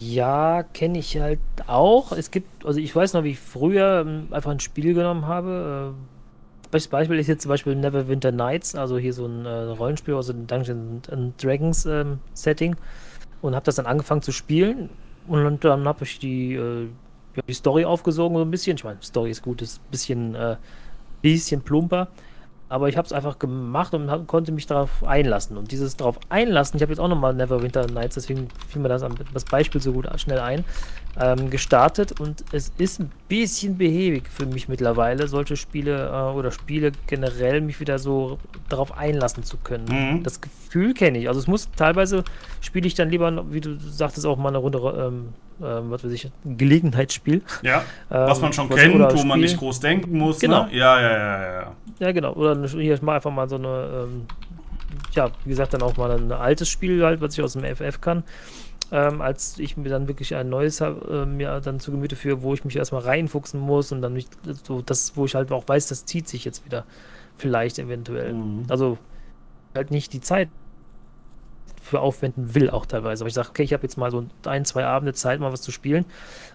[0.00, 2.12] Ja, kenne ich halt auch.
[2.12, 5.94] Es gibt, also ich weiß noch, wie ich früher ähm, einfach ein Spiel genommen habe.
[6.70, 10.26] Bestes Beispiel ist jetzt zum Beispiel Neverwinter Nights, also hier so ein äh, Rollenspiel aus
[10.26, 11.08] dem Dungeons
[11.38, 12.76] Dragons ähm, Setting
[13.40, 14.90] und habe das dann angefangen zu spielen
[15.28, 16.88] und dann habe ich die, äh,
[17.46, 18.76] die Story aufgesogen so ein bisschen.
[18.76, 20.56] Ich meine, Story ist gut, ist ein bisschen, äh,
[21.22, 22.08] bisschen plumper.
[22.70, 25.56] Aber ich habe es einfach gemacht und hab, konnte mich darauf einlassen.
[25.56, 29.04] Und dieses darauf einlassen, ich habe jetzt auch nochmal Neverwinter Nights, deswegen fiel mir das,
[29.32, 30.64] das Beispiel so gut schnell ein,
[31.20, 32.20] ähm, gestartet.
[32.20, 37.60] Und es ist ein bisschen behäbig für mich mittlerweile, solche Spiele äh, oder Spiele generell
[37.60, 38.38] mich wieder so
[38.68, 39.84] darauf einlassen zu können.
[40.18, 40.22] Mhm.
[40.22, 41.28] Das Gefühl kenne ich.
[41.28, 42.24] Also es muss teilweise
[42.60, 45.28] spiele ich dann lieber, wie du sagtest, auch mal eine Runde, ähm,
[45.60, 47.42] ähm, was weiß ich, ein Gelegenheitsspiel.
[47.62, 50.38] Ja, was Ähm, man schon was- kennt, wo man nicht groß denken muss.
[50.38, 50.64] Genau.
[50.66, 50.76] Ne?
[50.76, 52.12] Ja, ja, ja, ja, ja.
[52.12, 52.32] Genau.
[52.34, 54.26] Oder hier mal einfach mal so eine, ähm,
[55.14, 58.00] ja, wie gesagt, dann auch mal ein altes Spiel halt, was ich aus dem FF
[58.00, 58.22] kann.
[58.90, 62.54] Ähm, als ich mir dann wirklich ein neues äh, mir dann zu Gemüte führe, wo
[62.54, 64.28] ich mich erstmal reinfuchsen muss und dann mich,
[64.62, 66.84] so das, wo ich halt auch weiß, das zieht sich jetzt wieder.
[67.36, 68.32] Vielleicht eventuell.
[68.32, 68.64] Mhm.
[68.68, 68.98] Also
[69.74, 70.48] halt nicht die Zeit
[71.82, 73.22] für aufwenden will auch teilweise.
[73.22, 75.62] Aber ich sage, okay, ich habe jetzt mal so ein, zwei Abende Zeit, mal was
[75.62, 76.04] zu spielen.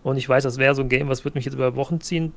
[0.03, 2.33] Und ich weiß, das wäre so ein Game, was wird mich jetzt über Wochen ziehen.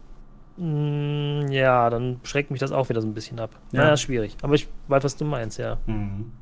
[0.57, 3.51] Mm, ja, dann schreckt mich das auch wieder so ein bisschen ab.
[3.73, 3.79] Ja.
[3.79, 4.37] Ja, naja, schwierig.
[4.43, 5.79] Aber ich weiß, was du meinst, ja.
[5.87, 6.33] Mhm.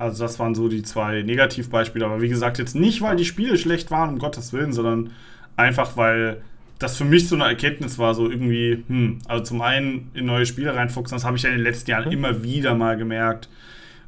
[0.00, 2.04] Also das waren so die zwei Negativbeispiele.
[2.04, 5.10] Aber wie gesagt, jetzt nicht, weil die Spiele schlecht waren, um Gottes Willen, sondern
[5.56, 6.40] einfach, weil
[6.78, 10.46] das für mich so eine Erkenntnis war, so irgendwie, hm, also zum einen in neue
[10.46, 12.12] Spiele reinfuchsen, das habe ich ja in den letzten Jahren Mhm.
[12.12, 13.48] immer wieder mal gemerkt.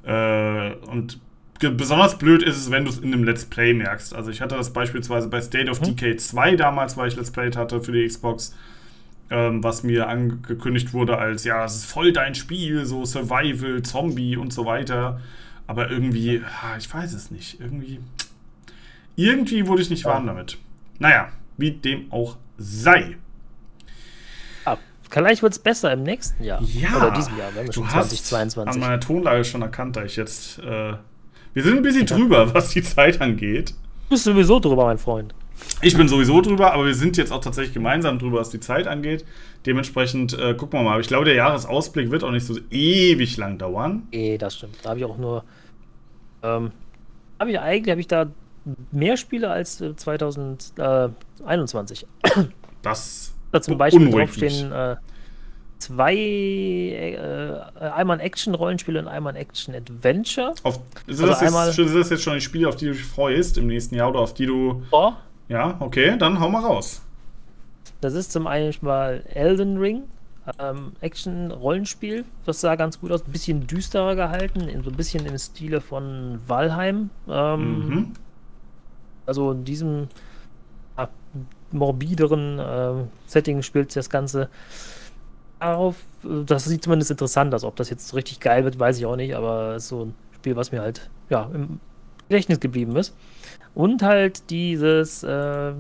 [0.04, 1.18] Äh, und
[1.60, 4.14] besonders blöd ist es, wenn du es in einem Let's Play merkst.
[4.14, 5.84] Also ich hatte das beispielsweise bei State of Mhm.
[5.84, 8.56] Decay 2 damals, weil ich Let's Played hatte für die Xbox,
[9.30, 14.36] ähm, was mir angekündigt wurde als, ja, das ist voll dein Spiel, so Survival, Zombie
[14.38, 15.20] und so weiter.
[15.72, 16.42] Aber irgendwie,
[16.78, 17.98] ich weiß es nicht, irgendwie,
[19.16, 20.58] irgendwie wurde ich nicht warm damit.
[20.98, 23.16] Naja, wie dem auch sei.
[24.66, 24.76] Ah,
[25.08, 26.62] vielleicht wird es besser im nächsten Jahr.
[26.62, 28.80] Ja, Oder diesem Jahr, wenn wir du schon hast an 2022.
[28.82, 30.92] meiner Tonlage schon erkannt, da ich jetzt, äh,
[31.54, 33.70] wir sind ein bisschen drüber, was die Zeit angeht.
[33.70, 35.34] Du bist sowieso drüber, mein Freund.
[35.80, 38.86] Ich bin sowieso drüber, aber wir sind jetzt auch tatsächlich gemeinsam drüber, was die Zeit
[38.86, 39.24] angeht.
[39.64, 40.92] Dementsprechend äh, gucken wir mal.
[40.92, 44.06] Aber ich glaube, der Jahresausblick wird auch nicht so ewig lang dauern.
[44.12, 44.76] Eh, das stimmt.
[44.82, 45.44] Da habe ich auch nur.
[46.42, 46.70] Ähm,
[47.38, 48.26] habe ich eigentlich habe ich da
[48.90, 52.06] mehr Spiele als äh, 2021.
[52.82, 54.96] Das Da zum Beispiel draufstehen äh,
[55.78, 60.54] zwei, äh, einmal ein Action-Rollenspiel und einmal ein Action-Adventure.
[60.62, 60.78] auf,
[61.08, 63.58] Also das jetzt, einmal- sind das jetzt schon die Spiele, auf die du dich freust
[63.58, 64.82] im nächsten Jahr oder auf die du.
[64.92, 65.12] Oh,
[65.48, 67.02] Ja, okay, dann hau mal raus.
[68.00, 70.04] das ist zum einen mal Elden Ring.
[70.58, 75.38] Ähm, Action-Rollenspiel, das sah ganz gut aus, ein bisschen düsterer gehalten, so ein bisschen im
[75.38, 77.10] Stile von Valheim.
[77.28, 78.12] Ähm, Mhm.
[79.24, 80.08] Also in diesem
[80.98, 81.08] ja,
[81.70, 84.48] morbideren äh, Setting spielt das Ganze
[85.60, 85.96] darauf.
[86.24, 87.62] äh, Das sieht zumindest interessant aus.
[87.62, 90.06] Ob das jetzt so richtig geil wird, weiß ich auch nicht, aber es ist so
[90.06, 91.78] ein Spiel, was mir halt ja, im
[92.28, 93.14] Gedächtnis geblieben ist.
[93.74, 95.72] Und halt dieses äh,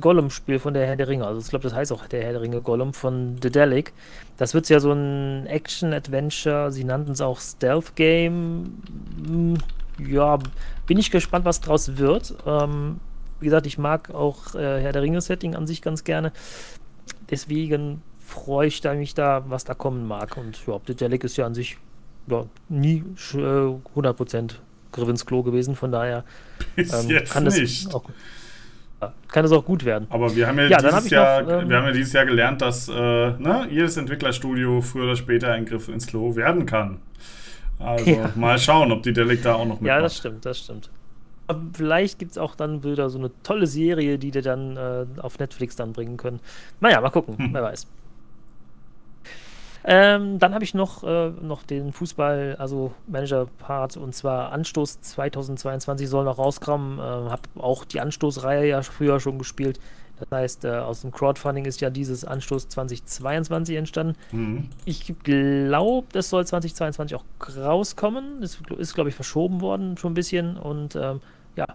[0.00, 1.26] Gollum-Spiel von der Herr der Ringe.
[1.26, 3.92] Also ich glaube, das heißt auch der Herr der Ringe Gollum von Dedelic.
[4.38, 6.72] Das wird ja so ein Action-Adventure.
[6.72, 8.82] Sie nannten es auch Stealth-Game.
[9.26, 9.58] Hm,
[9.98, 10.38] ja,
[10.86, 12.34] bin ich gespannt, was draus wird.
[12.46, 12.98] Ähm,
[13.40, 16.32] wie gesagt, ich mag auch äh, Herr der Ringe-Setting an sich ganz gerne.
[17.30, 20.38] Deswegen freue ich mich da, was da kommen mag.
[20.38, 21.76] Und ja, Leck ist ja an sich
[22.26, 23.04] ja, nie
[23.34, 24.54] äh, 100%
[24.94, 25.74] Griff ins Klo gewesen.
[25.76, 26.24] Von daher
[26.76, 26.92] jetzt
[27.30, 27.44] kann.
[27.44, 28.04] Das auch,
[29.28, 30.06] kann es auch gut werden.
[30.10, 32.62] Aber wir haben ja, Ja, dieses, Jahr, noch, ähm, wir haben ja dieses Jahr gelernt,
[32.62, 36.98] dass äh, ne, jedes Entwicklerstudio früher oder später ein Griff ins Klo werden kann.
[37.78, 38.30] Also Ja.
[38.36, 39.88] mal schauen, ob die Delic da auch noch mitmacht.
[39.88, 40.88] Ja, das stimmt, das stimmt.
[41.46, 45.04] Aber vielleicht gibt es auch dann wieder so eine tolle Serie, die die dann äh,
[45.20, 46.40] auf Netflix dann bringen können.
[46.80, 47.48] Naja, mal gucken, Hm.
[47.52, 47.86] wer weiß.
[49.86, 56.08] Ähm, dann habe ich noch, äh, noch den Fußball, also Manager-Part, und zwar Anstoß 2022
[56.08, 56.98] soll noch rauskommen.
[56.98, 59.78] Äh, habe auch die Anstoßreihe ja früher schon gespielt.
[60.18, 64.16] Das heißt, äh, aus dem Crowdfunding ist ja dieses Anstoß 2022 entstanden.
[64.32, 64.70] Mhm.
[64.84, 67.24] Ich glaube, das soll 2022 auch
[67.56, 68.40] rauskommen.
[68.40, 70.56] Das ist, glaube ich, verschoben worden schon ein bisschen.
[70.56, 71.20] Und ähm,
[71.56, 71.66] ja,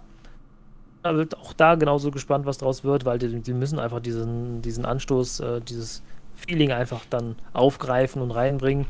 [1.04, 4.62] da wird auch da genauso gespannt, was draus wird, weil die, die müssen einfach diesen,
[4.62, 6.02] diesen Anstoß, äh, dieses
[6.48, 8.86] Feeling einfach dann aufgreifen und reinbringen.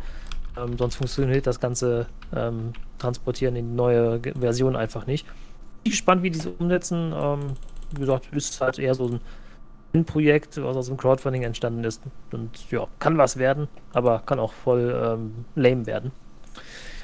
[0.58, 5.26] Ähm, sonst funktioniert das ganze ähm, Transportieren in die neue Version einfach nicht.
[5.80, 7.14] Ich bin gespannt, wie die es umsetzen.
[7.16, 7.40] Ähm,
[7.92, 9.20] wie gesagt, ist halt eher so
[9.94, 12.02] ein Projekt, was aus dem Crowdfunding entstanden ist.
[12.32, 16.12] Und ja, kann was werden, aber kann auch voll ähm, lame werden.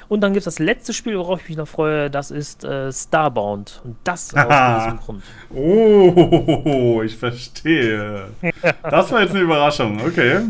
[0.08, 2.92] Und dann gibt es das letzte Spiel, worauf ich mich noch freue, das ist äh,
[2.92, 3.80] Starbound.
[3.84, 5.22] Und das aus diesem Grund.
[5.52, 8.28] Oh, ich verstehe.
[8.82, 10.40] Das war jetzt eine Überraschung, okay.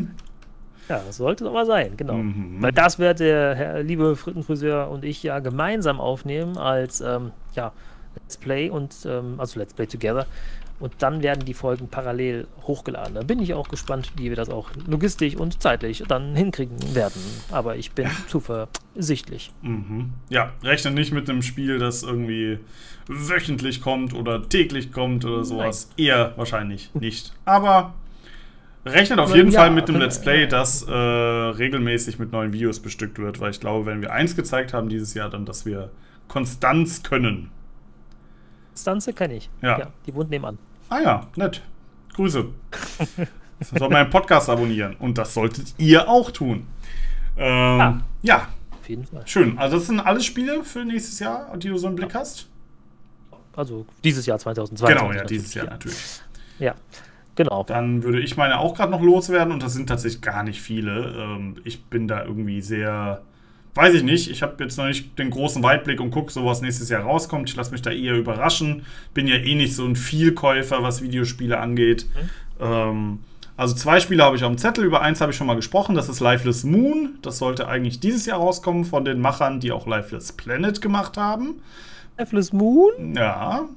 [0.88, 2.14] Ja, das sollte es aber sein, genau.
[2.14, 2.58] Mhm.
[2.60, 7.72] Weil das wird der Herr, liebe Frittenfriseur und ich ja gemeinsam aufnehmen als ähm, ja,
[8.14, 10.26] Let's Play und ähm, also Let's Play Together.
[10.78, 13.14] Und dann werden die Folgen parallel hochgeladen.
[13.14, 17.20] Da bin ich auch gespannt, wie wir das auch logistisch und zeitlich dann hinkriegen werden.
[17.50, 19.52] Aber ich bin zuversichtlich.
[19.62, 20.10] Mhm.
[20.28, 22.58] Ja, rechne nicht mit einem Spiel, das irgendwie
[23.08, 25.90] wöchentlich kommt oder täglich kommt oder sowas.
[25.96, 27.32] Eher wahrscheinlich nicht.
[27.44, 27.94] Aber
[28.84, 32.80] rechnet auf jeden ja, Fall mit dem Let's Play, das äh, regelmäßig mit neuen Videos
[32.80, 35.90] bestückt wird, weil ich glaube, wenn wir eins gezeigt haben dieses Jahr, dann, dass wir
[36.28, 37.50] Konstanz können.
[38.76, 39.50] Stanze kenne ich.
[39.62, 39.88] Ja.
[40.06, 40.58] Die wohnt nebenan.
[40.88, 41.62] Ah ja, nett.
[42.14, 42.46] Grüße.
[43.78, 44.96] Soll meinen Podcast abonnieren.
[44.98, 46.66] Und das solltet ihr auch tun.
[47.36, 48.02] Ähm, Ja.
[48.22, 48.48] ja,
[48.80, 49.22] Auf jeden Fall.
[49.26, 49.58] schön.
[49.58, 52.48] Also das sind alle Spiele für nächstes Jahr, die du so im Blick hast?
[53.54, 54.96] Also dieses Jahr 2022.
[54.98, 55.96] Genau, ja, dieses Jahr natürlich.
[55.96, 56.20] natürlich.
[56.58, 56.74] Ja,
[57.34, 57.64] genau.
[57.64, 61.14] Dann würde ich meine auch gerade noch loswerden und das sind tatsächlich gar nicht viele.
[61.18, 63.22] Ähm, ich bin da irgendwie sehr,
[63.76, 66.62] weiß ich nicht, ich habe jetzt noch nicht den großen Weitblick und gucke, so was
[66.62, 67.50] nächstes Jahr rauskommt.
[67.50, 68.86] Ich lasse mich da eher überraschen.
[69.12, 72.06] Bin ja eh nicht so ein Vielkäufer, was Videospiele angeht.
[72.60, 73.18] Ähm,
[73.56, 75.94] also zwei Spiele habe ich auf dem Zettel, über eins habe ich schon mal gesprochen,
[75.94, 77.18] das ist Lifeless Moon.
[77.22, 81.60] Das sollte eigentlich dieses Jahr rauskommen von den Machern, die auch Lifeless Planet gemacht haben.
[82.18, 83.14] Lifeless Moon?
[83.14, 83.68] Ja.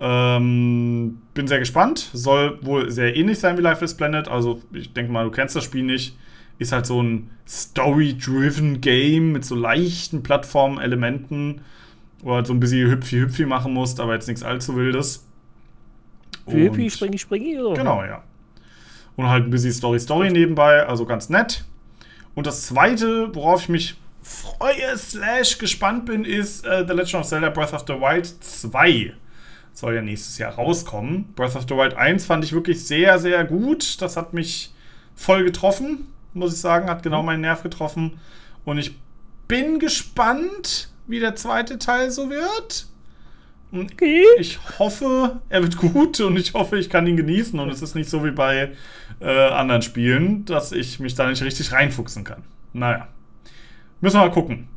[0.00, 2.10] Ähm, bin sehr gespannt.
[2.12, 4.28] Soll wohl sehr ähnlich sein wie Lifeless Planet.
[4.28, 6.16] Also, ich denke mal, du kennst das Spiel nicht.
[6.58, 11.62] Ist halt so ein Story-driven Game mit so leichten Plattformelementen,
[12.20, 15.26] wo halt so ein bisschen hüpfi-hüpfi machen musst, aber jetzt nichts allzu wildes.
[16.46, 17.56] Hüppi, Und- springi, springi.
[17.56, 17.72] So.
[17.74, 18.22] Genau, ja.
[19.16, 21.64] Und halt ein bisschen Story-Story nebenbei, also ganz nett.
[22.34, 27.26] Und das zweite, worauf ich mich freue, slash gespannt bin, ist äh, The Legend of
[27.26, 29.12] Zelda Breath of the Wild 2.
[29.74, 31.32] Soll ja nächstes Jahr rauskommen.
[31.34, 34.00] Breath of the Wild 1 fand ich wirklich sehr, sehr gut.
[34.00, 34.72] Das hat mich
[35.14, 36.88] voll getroffen, muss ich sagen.
[36.88, 38.18] Hat genau meinen Nerv getroffen.
[38.64, 38.96] Und ich
[39.48, 42.86] bin gespannt, wie der zweite Teil so wird.
[43.70, 47.80] Und ich hoffe, er wird gut und ich hoffe, ich kann ihn genießen und es
[47.80, 48.72] ist nicht so wie bei
[49.18, 52.44] äh, anderen Spielen, dass ich mich da nicht richtig reinfuchsen kann.
[52.74, 53.08] Naja.
[54.02, 54.68] Müssen wir mal gucken.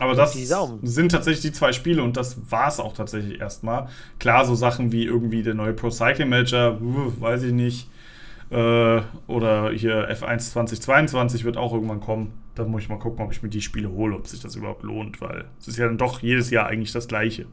[0.00, 0.32] Aber das
[0.82, 3.88] sind tatsächlich die zwei Spiele und das war es auch tatsächlich erstmal.
[4.18, 7.88] Klar, so Sachen wie irgendwie der neue Pro Cycling Manager, weiß ich nicht.
[8.50, 12.32] Äh, oder hier F1 2022 wird auch irgendwann kommen.
[12.54, 14.82] Da muss ich mal gucken, ob ich mir die Spiele hole, ob sich das überhaupt
[14.82, 17.46] lohnt, weil es ist ja dann doch jedes Jahr eigentlich das gleiche.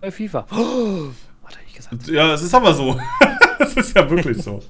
[0.00, 0.46] Bei FIFA.
[0.50, 1.08] Oh,
[1.44, 2.08] hat er nicht gesagt.
[2.08, 2.98] Ja, es ist aber so.
[3.62, 4.62] Es ist ja wirklich so.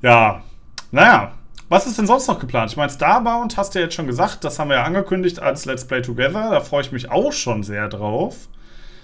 [0.00, 0.44] Ja,
[0.92, 1.34] naja.
[1.68, 2.70] Was ist denn sonst noch geplant?
[2.70, 5.66] Ich meine, Starbound hast du ja jetzt schon gesagt, das haben wir ja angekündigt als
[5.66, 6.50] Let's Play Together.
[6.50, 8.48] Da freue ich mich auch schon sehr drauf.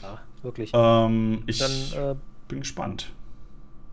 [0.02, 0.70] Ja, wirklich.
[0.72, 2.14] Ähm, ich Dann äh,
[2.48, 3.12] bin gespannt.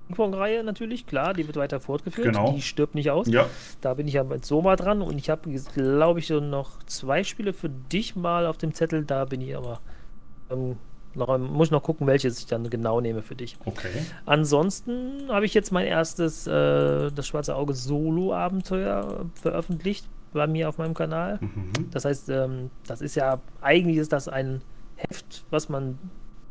[0.07, 2.27] Ping-Pong-Reihe natürlich, klar, die wird weiter fortgeführt.
[2.27, 2.51] Genau.
[2.53, 3.27] Die stirbt nicht aus.
[3.27, 3.47] Ja,
[3.81, 7.23] Da bin ich ja mit Soma dran und ich habe, glaube ich, so noch zwei
[7.23, 9.05] Spiele für dich mal auf dem Zettel.
[9.05, 9.79] Da bin ich aber.
[10.51, 10.77] Ähm,
[11.15, 13.57] noch, muss ich noch gucken, welches ich dann genau nehme für dich.
[13.65, 13.89] okay.
[14.25, 20.07] Ansonsten habe ich jetzt mein erstes äh, Das Schwarze Auge Solo-Abenteuer veröffentlicht.
[20.33, 21.37] bei mir auf meinem Kanal.
[21.41, 21.91] Mhm.
[21.91, 24.61] Das heißt, ähm, das ist ja, eigentlich ist das ein
[24.95, 25.99] Heft, was man,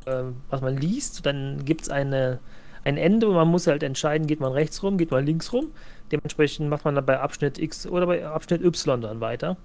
[0.07, 1.27] äh, was man liest.
[1.27, 2.39] Dann gibt es eine,
[2.85, 5.69] ein Ende und man muss halt entscheiden, geht man rechts rum, geht man links rum.
[6.11, 9.57] Dementsprechend macht man dann bei Abschnitt X oder bei Abschnitt Y dann weiter.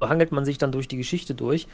[0.00, 1.66] So hangelt man sich dann durch die Geschichte durch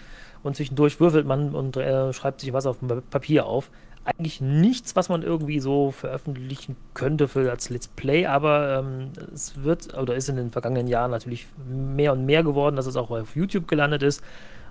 [0.42, 3.70] und zwischendurch würfelt man und äh, schreibt sich was auf dem Papier auf.
[4.04, 9.62] Eigentlich nichts, was man irgendwie so veröffentlichen könnte für als Let's Play, aber ähm, es
[9.62, 13.10] wird oder ist in den vergangenen Jahren natürlich mehr und mehr geworden, dass es auch
[13.10, 14.22] auf YouTube gelandet ist.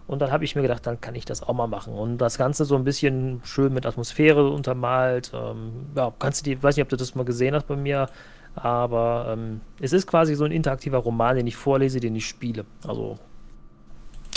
[0.08, 1.94] Und dann habe ich mir gedacht, dann kann ich das auch mal machen.
[1.94, 5.32] Und das Ganze so ein bisschen schön mit Atmosphäre untermalt.
[5.34, 8.08] Ähm, ja, kannst du die, weiß nicht, ob du das mal gesehen hast bei mir,
[8.56, 12.66] aber ähm, es ist quasi so ein interaktiver Roman, den ich vorlese, den ich spiele.
[12.86, 13.18] Also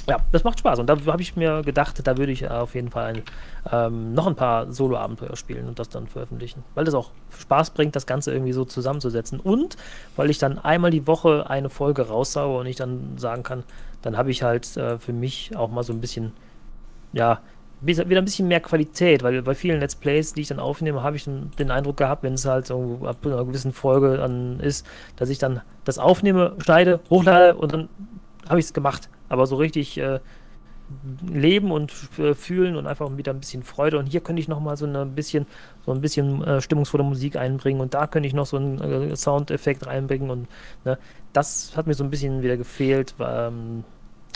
[0.06, 0.78] ja, das macht Spaß.
[0.78, 3.22] Und da habe ich mir gedacht, da würde ich auf jeden Fall ein,
[3.72, 6.62] ähm, noch ein paar Solo-Abenteuer spielen und das dann veröffentlichen.
[6.74, 9.40] Weil das auch Spaß bringt, das Ganze irgendwie so zusammenzusetzen.
[9.40, 9.76] Und
[10.16, 13.64] weil ich dann einmal die Woche eine Folge raussaue und ich dann sagen kann,
[14.02, 16.32] dann habe ich halt äh, für mich auch mal so ein bisschen,
[17.12, 17.40] ja,
[17.80, 21.16] wieder ein bisschen mehr Qualität, weil bei vielen Let's Plays, die ich dann aufnehme, habe
[21.16, 24.86] ich den, Eindruck gehabt, wenn es halt so ab einer gewissen Folge dann ist,
[25.16, 27.88] dass ich dann das aufnehme, schneide, hochlade und dann
[28.48, 29.08] habe ich es gemacht.
[29.34, 30.20] Aber so richtig äh,
[31.28, 33.98] leben und äh, fühlen und einfach wieder ein bisschen Freude.
[33.98, 35.46] Und hier könnte ich noch mal so ein bisschen,
[35.84, 39.16] so ein bisschen äh, stimmungsvolle Musik einbringen und da könnte ich noch so einen äh,
[39.16, 40.30] Soundeffekt reinbringen.
[40.30, 40.48] Und
[40.84, 40.98] ne,
[41.32, 43.14] das hat mir so ein bisschen wieder gefehlt.
[43.18, 43.84] Weil, ähm,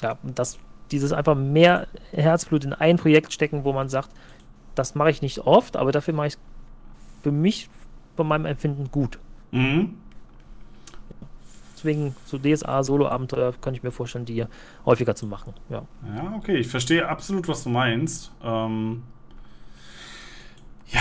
[0.02, 0.58] ja, das,
[0.90, 4.10] dieses einfach mehr Herzblut in ein Projekt stecken, wo man sagt,
[4.74, 6.40] das mache ich nicht oft, aber dafür mache ich es
[7.22, 7.68] für mich
[8.16, 9.18] von meinem Empfinden gut.
[9.50, 9.94] Mhm.
[11.78, 14.44] Deswegen so DSA-Solo-Abenteuer kann ich mir vorstellen, die
[14.84, 15.54] häufiger zu machen.
[15.68, 15.82] Ja,
[16.16, 18.32] Ja, okay, ich verstehe absolut, was du meinst.
[18.42, 19.04] Ähm,
[20.88, 21.00] ja,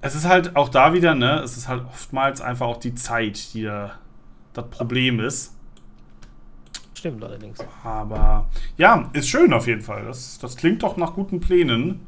[0.00, 3.52] es ist halt auch da wieder, ne, es ist halt oftmals einfach auch die Zeit,
[3.52, 3.98] die da
[4.52, 5.56] das Problem ist.
[6.94, 7.58] stimmt allerdings.
[7.82, 10.04] Aber ja, ist schön auf jeden Fall.
[10.04, 12.06] Das, das klingt doch nach guten Plänen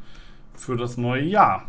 [0.55, 1.65] für das neue Jahr.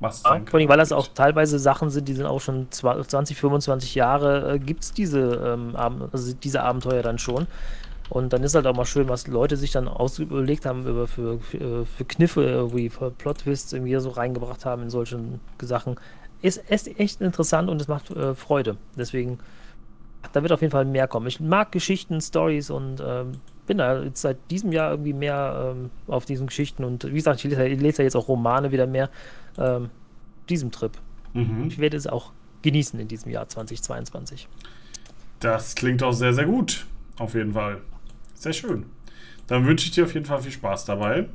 [0.00, 3.36] Was Ja, vor allem, weil das auch teilweise Sachen sind, die sind auch schon 20,
[3.36, 7.46] 25 Jahre, äh, gibt es diese, ähm, also diese Abenteuer dann schon.
[8.10, 11.40] Und dann ist halt auch mal schön, was Leute sich dann ausüberlegt haben über für,
[11.40, 15.96] für, für Kniffe, irgendwie für Plot-Twists irgendwie so reingebracht haben in solchen Sachen.
[16.40, 18.76] Ist, ist echt interessant und es macht äh, Freude.
[18.96, 19.38] Deswegen,
[20.32, 21.26] da wird auf jeden Fall mehr kommen.
[21.26, 23.32] Ich mag Geschichten, Stories und ähm,
[23.66, 27.44] bin da jetzt seit diesem Jahr irgendwie mehr ähm, auf diesen Geschichten und wie gesagt,
[27.44, 29.10] ich lese, ich lese ja jetzt auch Romane wieder mehr.
[29.58, 29.90] Ähm,
[30.48, 30.92] diesem Trip.
[31.34, 31.66] Mhm.
[31.68, 32.32] Ich werde es auch
[32.62, 34.48] genießen in diesem Jahr 2022.
[35.40, 36.86] Das klingt auch sehr, sehr gut.
[37.18, 37.80] Auf jeden Fall.
[38.34, 38.86] Sehr schön.
[39.46, 41.28] Dann wünsche ich dir auf jeden Fall viel Spaß dabei.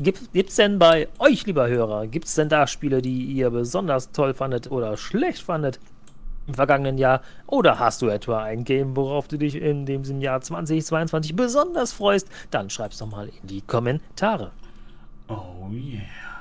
[0.00, 4.12] Gibt es denn bei euch, lieber Hörer, gibt es denn da Spiele, die ihr besonders
[4.12, 5.80] toll fandet oder schlecht fandet
[6.46, 7.20] im vergangenen Jahr?
[7.48, 12.28] Oder hast du etwa ein Game, worauf du dich in dem Jahr 2022 besonders freust?
[12.52, 14.52] Dann schreib's doch mal in die Kommentare.
[15.26, 16.37] Oh yeah.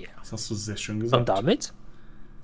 [0.00, 0.10] Yeah.
[0.20, 1.28] Das hast du sehr schön Und gesagt.
[1.28, 1.72] damit,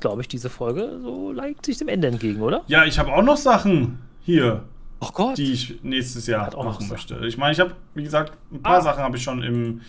[0.00, 2.62] glaube ich, diese Folge so neigt sich dem Ende entgegen, oder?
[2.66, 4.64] Ja, ich habe auch noch Sachen hier,
[5.00, 5.38] Oh Gott.
[5.38, 7.16] die ich nächstes Jahr machen möchte.
[7.26, 8.80] Ich meine, ich habe, wie gesagt, ein paar Ah.
[8.82, 9.80] Sachen habe ich schon im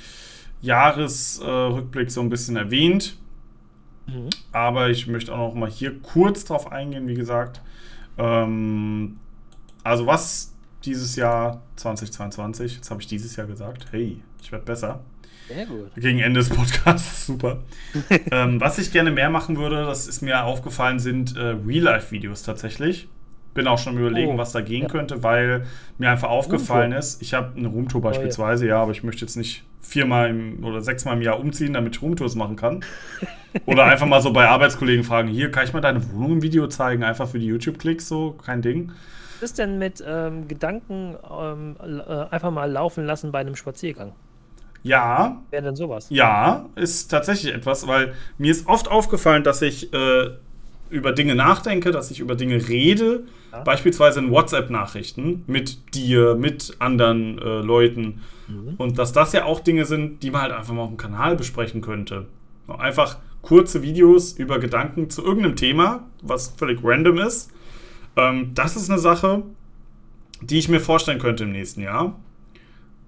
[0.62, 3.18] Jahresrückblick so ein bisschen erwähnt.
[4.08, 4.30] Mhm.
[4.52, 7.62] Aber ich möchte auch noch mal hier kurz drauf eingehen, wie gesagt.
[8.18, 9.20] Ähm,
[9.84, 10.54] also was
[10.86, 15.02] dieses Jahr 2022, jetzt habe ich dieses Jahr gesagt, hey, ich werde besser.
[15.54, 15.92] Sehr gut.
[15.96, 17.60] Gegen Ende des Podcasts, super.
[18.32, 23.08] ähm, was ich gerne mehr machen würde, das ist mir aufgefallen, sind äh, Real-Life-Videos tatsächlich.
[23.54, 24.88] Bin auch schon am überlegen, Oh, was da gehen ja.
[24.88, 25.66] könnte, weil
[25.98, 27.00] mir einfach aufgefallen Roomtour.
[27.00, 28.10] ist, ich habe eine Roomtour Oh, ja.
[28.12, 31.98] beispielsweise, ja, aber ich möchte jetzt nicht viermal im, oder sechsmal im Jahr umziehen, damit
[31.98, 32.80] ich Roomtours machen kann.
[33.66, 36.68] Oder einfach mal so bei Arbeitskollegen fragen, hier, kann ich mal deine Wohnung im Video
[36.68, 38.94] zeigen, einfach für die YouTube-Klicks, so, kein Ding.
[39.42, 44.14] Was ist denn mit ähm, Gedanken ähm, äh, einfach mal laufen lassen bei einem Spaziergang?
[44.84, 46.08] Ja, Wäre denn sowas?
[46.10, 50.32] Ja, ist tatsächlich etwas, weil mir ist oft aufgefallen, dass ich äh,
[50.90, 53.62] über Dinge nachdenke, dass ich über Dinge rede, Ja.
[53.62, 58.22] beispielsweise in WhatsApp-Nachrichten mit dir, mit anderen äh, Leuten.
[58.48, 58.74] Mhm.
[58.78, 61.36] Und dass das ja auch Dinge sind, die man halt einfach mal auf dem Kanal
[61.36, 62.26] besprechen könnte.
[62.68, 67.52] Einfach kurze Videos über Gedanken zu irgendeinem Thema, was völlig random ist.
[68.16, 69.44] Ähm, das ist eine Sache,
[70.42, 72.20] die ich mir vorstellen könnte im nächsten Jahr,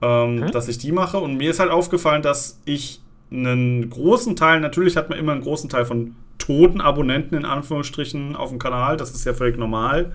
[0.03, 0.51] ähm, Mhm.
[0.51, 1.17] dass ich die mache.
[1.17, 3.01] Und mir ist halt aufgefallen, dass ich
[3.31, 8.35] einen großen Teil, natürlich hat man immer einen großen Teil von toten Abonnenten in Anführungsstrichen
[8.35, 10.11] auf dem Kanal, das ist ja völlig normal.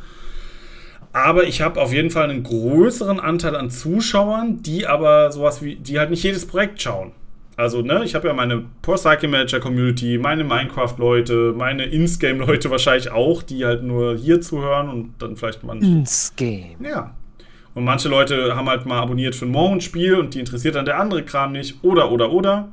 [1.13, 5.77] Aber ich habe auf jeden Fall einen größeren Anteil an Zuschauern, die aber sowas wie,
[5.77, 7.13] die halt nicht jedes Projekt schauen.
[7.57, 13.11] Also, ne, ich habe ja meine Pro Cycle Manager Community, meine Minecraft-Leute, meine Insgame-Leute wahrscheinlich
[13.11, 15.87] auch, die halt nur hier zuhören und dann vielleicht manche.
[15.91, 16.77] Insgame.
[16.85, 17.15] Ja.
[17.79, 20.99] Und manche Leute haben halt mal abonniert für ein Morgenspiel und die interessiert dann der
[20.99, 21.77] andere Kram nicht.
[21.85, 22.67] Oder, oder, oder.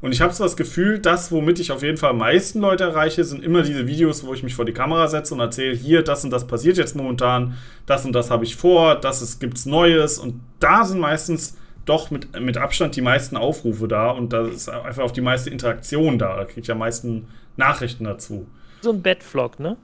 [0.00, 2.84] Und ich habe so das Gefühl, das, womit ich auf jeden Fall am meisten Leute
[2.84, 6.02] erreiche, sind immer diese Videos, wo ich mich vor die Kamera setze und erzähle, hier,
[6.02, 7.56] das und das passiert jetzt momentan,
[7.86, 10.20] das und das habe ich vor, das gibt es Neues.
[10.20, 14.68] Und da sind meistens doch mit, mit Abstand die meisten Aufrufe da und da ist
[14.68, 16.36] einfach auch die meiste Interaktion da.
[16.36, 18.46] Da kriege ich am meisten Nachrichten dazu.
[18.80, 19.76] So ein Bedvlog, ne?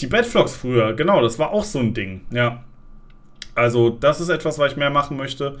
[0.00, 2.62] Die Bedvlogs früher, genau, das war auch so ein Ding, ja.
[3.56, 5.58] Also, das ist etwas, was ich mehr machen möchte.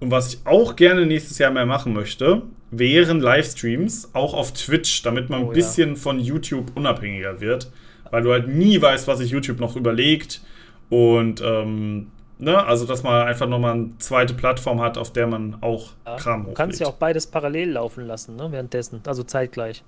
[0.00, 5.02] Und was ich auch gerne nächstes Jahr mehr machen möchte, wären Livestreams, auch auf Twitch,
[5.02, 5.96] damit man oh, ein bisschen ja.
[5.96, 7.70] von YouTube unabhängiger wird.
[8.10, 10.40] Weil du halt nie weißt, was sich YouTube noch überlegt.
[10.90, 12.08] Und ähm,
[12.38, 12.64] Ne?
[12.64, 16.40] Also, dass man einfach nochmal eine zweite Plattform hat, auf der man auch ja, Kram
[16.40, 16.58] hochlegt.
[16.58, 18.50] Du kannst ja auch beides parallel laufen lassen, ne?
[18.50, 19.84] währenddessen, also zeitgleich.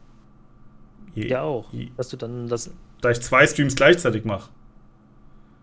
[1.14, 1.72] Je, ja, auch.
[1.72, 1.88] Je.
[1.96, 2.70] Dass du dann das.
[3.00, 4.48] Da ich zwei Streams gleichzeitig mache.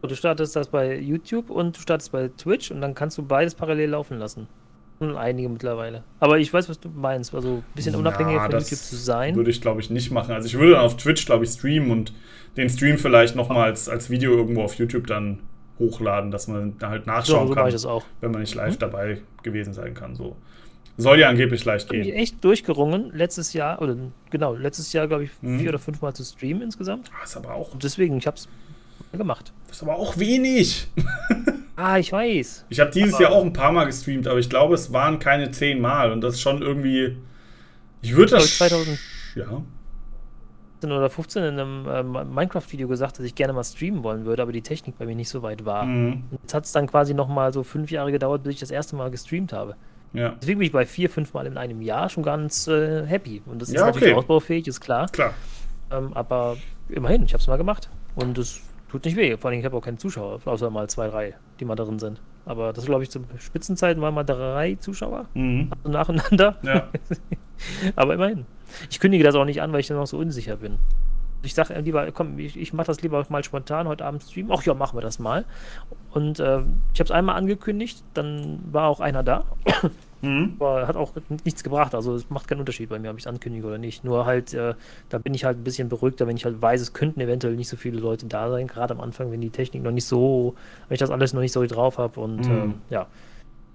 [0.07, 3.55] Du startest das bei YouTube und du startest bei Twitch und dann kannst du beides
[3.55, 4.47] parallel laufen lassen.
[4.99, 6.03] Und einige mittlerweile.
[6.19, 7.33] Aber ich weiß, was du meinst.
[7.33, 9.35] Also ein bisschen unabhängiger ja, von YouTube zu sein.
[9.35, 10.33] Würde ich, glaube ich, nicht machen.
[10.33, 12.13] Also ich würde dann auf Twitch, glaube ich, streamen und
[12.57, 15.39] den Stream vielleicht nochmal als, als Video irgendwo auf YouTube dann
[15.79, 18.79] hochladen, dass man da halt nachschauen so, so kann, wenn man nicht live mhm.
[18.79, 20.15] dabei gewesen sein kann.
[20.15, 20.35] So.
[20.97, 22.05] Soll ja angeblich leicht gehen.
[22.05, 23.97] Ich echt durchgerungen, letztes Jahr, oder
[24.29, 25.59] genau, letztes Jahr, glaube ich, mhm.
[25.59, 27.07] vier oder fünf Mal zu streamen insgesamt.
[27.07, 27.73] Das ah, ist aber auch.
[27.73, 28.47] Und deswegen, ich habe es
[29.17, 29.53] gemacht.
[29.67, 30.87] Das ist aber auch wenig.
[31.75, 32.65] ah, ich weiß.
[32.69, 35.19] Ich habe dieses aber Jahr auch ein paar Mal gestreamt, aber ich glaube, es waren
[35.19, 36.11] keine zehn Mal.
[36.11, 37.17] Und das ist schon irgendwie.
[38.01, 38.57] Ich würde das.
[38.57, 38.99] 2000.
[39.35, 39.63] Ja
[40.91, 44.51] oder 15 in einem äh, Minecraft-Video gesagt, dass ich gerne mal streamen wollen würde, aber
[44.51, 45.85] die Technik bei mir nicht so weit war.
[45.85, 46.23] Mhm.
[46.41, 49.11] Jetzt hat es dann quasi nochmal so fünf Jahre gedauert, bis ich das erste Mal
[49.11, 49.75] gestreamt habe.
[50.13, 50.35] Ja.
[50.41, 53.41] Deswegen bin ich bei vier, fünf Mal in einem Jahr schon ganz äh, happy.
[53.45, 54.19] Und das ist ja, natürlich okay.
[54.19, 55.07] ausbaufähig, ist klar.
[55.09, 55.33] Klar.
[55.91, 56.57] Ähm, aber
[56.89, 57.89] immerhin, ich habe es mal gemacht.
[58.15, 58.61] Und es
[58.93, 59.35] tut nicht weh.
[59.37, 62.21] Vor allem, ich habe auch keine Zuschauer, außer mal zwei, drei, die mal darin sind.
[62.45, 65.25] Aber das glaube ich zu Spitzenzeiten waren mal drei Zuschauer.
[65.33, 65.71] Mhm.
[65.83, 66.57] Also nacheinander.
[66.61, 66.89] Ja.
[67.95, 68.45] aber immerhin.
[68.91, 70.77] Ich kündige das auch nicht an, weil ich dann noch so unsicher bin.
[71.41, 74.51] Ich sage lieber, komm, ich, ich mache das lieber mal spontan heute Abend streamen.
[74.55, 75.45] Ach ja, machen wir das mal.
[76.11, 76.59] Und äh,
[76.93, 79.45] ich habe es einmal angekündigt, dann war auch einer da.
[80.23, 80.53] Mhm.
[80.57, 81.11] Aber hat auch
[81.43, 81.93] nichts gebracht.
[81.93, 84.05] Also es macht keinen Unterschied bei mir, ob ich es ankündige oder nicht.
[84.05, 84.73] Nur halt, äh,
[85.09, 87.67] da bin ich halt ein bisschen beruhigter, wenn ich halt weiß, es könnten eventuell nicht
[87.67, 90.55] so viele Leute da sein, gerade am Anfang, wenn die Technik noch nicht so,
[90.87, 92.19] wenn ich das alles noch nicht so drauf habe.
[92.21, 92.51] Und mhm.
[92.51, 93.07] ähm, ja.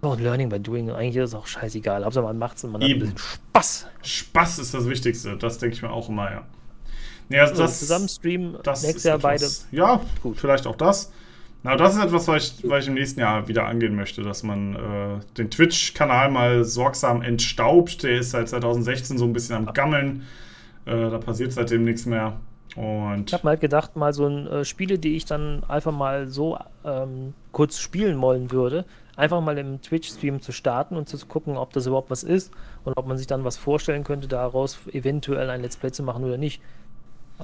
[0.01, 2.05] Oh, Learning by Doing, eigentlich ist es auch scheißegal.
[2.05, 3.01] Hauptsache man macht es und man Eben.
[3.01, 3.87] hat ein bisschen Spaß.
[4.03, 6.47] Spaß ist das Wichtigste, das denke ich mir auch immer, ja.
[7.29, 9.47] Nee, also so, das, zusammen streamen, nächstes Jahr beide.
[9.71, 10.39] Ja, gut.
[10.39, 11.13] vielleicht auch das.
[11.63, 14.43] Na, das ist etwas, was ich, was ich im nächsten Jahr wieder angehen möchte, dass
[14.43, 18.03] man äh, den Twitch-Kanal mal sorgsam entstaubt.
[18.05, 20.23] Der ist seit 2016 so ein bisschen am Gammeln.
[20.87, 22.39] Äh, da passiert seitdem nichts mehr.
[22.77, 26.29] Und ich habe mal gedacht, mal so ein äh, Spiele, die ich dann einfach mal
[26.29, 28.85] so ähm, kurz spielen wollen würde,
[29.17, 32.53] einfach mal im Twitch-Stream zu starten und zu gucken, ob das überhaupt was ist
[32.85, 36.23] und ob man sich dann was vorstellen könnte, daraus eventuell ein Let's Play zu machen
[36.23, 36.63] oder nicht.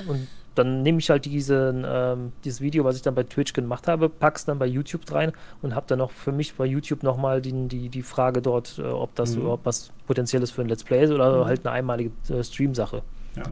[0.06, 3.88] Und dann nehme ich halt diesen, ähm, dieses Video, was ich dann bei Twitch gemacht
[3.88, 7.40] habe, pack's dann bei YouTube rein und habe dann noch für mich bei YouTube nochmal
[7.40, 9.42] die, die, die Frage dort, äh, ob das mhm.
[9.42, 11.46] überhaupt was Potenzielles für ein Let's Play ist oder mhm.
[11.46, 13.02] halt eine einmalige äh, Stream-Sache.
[13.36, 13.42] Ja.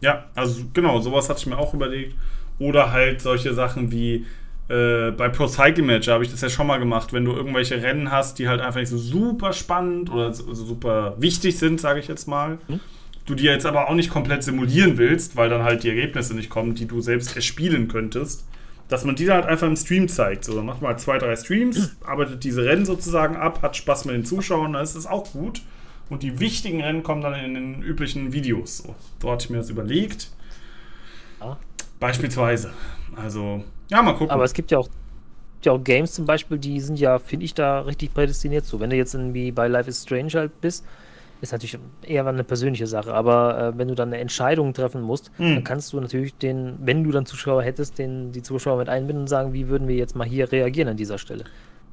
[0.00, 2.16] ja, also genau, sowas hatte ich mir auch überlegt.
[2.58, 4.26] Oder halt solche Sachen wie
[4.68, 7.82] äh, bei Pro Cycle Manager habe ich das ja schon mal gemacht, wenn du irgendwelche
[7.82, 12.00] Rennen hast, die halt einfach nicht so super spannend oder so super wichtig sind, sage
[12.00, 12.58] ich jetzt mal.
[12.66, 12.80] Mhm
[13.26, 16.50] du dir jetzt aber auch nicht komplett simulieren willst, weil dann halt die Ergebnisse nicht
[16.50, 18.44] kommen, die du selbst erspielen könntest,
[18.88, 20.44] dass man die dann halt einfach im Stream zeigt.
[20.44, 24.04] So, dann macht man halt zwei, drei Streams, arbeitet diese Rennen sozusagen ab, hat Spaß
[24.06, 25.62] mit den Zuschauern, dann ist das auch gut.
[26.10, 28.78] Und die wichtigen Rennen kommen dann in den üblichen Videos.
[28.78, 30.30] So, so hatte ich mir das überlegt.
[31.40, 31.56] Ja.
[31.98, 32.72] Beispielsweise.
[33.16, 34.30] Also, ja, mal gucken.
[34.30, 34.88] Aber es gibt ja auch
[35.64, 38.80] ja auch Games zum Beispiel, die sind ja, finde ich, da richtig prädestiniert so.
[38.80, 40.84] Wenn du jetzt irgendwie bei Life is Strange halt bist,
[41.44, 45.30] ist natürlich eher eine persönliche Sache, aber äh, wenn du dann eine Entscheidung treffen musst,
[45.38, 45.54] mhm.
[45.54, 49.22] dann kannst du natürlich den, wenn du dann Zuschauer hättest, den, die Zuschauer mit einbinden
[49.22, 51.44] und sagen, wie würden wir jetzt mal hier reagieren an dieser Stelle.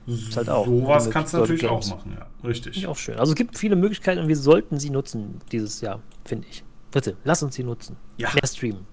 [0.07, 0.65] Ist halt auch.
[0.65, 1.91] Sowas kannst du natürlich Games.
[1.91, 2.47] auch machen, ja.
[2.47, 2.77] Richtig.
[2.77, 3.19] Ist auch schön.
[3.19, 6.63] Also es gibt viele Möglichkeiten und wir sollten sie nutzen dieses Jahr, finde ich.
[6.91, 7.97] Bitte, lass uns sie nutzen.
[8.17, 8.29] Ja.
[8.33, 8.87] Mehr streamen.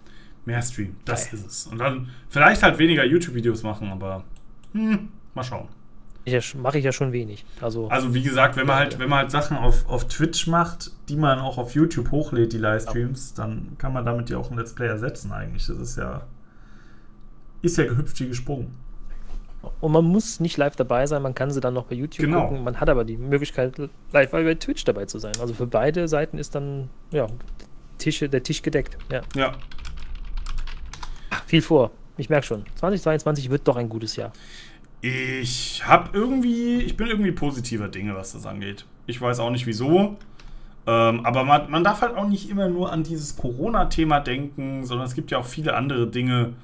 [0.45, 1.41] Mehr streamen, das Geil.
[1.41, 1.67] ist es.
[1.67, 4.25] Und dann vielleicht halt weniger YouTube-Videos machen, aber
[4.73, 5.69] hm, mal schauen
[6.57, 7.45] mache ich ja schon wenig.
[7.61, 10.91] Also, also wie gesagt, wenn man halt, wenn man halt Sachen auf, auf Twitch macht,
[11.09, 13.45] die man auch auf YouTube hochlädt, die Livestreams, ja.
[13.45, 15.67] dann kann man damit ja auch ein Let's Play ersetzen eigentlich.
[15.67, 16.23] Das ist ja
[17.63, 18.77] ist ja gehüpft wie gesprungen.
[19.81, 22.43] Und man muss nicht live dabei sein, man kann sie dann noch bei YouTube Genau.
[22.43, 22.63] gucken.
[22.63, 23.77] Man hat aber die Möglichkeit,
[24.13, 25.33] live bei Twitch dabei zu sein.
[25.41, 27.27] Also für beide Seiten ist dann ja,
[27.99, 28.97] Tische, der Tisch gedeckt.
[29.11, 29.23] Ja.
[29.35, 29.53] Ja.
[31.31, 31.91] Ach, viel vor.
[32.17, 32.65] Ich merke schon.
[32.77, 34.33] 2022 wird doch ein gutes Jahr.
[35.01, 38.85] Ich habe irgendwie, ich bin irgendwie positiver Dinge, was das angeht.
[39.07, 40.17] Ich weiß auch nicht wieso.
[40.87, 45.07] Ähm, aber man, man darf halt auch nicht immer nur an dieses Corona-Thema denken, sondern
[45.07, 46.55] es gibt ja auch viele andere Dinge.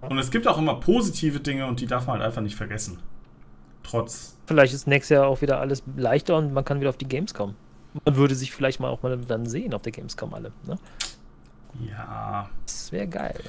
[0.00, 2.98] Und es gibt auch immer positive Dinge und die darf man halt einfach nicht vergessen.
[3.82, 4.36] Trotz.
[4.46, 7.54] Vielleicht ist nächstes Jahr auch wieder alles leichter und man kann wieder auf die Gamescom.
[8.04, 10.52] Man würde sich vielleicht mal auch mal dann sehen auf der Gamescom alle.
[10.66, 10.78] Ne?
[11.88, 12.50] Ja.
[12.66, 13.40] Das wäre geil.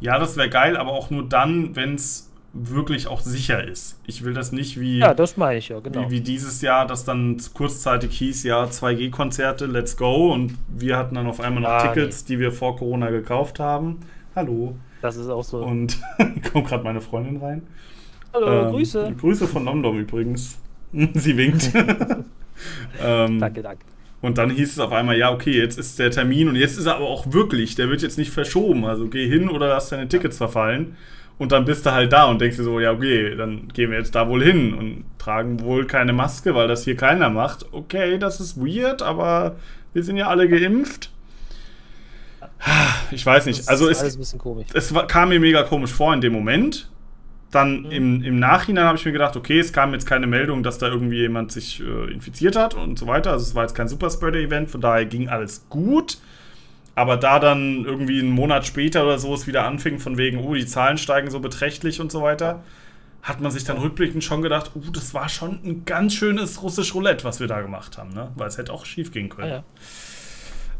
[0.00, 3.98] Ja, das wäre geil, aber auch nur dann, wenn es wirklich auch sicher ist.
[4.06, 4.98] Ich will das nicht wie.
[4.98, 6.06] Ja, das meine ich ja, genau.
[6.10, 10.32] Wie, wie dieses Jahr, das dann kurzzeitig hieß, ja, 2G-Konzerte, let's go.
[10.32, 14.00] Und wir hatten dann auf einmal noch Ah, Tickets, die wir vor Corona gekauft haben.
[14.36, 14.74] Hallo.
[15.00, 15.64] Das ist auch so.
[15.64, 15.98] Und
[16.52, 17.62] kommt gerade meine Freundin rein.
[18.34, 19.14] Hallo, Ähm, Grüße.
[19.18, 20.58] Grüße von Nomdom übrigens.
[21.14, 21.70] Sie winkt.
[23.02, 23.84] ähm, Danke, danke.
[24.20, 26.86] und dann hieß es auf einmal, ja, okay, jetzt ist der Termin und jetzt ist
[26.86, 28.84] er aber auch wirklich, der wird jetzt nicht verschoben.
[28.84, 30.96] Also geh hin oder lass deine Tickets verfallen.
[31.42, 33.98] Und dann bist du halt da und denkst dir so, ja, okay, dann gehen wir
[33.98, 37.66] jetzt da wohl hin und tragen wohl keine Maske, weil das hier keiner macht.
[37.72, 39.56] Okay, das ist weird, aber
[39.92, 41.10] wir sind ja alle geimpft.
[43.10, 43.60] Ich weiß nicht.
[43.60, 44.68] Das Also ist es, alles ein bisschen komisch.
[44.72, 46.88] es kam mir mega komisch vor in dem Moment.
[47.50, 47.90] Dann Mhm.
[47.90, 50.86] im, im Nachhinein habe ich mir gedacht, okay, es kam jetzt keine Meldung, dass da
[50.88, 53.32] irgendwie jemand sich äh, infiziert hat und so weiter.
[53.32, 56.18] Also es war jetzt kein Superspreader-Event, von daher ging alles gut.
[56.94, 60.54] Aber da dann irgendwie einen Monat später oder so es wieder anfing, von wegen, oh,
[60.54, 62.62] die Zahlen steigen so beträchtlich und so weiter,
[63.22, 66.94] hat man sich dann rückblickend schon gedacht, oh, das war schon ein ganz schönes russisch
[66.94, 68.30] Roulette, was wir da gemacht haben, ne?
[68.34, 69.48] Weil es hätte auch schief gehen können.
[69.48, 69.64] Ja, ja.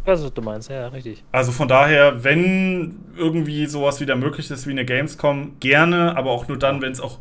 [0.04, 1.22] Was du meinst, ja, richtig.
[1.30, 6.48] Also von daher, wenn irgendwie sowas wieder möglich ist wie eine Gamescom, gerne, aber auch
[6.48, 7.18] nur dann, wenn es auch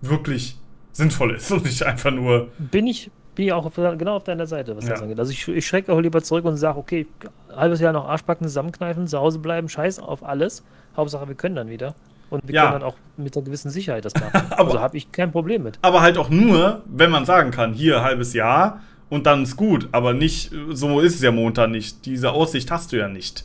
[0.00, 0.56] wirklich
[0.90, 2.48] sinnvoll ist und nicht einfach nur.
[2.58, 4.90] Bin ich, bin ich auch auf, genau auf deiner Seite, was Ja.
[4.92, 5.18] das angeht.
[5.18, 7.06] Also ich, ich schrecke auch lieber zurück und sage, okay,
[7.54, 10.62] halbes Jahr noch Arschbacken zusammenkneifen, zu Hause bleiben, scheiß auf alles.
[10.96, 11.94] Hauptsache, wir können dann wieder.
[12.30, 12.62] Und wir Ja.
[12.70, 14.32] können dann auch mit einer gewissen Sicherheit das machen.
[14.50, 15.78] Aber- also habe ich kein Problem mit.
[15.82, 18.80] Aber halt auch nur, wenn man sagen kann, hier halbes Jahr
[19.10, 19.88] und dann ist gut.
[19.92, 22.06] Aber nicht, so ist es ja momentan nicht.
[22.06, 23.44] Diese Aussicht hast du ja nicht.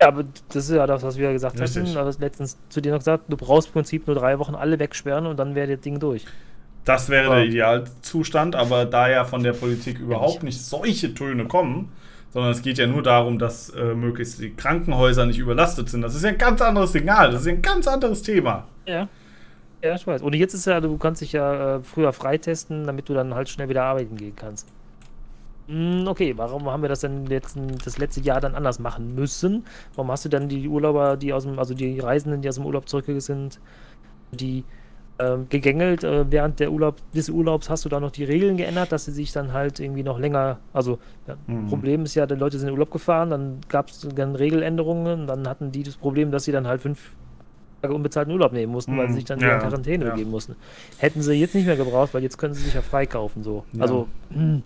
[0.00, 1.82] Ja, aber das ist ja das, was wir gesagt Richtig.
[1.88, 1.96] hatten.
[1.96, 5.26] Aber letztens zu dir noch gesagt, du brauchst im Prinzip nur drei Wochen alle wegsperren
[5.26, 6.24] und dann wäre das Ding durch.
[6.84, 11.92] Das wäre der Idealzustand, aber da ja von der Politik überhaupt nicht solche Töne kommen,
[12.32, 16.02] sondern es geht ja nur darum, dass äh, möglichst die Krankenhäuser nicht überlastet sind.
[16.02, 18.66] Das ist ja ein ganz anderes Signal, das ist ja ein ganz anderes Thema.
[18.86, 19.08] Ja.
[19.82, 20.22] Ja, ich weiß.
[20.22, 23.50] Und jetzt ist ja, du kannst dich ja äh, früher freitesten, damit du dann halt
[23.50, 24.66] schnell wieder arbeiten gehen kannst.
[25.68, 29.64] Hm, okay, warum haben wir das denn letzten, das letzte Jahr dann anders machen müssen?
[29.94, 32.66] Warum hast du dann die Urlauber, die aus dem, also die Reisenden, die aus dem
[32.66, 33.60] Urlaub zurück sind,
[34.32, 34.64] die
[35.18, 38.90] ähm, gegängelt, äh, während der Urlaub, des Urlaubs hast du da noch die Regeln geändert,
[38.92, 41.68] dass sie sich dann halt irgendwie noch länger, also ja, Mhm.
[41.68, 45.26] Problem ist ja, die Leute sind in den Urlaub gefahren, dann gab es dann Regeländerungen,
[45.26, 47.14] dann hatten die das Problem, dass sie dann halt fünf
[47.80, 49.10] Tage unbezahlten Urlaub nehmen mussten, weil Mhm.
[49.10, 50.10] sie sich dann Ja, in Quarantäne ja.
[50.10, 50.56] begeben mussten.
[50.98, 53.64] Hätten sie jetzt nicht mehr gebraucht, weil jetzt können sie sich ja freikaufen so.
[53.72, 53.82] Ja.
[53.82, 54.62] Also hm,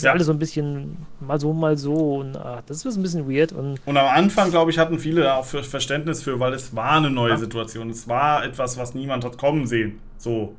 [0.00, 0.12] ist Ja.
[0.12, 3.52] alles so ein bisschen mal so, mal so und ach, das ist ein bisschen weird
[3.52, 6.92] und Und am Anfang, glaube ich, hatten viele da auch Verständnis für, weil es war
[6.92, 7.36] eine neue Ja.
[7.36, 7.88] Situation.
[7.90, 9.98] Es war etwas, was niemand hat kommen sehen.
[10.18, 10.54] So.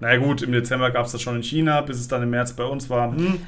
[0.00, 2.52] Naja gut, im Dezember gab es das schon in China, bis es dann im März
[2.52, 3.10] bei uns war.
[3.16, 3.38] Hm.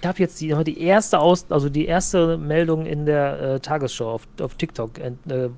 [0.00, 4.12] Ich habe jetzt die, die erste Aus, also die erste Meldung in der äh, Tagesschau
[4.12, 5.12] auf, auf TikTok äh,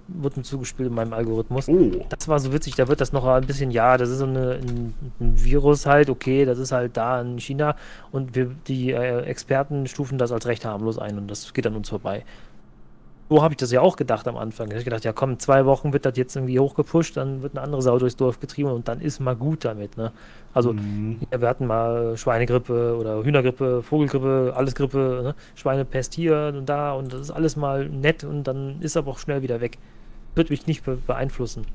[0.08, 1.68] wird mir zugespielt in meinem Algorithmus.
[1.68, 1.90] Oh.
[2.08, 4.54] Das war so witzig, da wird das noch ein bisschen, ja, das ist so eine,
[4.54, 7.76] ein, ein Virus halt, okay, das ist halt da in China
[8.12, 11.74] und wir, die äh, Experten stufen das als recht harmlos ein und das geht an
[11.74, 12.24] uns vorbei.
[13.30, 14.68] So habe ich das ja auch gedacht am Anfang.
[14.68, 17.54] Da hab Ich gedacht, ja komm, zwei Wochen wird das jetzt irgendwie hochgepusht, dann wird
[17.56, 20.12] eine andere Sau durchs Dorf getrieben und dann ist mal gut damit, ne?
[20.54, 21.18] Also, Mhm.
[21.30, 25.34] ja, wir hatten mal Schweinegrippe oder Hühnergrippe, Vogelgrippe, alles Grippe, ne?
[25.56, 29.18] Schweinepest hier und da und das ist alles mal nett und dann ist aber auch
[29.18, 29.76] schnell wieder weg.
[30.34, 31.66] Wird mich nicht be beeinflussen.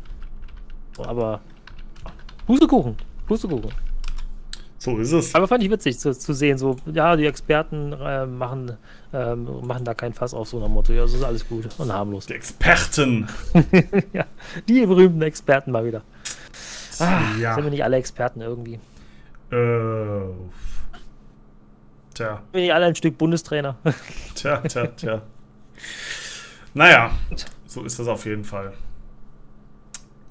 [0.98, 1.42] Aber
[2.48, 2.96] Pustekuchen,
[3.28, 3.72] Pustekuchen.
[4.78, 5.34] So ist es.
[5.34, 8.78] Aber fand ich witzig zu, zu sehen, so, ja, die Experten äh, machen,
[9.14, 11.94] ähm, machen da kein Fass auf so nach Motto, ja, das ist alles gut und
[11.94, 12.26] harmlos.
[12.26, 13.28] Die Experten.
[14.14, 14.26] ja,
[14.68, 16.02] die berühmten Experten mal wieder.
[17.00, 17.56] Ah, Ja.
[17.56, 18.80] Sind wir nicht alle Experten irgendwie?
[19.52, 20.32] Äh,
[22.14, 23.76] tja, Sind wir nicht alle ein Stück Bundestrainer?
[24.36, 25.22] tja, tja, tja.
[26.74, 27.12] Naja,
[27.68, 28.74] so ist das auf jeden Fall.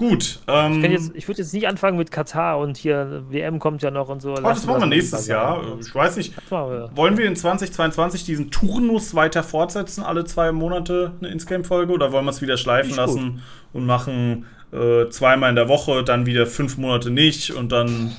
[0.08, 0.40] Gut.
[0.48, 3.92] Ähm, Ich, jetzt- ich würde jetzt nicht anfangen mit Katar und hier WM kommt ja
[3.92, 4.32] noch und so.
[4.32, 5.62] oh, das machen wir nächstes Jahr.
[5.80, 6.90] Ich weiß nicht, wir.
[6.96, 12.24] wollen wir in 2022 diesen Turnus weiter fortsetzen, alle zwei Monate eine Inscame-Folge, oder wollen
[12.24, 12.96] wir es wieder schleifen gut.
[12.98, 13.42] lassen
[13.72, 18.16] und machen äh, zweimal in der Woche, dann wieder fünf Monate nicht und dann.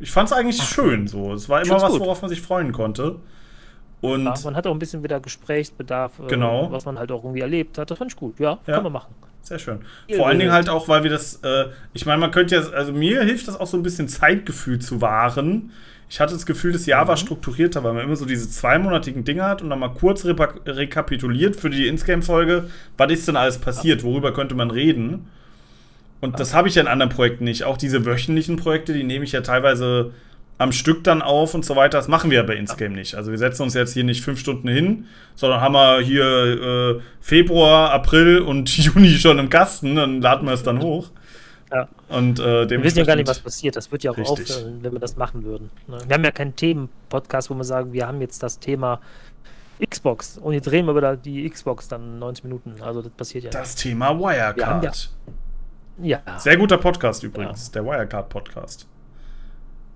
[0.00, 1.32] Ich fand es eigentlich schön so.
[1.34, 3.16] Es war immer was, worauf man sich freuen konnte.
[4.02, 6.70] Und ja, man hat auch ein bisschen wieder Gesprächsbedarf, äh, genau.
[6.70, 7.90] was man halt auch irgendwie erlebt hat.
[7.90, 8.38] Das fand ich gut.
[8.38, 8.74] Ja, ja.
[8.74, 9.14] kann man machen.
[9.42, 9.80] Sehr schön.
[10.14, 12.92] Vor allen Dingen halt auch, weil wir das, äh, ich meine, man könnte ja, also
[12.92, 15.70] mir hilft das auch so ein bisschen Zeitgefühl zu wahren.
[16.08, 17.20] Ich hatte das Gefühl, das Jahr war mhm.
[17.20, 21.70] strukturierter, weil man immer so diese zweimonatigen Dinge hat und dann mal kurz rekapituliert für
[21.70, 22.64] die Inscame-Folge,
[22.96, 25.28] was ist denn alles passiert, worüber könnte man reden.
[26.20, 27.64] Und das habe ich ja in anderen Projekten nicht.
[27.64, 30.12] Auch diese wöchentlichen Projekte, die nehme ich ja teilweise
[30.58, 31.98] am Stück dann auf und so weiter.
[31.98, 33.14] Das machen wir ja bei Inscame nicht.
[33.14, 37.00] Also wir setzen uns jetzt hier nicht fünf Stunden hin, sondern haben wir hier äh,
[37.20, 41.10] Februar, April und Juni schon im Kasten, dann laden wir es dann hoch.
[41.72, 41.88] Ja.
[42.08, 43.76] Und, äh, wir wissen ja gar nicht, was passiert.
[43.76, 44.54] Das wird ja auch richtig.
[44.54, 45.70] aufhören, wenn wir das machen würden.
[45.88, 45.98] Ne?
[46.06, 49.00] Wir haben ja keinen Themen-Podcast, wo wir sagen, wir haben jetzt das Thema
[49.88, 52.74] Xbox und jetzt reden wir über die Xbox dann 90 Minuten.
[52.82, 53.50] Also das passiert ja.
[53.50, 53.82] Das nicht.
[53.82, 55.10] Thema Wirecard.
[56.02, 56.38] Ja, ja.
[56.38, 57.72] Sehr guter Podcast übrigens, ja.
[57.80, 58.86] der Wirecard-Podcast.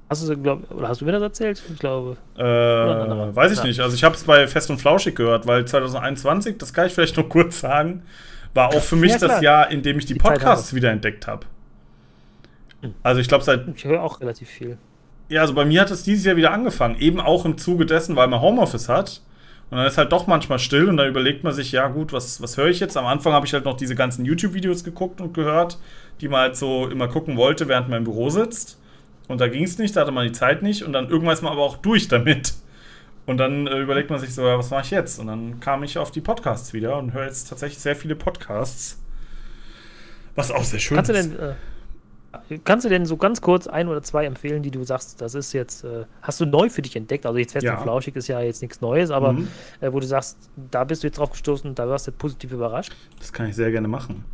[0.09, 1.61] Hast du, glaub, oder hast du mir das erzählt?
[1.73, 2.17] Ich glaube.
[2.37, 3.81] Äh, weiß ich nicht.
[3.81, 7.17] Also ich habe es bei Fest und Flauschig gehört, weil 2021, das kann ich vielleicht
[7.17, 8.03] noch kurz sagen,
[8.55, 11.47] war auch für mich ja, das Jahr, in dem ich die, die Podcasts wiederentdeckt habe.
[12.83, 12.95] Hm.
[13.03, 13.67] Also ich glaube seit.
[13.75, 14.79] Ich höre auch relativ viel.
[15.29, 16.97] Ja, also bei mir hat es dieses Jahr wieder angefangen.
[17.01, 19.23] Eben auch im Zuge dessen, weil man Homeoffice hat.
[19.71, 22.41] Und dann ist halt doch manchmal still und dann überlegt man sich, ja gut, was,
[22.41, 22.97] was höre ich jetzt?
[22.97, 25.79] Am Anfang habe ich halt noch diese ganzen YouTube-Videos geguckt und gehört,
[26.21, 28.79] die man halt so immer gucken wollte, während man im Büro sitzt.
[29.29, 31.43] Und da ging es nicht, da hatte man die Zeit nicht und dann irgendwann ist
[31.43, 32.55] man aber auch durch damit.
[33.27, 35.19] Und dann äh, überlegt man sich so, ja, was mache ich jetzt?
[35.19, 39.01] Und dann kam ich auf die Podcasts wieder und höre jetzt tatsächlich sehr viele Podcasts.
[40.37, 41.33] Was auch sehr schön kannst ist.
[41.33, 44.85] Du denn, äh, kannst du denn so ganz kurz ein oder zwei empfehlen, die du
[44.85, 47.27] sagst, das ist jetzt, äh, hast du neu für dich entdeckt?
[47.27, 47.75] Also jetzt Fest ja.
[47.75, 49.49] und Flauschig ist ja jetzt nichts Neues, aber mhm.
[49.81, 50.39] Äh, wo du sagst,
[50.71, 52.93] da bist du jetzt drauf gestoßen, da warst du positiv überrascht?
[53.19, 54.25] Das kann ich sehr gerne machen.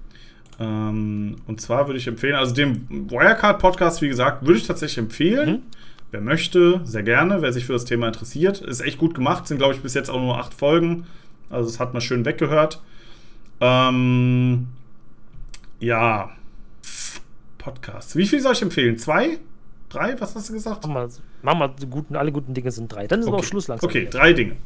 [0.63, 5.51] Ähm, und zwar würde ich empfehlen, also den Wirecard-Podcast, wie gesagt, würde ich tatsächlich empfehlen.
[5.51, 5.63] Mhm.
[6.13, 7.43] Wer möchte, sehr gerne.
[7.43, 9.49] Wer sich für das Thema interessiert, ist echt gut gemacht.
[9.49, 11.07] Sind, glaube ich, bis jetzt auch nur acht Folgen.
[11.51, 12.81] Also, das hat man schön weggehört.
[13.61, 14.69] Ähm,
[15.81, 16.31] ja.
[17.59, 18.15] Podcast.
[18.17, 18.99] Wie viel soll ich empfehlen?
[18.99, 19.39] Zwei?
[19.89, 20.21] Drei?
[20.21, 20.87] Was hast du gesagt?
[20.87, 21.09] Mach
[21.43, 23.06] mal, mach mal guten, alle guten Dinge sind drei.
[23.06, 23.36] Dann ist okay.
[23.36, 23.89] auch Schluss langsam.
[23.89, 24.56] Okay, drei Dinge.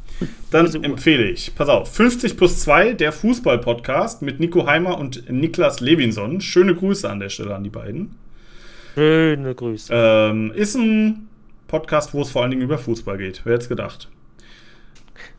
[0.51, 5.79] Dann empfehle ich, pass auf, 50 plus 2, der Fußball-Podcast mit Nico Heimer und Niklas
[5.79, 6.41] Levinson.
[6.41, 8.15] Schöne Grüße an der Stelle an die beiden.
[8.95, 9.93] Schöne Grüße.
[9.93, 11.27] Ähm, ist ein
[11.67, 13.41] Podcast, wo es vor allen Dingen über Fußball geht.
[13.43, 14.09] Wer hätte es gedacht?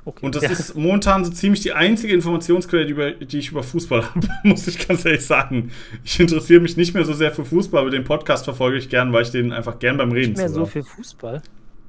[0.09, 0.25] Okay.
[0.25, 0.51] Und das ja.
[0.51, 4.67] ist momentan so ziemlich die einzige Informationsquelle, die, über, die ich über Fußball habe, muss
[4.67, 5.71] ich ganz ehrlich sagen.
[6.03, 9.13] Ich interessiere mich nicht mehr so sehr für Fußball, aber den Podcast verfolge ich gern,
[9.13, 11.43] weil ich den einfach gern beim Reden Nicht mehr so für Fußball?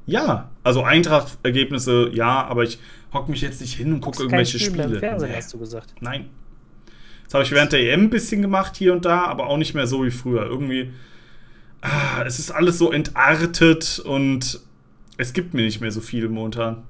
[0.06, 2.80] Ja, also Eintracht-Ergebnisse, ja, aber ich
[3.14, 5.00] hocke mich jetzt nicht hin und gucke irgendwelche Spiel Spiele.
[5.00, 5.38] Fernsehen, nee.
[5.38, 5.94] hast du gesagt.
[6.02, 6.26] Nein.
[7.24, 9.76] Das habe ich während der EM ein bisschen gemacht, hier und da, aber auch nicht
[9.76, 10.46] mehr so wie früher.
[10.46, 10.92] Irgendwie,
[11.80, 14.60] ah, es ist alles so entartet und
[15.16, 16.84] es gibt mir nicht mehr so viel momentan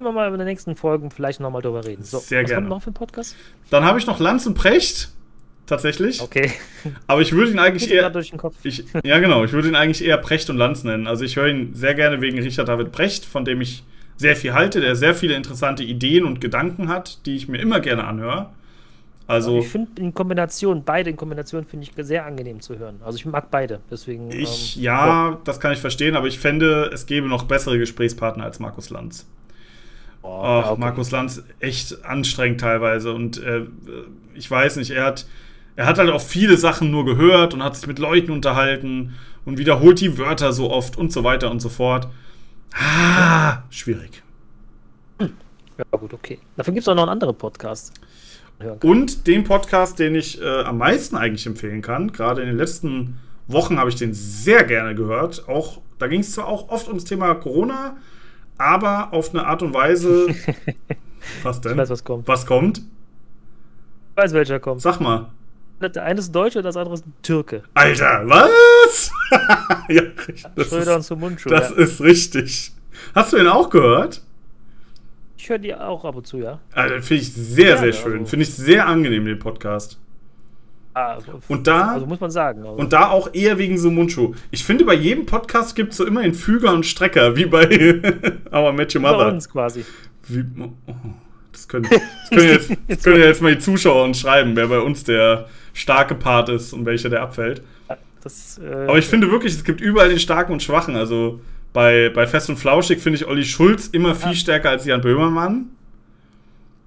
[0.00, 2.02] wir mal in den nächsten Folgen vielleicht nochmal drüber reden.
[2.02, 2.62] So, Sehr was gerne.
[2.62, 3.36] kommt noch für einen Podcast?
[3.70, 5.10] Dann habe ich noch Lanz und Precht.
[5.66, 6.20] Tatsächlich.
[6.20, 6.52] Okay.
[7.06, 8.10] Aber ich würde ihn eigentlich eher.
[8.10, 8.56] Durch den Kopf.
[8.64, 9.44] Ich, ja, genau.
[9.44, 11.06] Ich würde ihn eigentlich eher Precht und Lanz nennen.
[11.06, 13.82] Also ich höre ihn sehr gerne wegen Richard David Precht, von dem ich
[14.16, 17.80] sehr viel halte, der sehr viele interessante Ideen und Gedanken hat, die ich mir immer
[17.80, 18.50] gerne anhöre.
[19.26, 23.00] Also, ich finde in Kombination, beide in Kombination finde ich sehr angenehm zu hören.
[23.02, 24.30] Also ich mag beide, deswegen.
[24.30, 25.40] Ich, ähm, ja, oh.
[25.44, 29.26] das kann ich verstehen, aber ich fände, es gäbe noch bessere Gesprächspartner als Markus Lanz.
[30.24, 30.80] Oh, Ach, okay.
[30.80, 33.66] Markus Lanz echt anstrengend teilweise und äh,
[34.34, 35.26] ich weiß nicht, er hat
[35.76, 39.14] er hat halt auch viele Sachen nur gehört und hat sich mit Leuten unterhalten
[39.44, 42.08] und wiederholt die Wörter so oft und so weiter und so fort.
[42.72, 44.22] Ah, schwierig.
[45.20, 46.38] Ja, gut, okay.
[46.56, 47.92] Dafür gibt es auch noch einen anderen Podcast.
[48.82, 53.18] Und den Podcast, den ich äh, am meisten eigentlich empfehlen kann, gerade in den letzten
[53.48, 55.48] Wochen habe ich den sehr gerne gehört.
[55.48, 57.96] Auch, da ging es zwar auch oft ums Thema Corona,
[58.58, 60.28] aber auf eine Art und Weise.
[61.42, 61.72] was denn?
[61.72, 62.28] Ich weiß, was kommt.
[62.28, 62.78] Was kommt?
[62.78, 64.80] Ich weiß, welcher kommt.
[64.80, 65.30] Sag mal.
[65.80, 67.62] Der eine ist Deutsche, das andere ist ein Türke.
[67.74, 69.10] Alter, was?
[69.88, 70.02] ja,
[70.54, 71.76] das Schröder ist, und Mundschuh, Das ja.
[71.76, 72.72] ist richtig.
[73.14, 74.22] Hast du ihn auch gehört?
[75.36, 76.60] Ich höre die auch ab und zu, ja.
[76.72, 78.20] Alter, finde ich sehr, ja, sehr schön.
[78.20, 78.26] Also.
[78.26, 79.98] Finde ich sehr angenehm, den Podcast.
[80.94, 81.18] Ah,
[81.48, 82.60] und da, also muss man sagen.
[82.60, 82.74] Also.
[82.74, 84.34] Und da auch eher wegen so Mundschuh.
[84.52, 88.00] Ich finde, bei jedem Podcast gibt es so immer einen Füger und Strecker, wie bei
[88.52, 89.16] Our Met Your Mother.
[89.16, 89.84] Bei uns quasi.
[90.28, 90.70] Wie, oh,
[91.50, 94.78] das können, das können, jetzt, das können jetzt mal die Zuschauer uns schreiben, wer bei
[94.78, 97.62] uns der starke Part ist und welcher der abfällt.
[98.22, 100.96] Das, äh, Aber ich finde wirklich, es gibt überall den Starken und Schwachen.
[100.96, 101.40] Also
[101.72, 104.36] bei, bei Fest und Flauschig finde ich Olli Schulz immer viel ja.
[104.36, 105.70] stärker als Jan Böhmermann.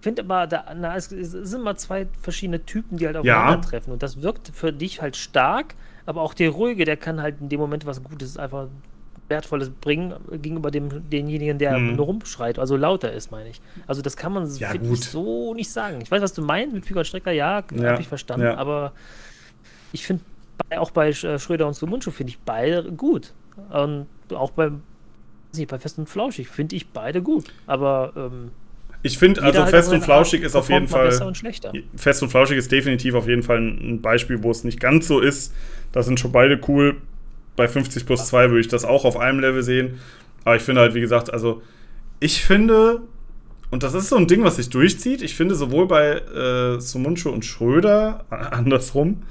[0.07, 3.41] Finde aber, da, na, es, es sind immer zwei verschiedene Typen, die halt Ja.
[3.41, 3.91] aufeinandertreffen.
[3.93, 5.75] Und das wirkt für dich halt stark,
[6.05, 8.67] aber auch der Ruhige, der kann halt in dem Moment was Gutes, einfach
[9.29, 13.59] Wertvolles bringen gegenüber dem, denjenigen, der nur rumschreit, also lauter ist, meine ich.
[13.85, 15.99] Also das kann man, Ja, ich, so nicht sagen.
[16.01, 18.55] Ich weiß, was du meinst mit Figur und Strecker, ja, Ja, habe ich verstanden, ja.
[18.55, 18.93] aber
[19.91, 20.23] ich finde
[20.69, 23.33] bei, auch bei Sch- Schröder und Sumunchu finde ich beide gut.
[23.69, 24.71] Und auch weiß
[25.55, 27.51] nicht, bei Fest und Flauschig finde ich beide gut.
[27.65, 28.51] Aber ähm,
[29.03, 31.11] Ich finde, also halt Fest und Flauschig ist auf jeden Fall.
[31.21, 31.39] und.
[31.95, 35.19] Fest und Flauschig ist definitiv auf jeden Fall ein Beispiel, wo es nicht ganz so
[35.19, 35.53] ist.
[35.91, 36.97] Da sind schon beide cool.
[37.55, 39.99] Bei 50 plus 2 würde ich das auch auf einem Level sehen.
[40.43, 41.61] Aber ich finde halt, wie gesagt, also
[42.19, 43.01] ich finde,
[43.69, 47.29] und das ist so ein Ding, was sich durchzieht, ich finde sowohl bei äh, Sumunchu
[47.29, 49.23] und Schröder, äh, andersrum,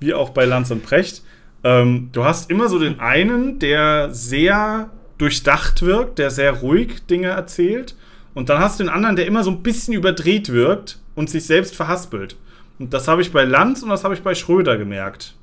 [0.00, 1.22] wie auch bei Lanz und Precht,
[1.64, 7.28] ähm, du hast immer so den einen, der sehr durchdacht wirkt, der sehr ruhig Dinge
[7.28, 7.94] erzählt.
[8.34, 11.44] Und dann hast du den anderen, der immer so ein bisschen überdreht wirkt und sich
[11.44, 12.36] selbst verhaspelt.
[12.78, 15.34] Und das habe ich bei Lanz und das habe ich bei Schröder gemerkt.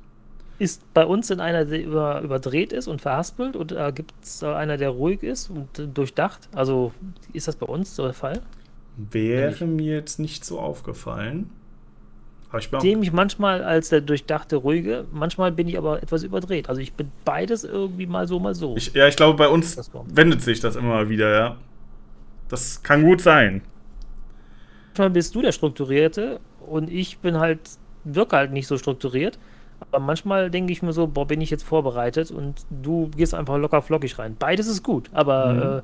[0.58, 3.56] Ist bei uns denn einer, der über, überdreht ist und verhaspelt?
[3.56, 6.48] Oder gibt es einer, der ruhig ist und äh, durchdacht?
[6.54, 6.92] Also
[7.32, 8.42] ist das bei uns so der Fall?
[8.96, 11.50] Wäre mir jetzt nicht so aufgefallen.
[12.50, 16.68] Aber ich sehe mich manchmal als der durchdachte, ruhige, manchmal bin ich aber etwas überdreht.
[16.68, 18.76] Also ich bin beides irgendwie mal so, mal so.
[18.76, 19.78] ich, ja, ich glaube, bei uns
[20.12, 21.56] wendet sich das immer mal wieder, ja.
[22.50, 23.62] Das kann gut sein.
[24.88, 27.60] manchmal bist du der Strukturierte und ich bin halt,
[28.04, 29.38] wirke halt nicht so strukturiert.
[29.80, 33.56] Aber manchmal denke ich mir so, boah, bin ich jetzt vorbereitet und du gehst einfach
[33.56, 34.36] locker flockig rein.
[34.38, 35.62] Beides ist gut, aber Mhm.
[35.78, 35.82] äh,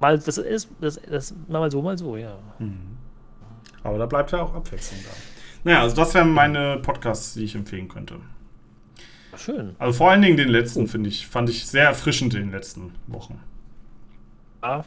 [0.00, 2.38] mal das ist das, das mal so, mal so, ja.
[3.82, 5.10] Aber da bleibt ja auch Abwechslung da.
[5.64, 8.16] Naja, also das wären meine Podcasts, die ich empfehlen könnte.
[9.36, 9.74] Schön.
[9.78, 12.94] Also vor allen Dingen den letzten, finde ich, fand ich sehr erfrischend in den letzten
[13.08, 13.40] Wochen.
[14.62, 14.84] Ja,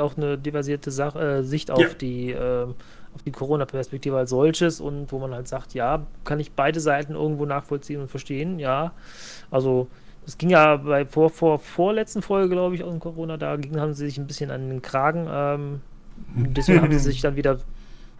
[0.00, 1.88] auch eine diversierte Sache, äh, Sicht auf Ja.
[2.00, 2.34] die,
[3.14, 7.14] auf die Corona-Perspektive als solches und wo man halt sagt, ja, kann ich beide Seiten
[7.14, 8.92] irgendwo nachvollziehen und verstehen, ja.
[9.50, 9.88] Also
[10.26, 13.80] es ging ja bei vor, vor vorletzten Folge, glaube ich, aus dem Corona, da ging,
[13.80, 15.26] haben sie sich ein bisschen an den Kragen.
[15.30, 15.80] Ähm,
[16.34, 17.60] deswegen haben sie sich dann wieder ein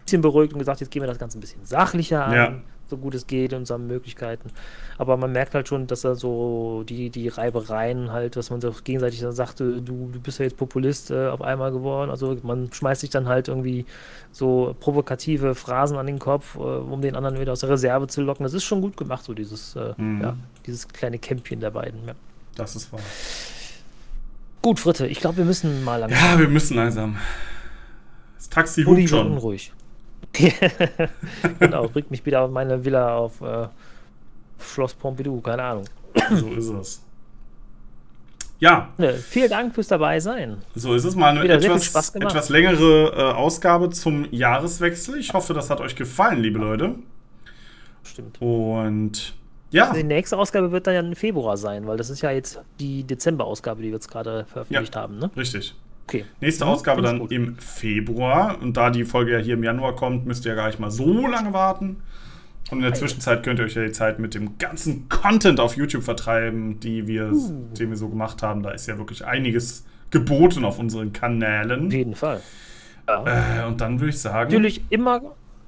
[0.03, 2.53] bisschen beruhigt und gesagt, jetzt gehen wir das Ganze ein bisschen sachlicher an, Ja.
[2.89, 4.49] So gut es geht in unseren Möglichkeiten.
[4.97, 8.73] Aber man merkt halt schon, dass da so die, die Reibereien halt, dass man so
[8.83, 12.09] gegenseitig dann sagte, du, du bist ja jetzt Populist äh, auf einmal geworden.
[12.09, 13.85] Also man schmeißt sich dann halt irgendwie
[14.31, 18.21] so provokative Phrasen an den Kopf, äh, um den anderen wieder aus der Reserve zu
[18.21, 18.43] locken.
[18.43, 20.21] Das ist schon gut gemacht, so dieses, äh, Mhm.
[20.21, 20.35] ja,
[20.65, 21.99] dieses kleine Kämpfchen der beiden.
[22.07, 22.13] Ja.
[22.55, 22.99] Das ist wahr.
[24.61, 26.19] Gut, Fritte, ich glaube, wir müssen mal langsam.
[26.19, 27.17] Ja, wir müssen langsam.
[28.37, 29.31] Das Taxi hupt schon.
[29.33, 29.71] unruhig.
[31.59, 33.67] genau, bringt mich wieder auf meine Villa auf äh,
[34.59, 35.85] Schloss Pompidou, keine Ahnung.
[36.35, 37.03] So ist es.
[38.59, 40.57] Ja, Ne, vielen Dank fürs dabei sein.
[40.73, 45.19] so ist es mal eine etwas, etwas längere äh, Ausgabe zum Jahreswechsel.
[45.19, 46.95] Ich hoffe, das hat euch gefallen, liebe Leute.
[48.03, 48.41] Stimmt.
[48.41, 49.35] Und
[49.69, 52.59] ja, Die nächste Ausgabe wird dann ja im Februar sein, weil das ist ja jetzt
[52.79, 55.01] die Dezember-Ausgabe, die wir jetzt gerade veröffentlicht Ja.
[55.01, 55.29] haben, ne?
[55.37, 55.75] richtig.
[56.07, 56.25] Okay.
[56.39, 57.31] Nächste Ja, Ausgabe dann gut.
[57.31, 58.61] im Februar.
[58.61, 60.89] Und da die Folge ja hier im Januar kommt, müsst ihr ja gar nicht mal
[60.91, 61.97] so lange warten.
[62.71, 62.95] Und in der Ei.
[62.95, 67.07] Zwischenzeit könnt ihr euch ja die Zeit mit dem ganzen Content auf YouTube vertreiben, die
[67.07, 67.67] wir, Uh.
[67.77, 68.63] den wir so gemacht haben.
[68.63, 71.91] Da ist ja wirklich einiges geboten auf unseren Auf Kanälen.
[71.91, 72.41] jeden Fall.
[73.07, 73.63] Ja.
[73.63, 75.21] Äh, und dann würde ich sagen, Natürlich immer,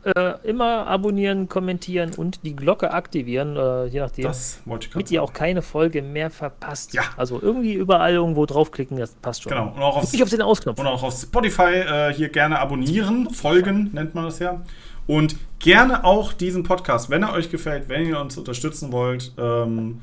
[0.04, 4.26] äh, immer abonnieren, kommentieren und die Glocke aktivieren, äh, je nachdem.
[4.26, 6.94] das wollte ich damit ihr auch keine Folge mehr verpasst.
[6.94, 7.04] Ja.
[7.18, 9.52] Also irgendwie überall irgendwo draufklicken, das passt schon.
[9.52, 9.74] Genau.
[9.76, 10.80] Und auch auf, nicht auf den Ausknopf.
[10.80, 14.62] und auch auf Spotify äh, hier gerne abonnieren, folgen, nennt man das ja.
[15.08, 20.02] Und gerne auch diesen Podcast, wenn er euch gefällt, wenn ihr uns unterstützen wollt, ähm,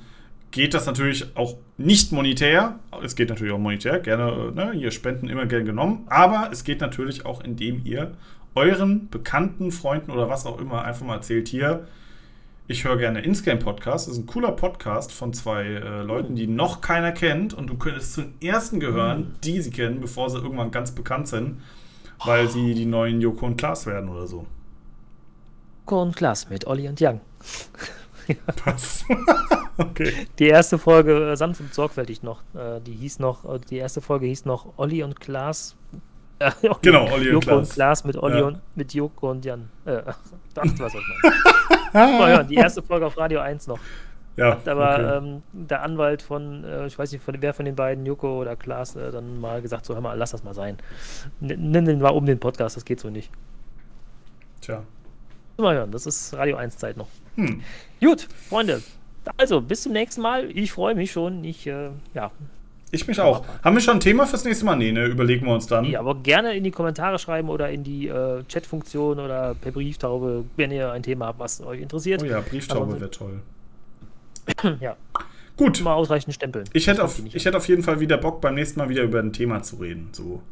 [0.50, 2.78] geht das natürlich auch nicht monetär.
[3.04, 6.06] Es geht natürlich auch monetär, gerne, äh, ne, ihr Spenden immer gern genommen.
[6.08, 8.12] Aber es geht natürlich auch, indem ihr
[8.56, 11.86] euren Bekannten, Freunden oder was auch immer einfach mal erzählt hier.
[12.68, 14.08] Ich höre gerne Inscame Podcast.
[14.08, 17.54] Das ist ein cooler Podcast von zwei äh, Leuten, die noch keiner kennt.
[17.54, 21.28] Und du könntest zu den ersten gehören, die sie kennen, bevor sie irgendwann ganz bekannt
[21.28, 21.60] sind,
[22.24, 24.46] weil sie die neuen Joko und Klaas werden oder so.
[25.82, 27.20] Joko und Glas mit Olli und Young.
[28.64, 29.04] Was?
[29.78, 30.26] okay.
[30.40, 32.42] Die erste Folge äh, sanft und sorgfältig noch.
[32.54, 35.76] Äh, die hieß noch, äh, die erste Folge hieß noch Olli und Klaas.
[36.38, 37.68] Äh, Olli- Genau, Olli und Joko Klaas.
[37.68, 38.44] und Klaas mit Olli Ja.
[38.46, 39.68] und mit Joko und Jan.
[39.86, 40.02] Äh,
[40.54, 41.32] weißt, was meine.
[42.18, 43.78] Mal hören, die erste Folge auf Radio 1 noch.
[44.36, 45.16] Ja, Da war okay.
[45.28, 48.54] ähm, der Anwalt von, äh, ich weiß nicht, von, wer von den beiden, Joko oder
[48.54, 50.76] Klaas, äh, dann mal gesagt, so hör mal, lass das mal sein.
[51.40, 53.30] N nimm den mal um den Podcast, das geht so nicht.
[54.60, 54.82] Tja.
[55.56, 57.08] Mal hören, das ist Radio 1 Zeit noch.
[57.36, 57.62] Hm.
[57.98, 58.82] Gut, Freunde.
[59.38, 60.50] Also, bis zum nächsten Mal.
[60.50, 61.42] Ich freue mich schon.
[61.44, 62.30] Ich, äh, ja,
[62.92, 63.44] Ich mich auch.
[63.64, 64.76] Haben wir schon ein Thema fürs nächste Mal?
[64.76, 65.84] Nee, ne, überlegen wir uns dann.
[65.84, 70.44] Nee, aber gerne in die Kommentare schreiben oder in die äh, Chatfunktion oder per Brieftaube,
[70.56, 72.22] wenn ihr ein Thema habt, was euch interessiert.
[72.22, 73.40] Oh ja, Brieftaube wäre toll.
[74.80, 74.96] ja.
[75.56, 75.82] Gut.
[75.82, 76.64] Mal ausreichend stempeln.
[76.74, 79.18] Ich hätte, auf, ich hätte auf jeden Fall wieder Bock, beim nächsten Mal wieder über
[79.20, 80.08] ein Thema zu reden.
[80.12, 80.42] So.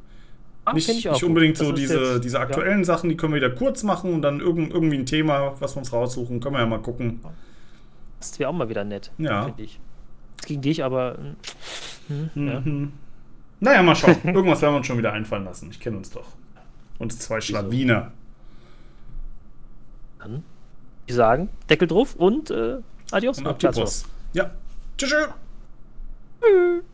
[0.65, 3.83] Ah, nicht, nicht unbedingt so diese, jetzt- diese aktuellen Sachen, die können wir wieder kurz
[3.83, 6.81] machen und dann irgend, irgendwie ein Thema, was wir uns raussuchen, können wir ja mal
[6.81, 7.21] gucken.
[8.19, 9.45] Das wäre auch mal wieder nett, Ja.
[9.45, 9.79] finde ich.
[10.47, 11.19] Gegen dich, aber.
[12.09, 12.61] hm, hm, ja.
[12.61, 12.93] Mhm.
[13.61, 14.17] Naja, mal schauen.
[14.25, 15.71] Irgendwas werden wir uns schon wieder einfallen lassen.
[15.71, 16.27] Ich kenne uns doch.
[16.99, 18.13] Uns zwei Schlawiner.
[20.19, 20.45] Dann,
[21.07, 22.79] ich sagen, Deckel drauf und äh,
[23.11, 23.39] adios.
[23.39, 23.67] Und ab die.
[23.67, 24.07] Post.
[24.33, 24.51] Ja.
[24.97, 25.11] Tschüss.
[25.11, 26.85] tschüss.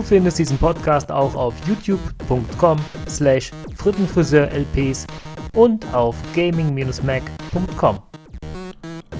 [0.00, 5.06] Du findest diesen Podcast auch auf youtube.com slash frittenfriseurlps
[5.54, 7.98] und auf gaming-mac.com.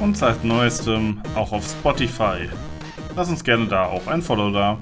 [0.01, 2.49] Und seit neuestem auch auf Spotify.
[3.15, 4.79] Lass uns gerne da auch ein Follow da.